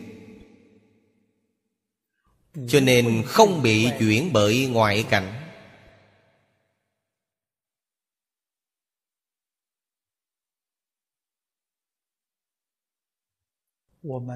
[2.67, 5.40] Cho nên không bị chuyển bởi ngoại cảnh.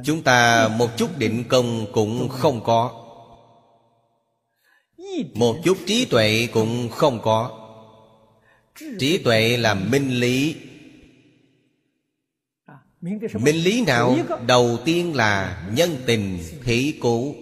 [0.03, 3.01] Chúng ta một chút định công cũng không có.
[5.33, 7.61] Một chút trí tuệ cũng không có.
[8.99, 10.55] Trí tuệ là minh lý.
[13.33, 14.17] Minh lý nào?
[14.47, 17.35] Đầu tiên là nhân tình thị cụ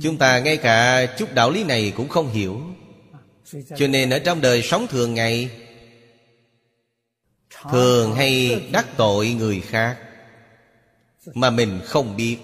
[0.00, 2.60] Chúng ta ngay cả chút đạo lý này cũng không hiểu.
[3.76, 5.50] Cho nên ở trong đời sống thường ngày
[7.70, 9.98] Thường hay đắc tội người khác
[11.34, 12.38] Mà mình không biết.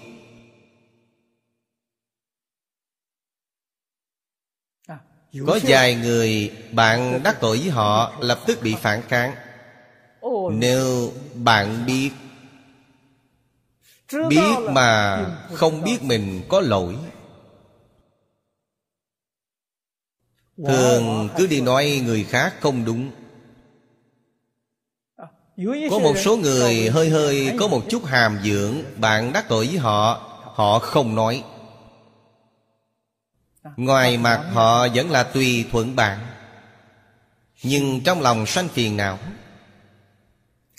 [5.47, 9.35] Có vài người bạn đắc tội với họ Lập tức bị phản kháng.
[10.51, 12.11] Nếu bạn biết
[14.29, 15.19] Biết mà
[15.53, 16.95] không biết mình có lỗi,
[20.57, 23.11] Thường cứ đi nói người khác không đúng.
[25.57, 29.77] Có một số người hơi hơi có một chút hàm dưỡng Bạn đắc tội với
[29.77, 31.43] họ Họ không nói.
[33.77, 36.19] Ngoài mặt họ vẫn là tùy thuận bạn.
[37.63, 39.19] Nhưng trong lòng sanh phiền não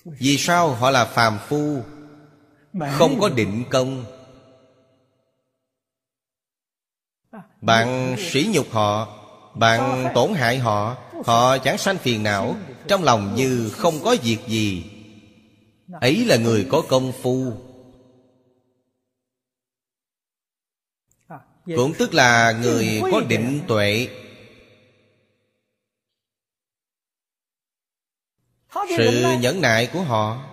[0.05, 1.83] Vì sao họ là phàm phu?
[2.93, 4.05] Không có định công.
[7.61, 9.09] Bạn sỉ nhục họ
[9.55, 12.57] Bạn tổn hại họ Họ chẳng sanh phiền não
[12.89, 14.85] trong lòng như không có việc gì.
[16.01, 17.53] Ấy là người có công phu.
[21.77, 24.09] Cũng tức là người có định tuệ.
[28.97, 30.51] Sự nhẫn nại của họ.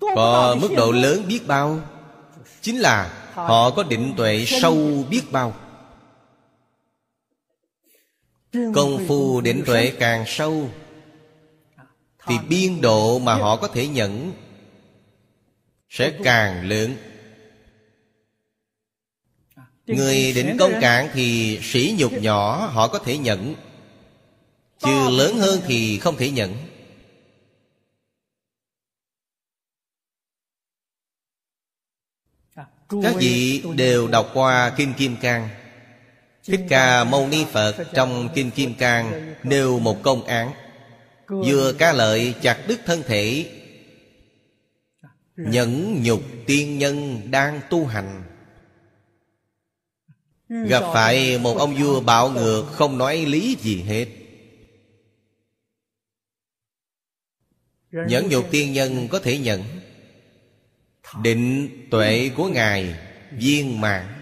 [0.00, 1.80] Có mức độ lớn biết bao.
[2.60, 5.54] Chính là họ có định tuệ sâu biết bao.
[8.52, 10.70] Công phu định tuệ càng sâu.
[12.26, 14.32] Thì biên độ mà họ có thể nhận
[15.88, 16.96] Sẽ càng lớn.
[19.86, 23.54] Người định công cạn thì sỉ nhục nhỏ họ có thể nhận.
[24.78, 26.56] Chứ lớn hơn thì không thể nhận.
[33.02, 35.48] Các vị đều đọc qua Kinh Kim Cang.
[36.44, 40.61] Thích Ca Mâu Ni Phật trong Kinh Kim Cang Nêu một công án
[41.32, 43.58] Vừa ca lợi chặt đứt thân thể
[45.36, 48.24] Nhẫn nhục tiên nhân đang tu hành.
[50.48, 54.06] Gặp phải một ông vua bạo ngược Không nói lý gì hết.
[57.90, 59.62] Nhẫn nhục tiên nhân có thể nhận
[61.22, 62.98] Định tuệ của Ngài
[63.32, 64.20] viên mãn.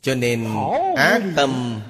[0.00, 0.46] Cho nên
[0.96, 1.80] ác tâm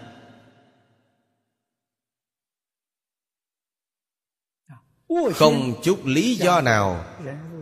[5.35, 7.05] Không chút lý do nào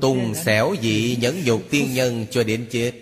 [0.00, 2.92] Tùng xẻo dị nhẫn nhục tiên nhân cho đến chết.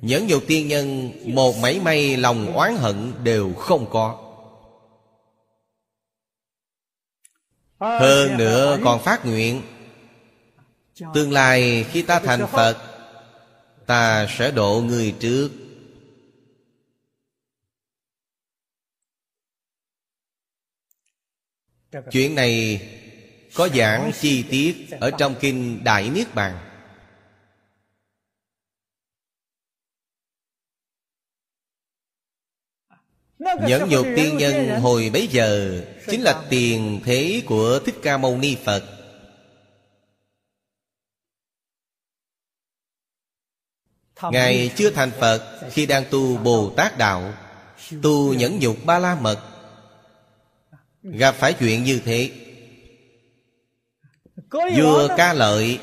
[0.00, 4.20] Nhẫn nhục tiên nhân Một mảy may lòng oán hận đều không có.
[7.80, 9.62] Hơn nữa còn phát nguyện.
[11.14, 12.76] Tương lai khi ta thành Phật
[13.86, 15.50] Ta sẽ độ người trước
[22.10, 22.80] Chuyện này
[23.54, 26.58] có giảng chi tiết Ở trong Kinh Đại Niết Bàn.
[33.38, 38.38] Nhẫn nhục tiên nhân hồi bấy giờ Chính là tiền thế của Thích Ca Mâu
[38.38, 38.84] Ni Phật.
[44.22, 47.34] Ngài chưa thành Phật Khi đang tu Bồ Tát Đạo,
[48.02, 49.53] Tu nhẫn nhục ba la mật
[51.04, 52.30] Gặp phải chuyện như thế
[54.50, 55.80] Vua ca lợi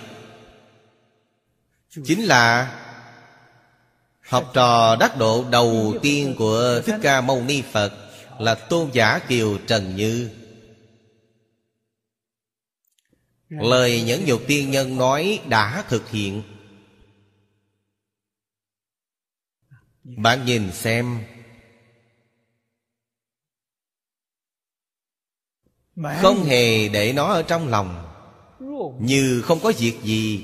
[2.04, 2.78] Chính là
[4.22, 7.94] Học trò đắc độ đầu tiên của Thích Ca Mâu Ni Phật
[8.40, 10.30] Là Tôn giả Kiều Trần Như.
[13.50, 16.44] Lời nhẫn nhục tiên nhân nói đã thực hiện.
[20.04, 21.20] Bạn nhìn xem
[25.96, 28.08] Không hề để nó ở trong lòng.
[29.00, 30.44] Như không có việc gì.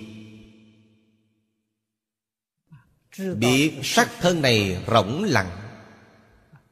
[3.35, 5.49] Biết sắc thân này rỗng lặng.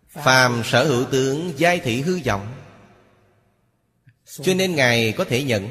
[0.09, 2.47] Phàm sở hữu tướng giai thị hư vọng.
[4.25, 5.67] Cho nên Ngài có thể nhận.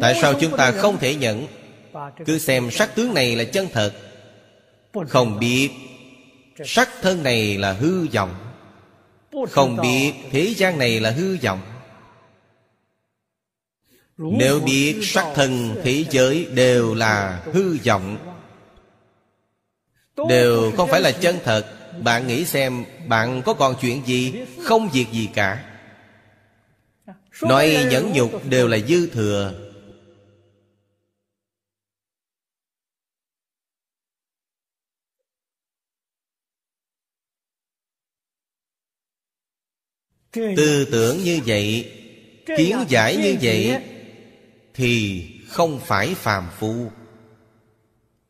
[0.00, 1.46] Tại sao chúng ta không thể nhận?
[2.26, 3.92] Cứ xem sắc tướng này là chân thật.
[5.08, 5.70] Không biết
[6.64, 8.34] Sắc thân này là hư vọng.
[9.50, 11.60] Không biết thế gian này là hư vọng.
[14.16, 18.18] Nếu biết sắc thân thế giới đều là hư vọng.
[20.28, 21.66] Đều không phải là chân thật.
[22.02, 24.34] Bạn nghĩ xem Bạn có còn chuyện gì?
[24.62, 25.64] Không việc gì cả.
[27.42, 29.54] Nói nhẫn nhục đều là dư thừa.
[40.32, 41.90] Tư tưởng như vậy
[42.46, 43.80] Kiến giải như vậy
[44.74, 46.90] Thì không phải phàm phu.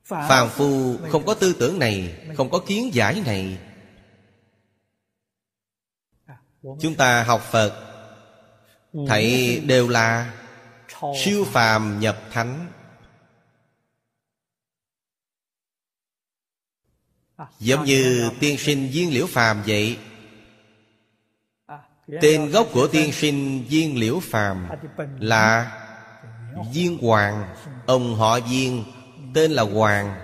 [0.04, 3.58] Phàm phu không có tư tưởng này Không có kiến giải này.
[6.62, 7.90] Chúng ta học Phật
[9.08, 10.34] Thầy đều là
[11.24, 12.72] Siêu phàm nhập thánh.
[17.58, 19.98] Giống như tiên sinh viên liễu phàm vậy.
[22.20, 24.68] Tên gốc của tiên sinh viên liễu phàm
[25.18, 25.80] Là
[26.72, 27.54] Viên Hoàng.
[27.86, 28.84] Ông họ Viên,
[29.34, 30.14] Tên là Hoàng.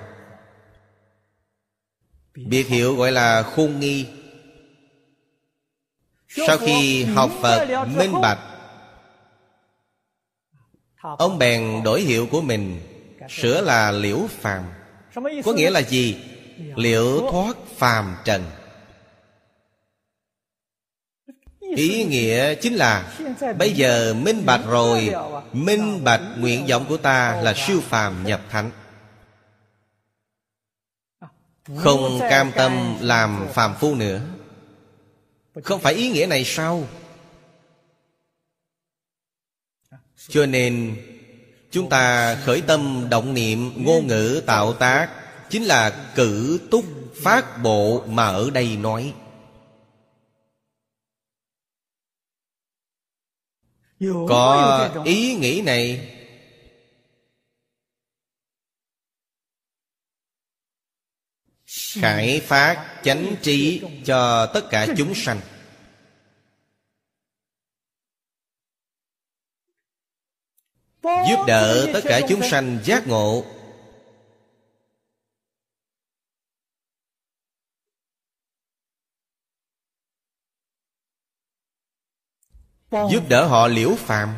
[2.34, 4.06] Biệt hiệu gọi là khôn nghi.
[6.28, 8.38] Sau khi học Phật, minh bạch,
[11.02, 12.80] Ông bèn đổi hiệu của mình,
[13.28, 14.64] Sửa là liễu phàm.
[15.44, 16.16] Có nghĩa là gì?
[16.76, 18.44] Liễu thoát phàm trần.
[21.76, 23.16] Ý nghĩa chính là
[23.58, 25.14] Bây giờ minh bạch rồi.
[25.52, 28.70] Minh bạch nguyện vọng của ta là siêu phàm nhập thánh.
[31.76, 34.20] Không cam tâm làm phàm phu nữa.
[35.64, 36.86] Không phải ý nghĩa này sao?
[40.28, 40.96] Cho nên,
[41.70, 45.08] Chúng ta khởi tâm động niệm Ngôn ngữ tạo tác
[45.50, 46.84] Chính là cử túc
[47.22, 49.12] phát bộ Mà ở đây nói.
[54.00, 56.16] có ý nghĩ này.
[61.66, 65.40] Khải phát chánh trí cho tất cả chúng sanh.
[71.02, 73.59] Giúp đỡ tất cả chúng sanh giác ngộ.
[82.90, 84.34] Giúp đỡ họ liễu phàm.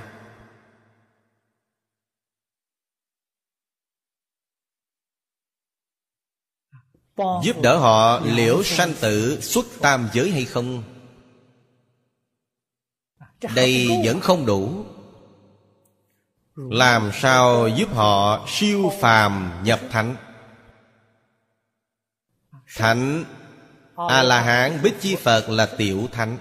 [7.17, 10.83] Giúp đỡ họ liễu sanh tử xuất tam giới hay không?
[13.55, 14.85] Đây vẫn không đủ.
[16.55, 20.17] Làm sao giúp họ siêu phàm nhập thánh?
[22.77, 23.25] Thánh
[24.09, 26.39] a la hán bích chi phật là tiểu thánh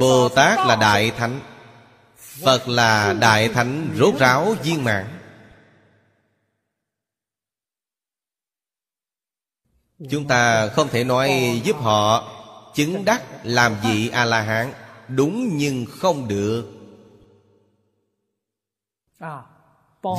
[0.00, 1.40] bồ tát là đại thánh.
[2.44, 5.06] Phật là đại thánh rốt ráo viên mãn.
[10.10, 12.34] Chúng ta không thể nói giúp họ
[12.74, 14.72] chứng đắc làm vị a la hán
[15.08, 16.64] đúng nhưng không được.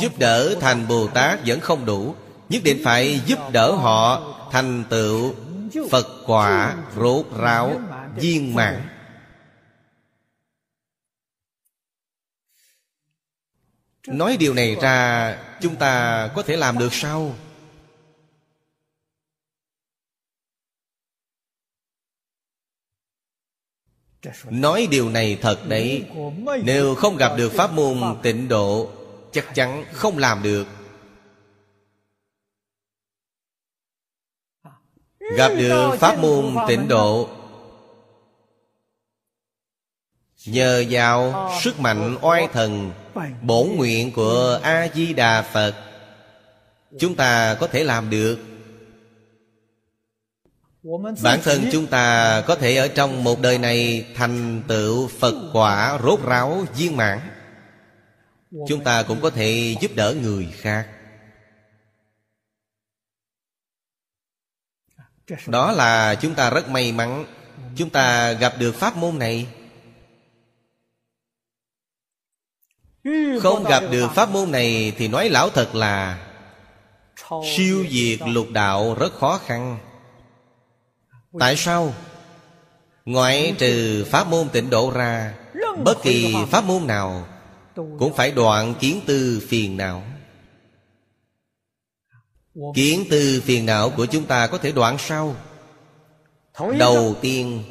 [0.01, 2.15] Giúp đỡ thành bồ tát vẫn không đủ,
[2.49, 4.21] nhất định phải giúp đỡ họ
[4.51, 5.33] thành tựu
[5.89, 7.81] phật quả rốt ráo
[8.15, 8.98] viên mãn.
[14.07, 17.35] Nói điều này ra, chúng ta có thể làm được sao?
[24.45, 26.05] Nói điều này thật đấy.
[26.63, 28.91] Nếu không gặp được pháp môn tịnh độ,
[29.31, 30.67] chắc chắn không làm được.
[35.37, 37.38] Gặp được pháp môn tịnh độ
[40.51, 42.91] nhờ vào sức mạnh oai thần
[43.41, 45.75] bổn nguyện của a di đà phật
[46.99, 48.39] chúng ta có thể làm được.
[51.23, 55.99] Bản thân chúng ta có thể ở trong một đời này thành tựu phật quả
[56.03, 57.19] rốt ráo viên mãn.
[58.67, 60.87] Chúng ta cũng có thể giúp đỡ người khác.
[65.47, 67.25] Đó là chúng ta rất may mắn
[67.75, 69.47] chúng ta gặp được pháp môn này
[73.41, 76.19] không gặp được pháp môn này thì nói lão thật là
[77.57, 79.77] siêu diệt lục đạo rất khó khăn.
[81.39, 81.93] Tại sao?
[83.05, 85.33] Ngoại trừ pháp môn tịnh độ ra,
[85.85, 87.27] bất kỳ pháp môn nào
[87.75, 90.03] cũng phải đoạn kiến tư phiền não.
[92.75, 95.35] Kiến tư phiền não của chúng ta có thể đoạn sau.
[96.79, 97.63] đầu tiên,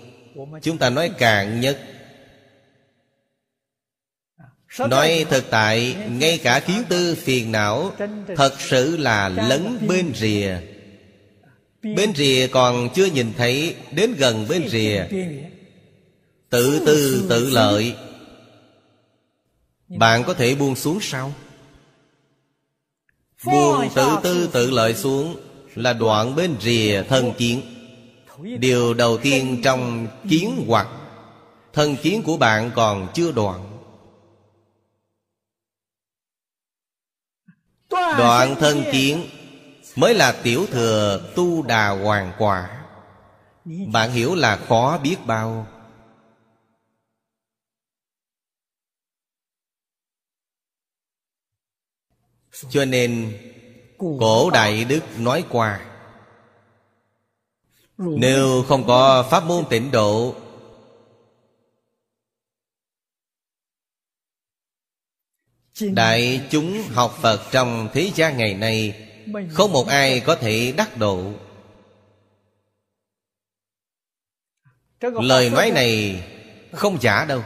[0.62, 1.98] chúng ta nói cạn nhất.
[4.77, 7.93] Nói thực tại Ngay cả kiến tư phiền não
[8.36, 10.57] Thật sự là lấn bên rìa.
[11.82, 15.05] Bên rìa còn chưa nhìn thấy Đến gần bên rìa.
[16.51, 17.95] Tự tư tự lợi.
[19.89, 21.32] Bạn có thể buông xuống sao?
[23.45, 25.36] Buông tự tư tự lợi xuống
[25.74, 27.62] Là đoạn bên rìa thân kiến.
[28.59, 30.89] Điều đầu tiên trong kiến hoặc
[31.73, 33.77] Thân kiến của bạn còn chưa đoạn
[37.90, 39.27] Đoạn thân kiến
[39.97, 42.85] Mới là tiểu thừa tu đà hoàng quả.
[43.93, 45.66] Bạn hiểu là khó biết bao.
[52.70, 53.39] Cho nên
[53.98, 55.81] Cổ Đại Đức nói qua
[57.98, 60.35] Nếu không có pháp môn tịnh độ
[65.80, 69.09] Đại chúng học Phật trong thế gian ngày nay
[69.52, 71.32] Không một ai có thể đắc độ.
[75.00, 76.22] Lời nói này
[76.72, 77.42] không giả đâu.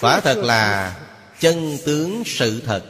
[0.00, 0.96] Quả thật là
[1.40, 2.84] chân tướng sự thật.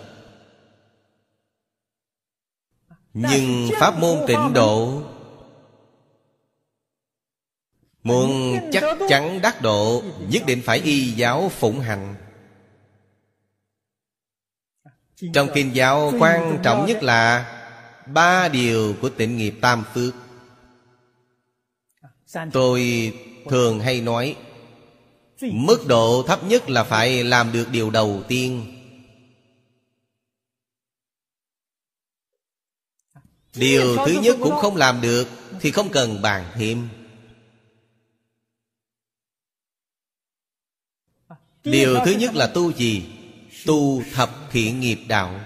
[3.15, 5.03] Nhưng pháp môn tịnh độ
[8.03, 12.15] Muốn chắc chắn đắc độ Nhất định phải y giáo phụng hành
[15.17, 17.51] trong kinh giáo quan trọng nhất là
[18.07, 20.15] Ba điều của tịnh nghiệp tam phước.
[22.53, 23.13] Tôi
[23.51, 24.37] thường hay nói
[25.41, 28.71] Mức độ thấp nhất là phải làm được điều đầu tiên.
[33.55, 35.29] Điều thứ nhất cũng không làm được
[35.61, 36.89] Thì không cần bàn thêm.
[41.65, 43.14] Điều thứ nhất là tu gì?
[43.67, 45.41] tu thập thiện nghiệp đạo.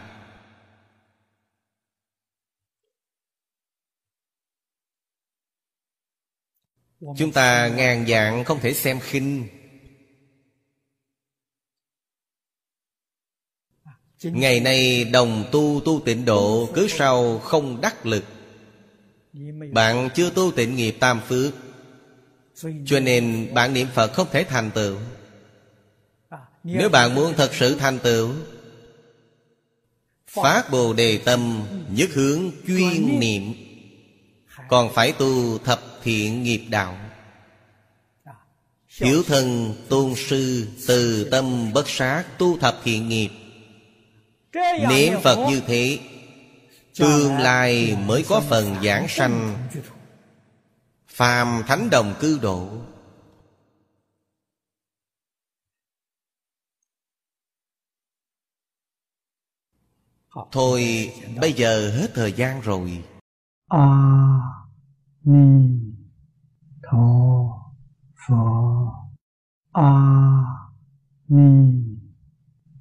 [7.01, 9.49] Chúng ta ngàn dạng không thể xem khinh.
[14.23, 18.25] Ngày nay đồng tu tu tịnh độ cứ sau không đắc lực.
[19.73, 21.55] Bạn chưa tu tịnh nghiệp tam phước,
[22.87, 24.99] cho nên bạn niệm phật không thể thành tựu.
[26.71, 28.31] Nếu bạn muốn thật sự thành tựu
[30.27, 33.53] Phát Bồ Đề Tâm Nhất hướng chuyên niệm
[34.69, 36.99] Còn phải tu thập thiện nghiệp đạo.
[38.89, 43.31] Hiếu thân tôn sư Từ tâm bất sát Tu thập thiện nghiệp.
[44.89, 45.99] Niệm Phật như thế
[46.99, 49.57] Tương lai mới có phần giảng sanh.
[51.09, 52.69] Phàm thánh đồng cư độ
[60.53, 61.11] Thôi
[61.41, 63.05] bây giờ hết thời gian rồi.
[63.69, 64.59] A à,
[65.25, 65.79] Ni
[66.83, 67.09] Tho
[68.27, 68.35] Phở
[69.73, 70.71] A à,
[71.29, 71.83] Ni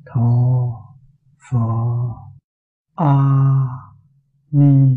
[0.05, 0.31] Tho
[1.51, 1.57] Phở
[2.95, 3.67] A à,
[4.51, 4.95] Ni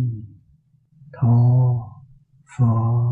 [1.12, 1.36] Tho
[2.58, 3.10] Phở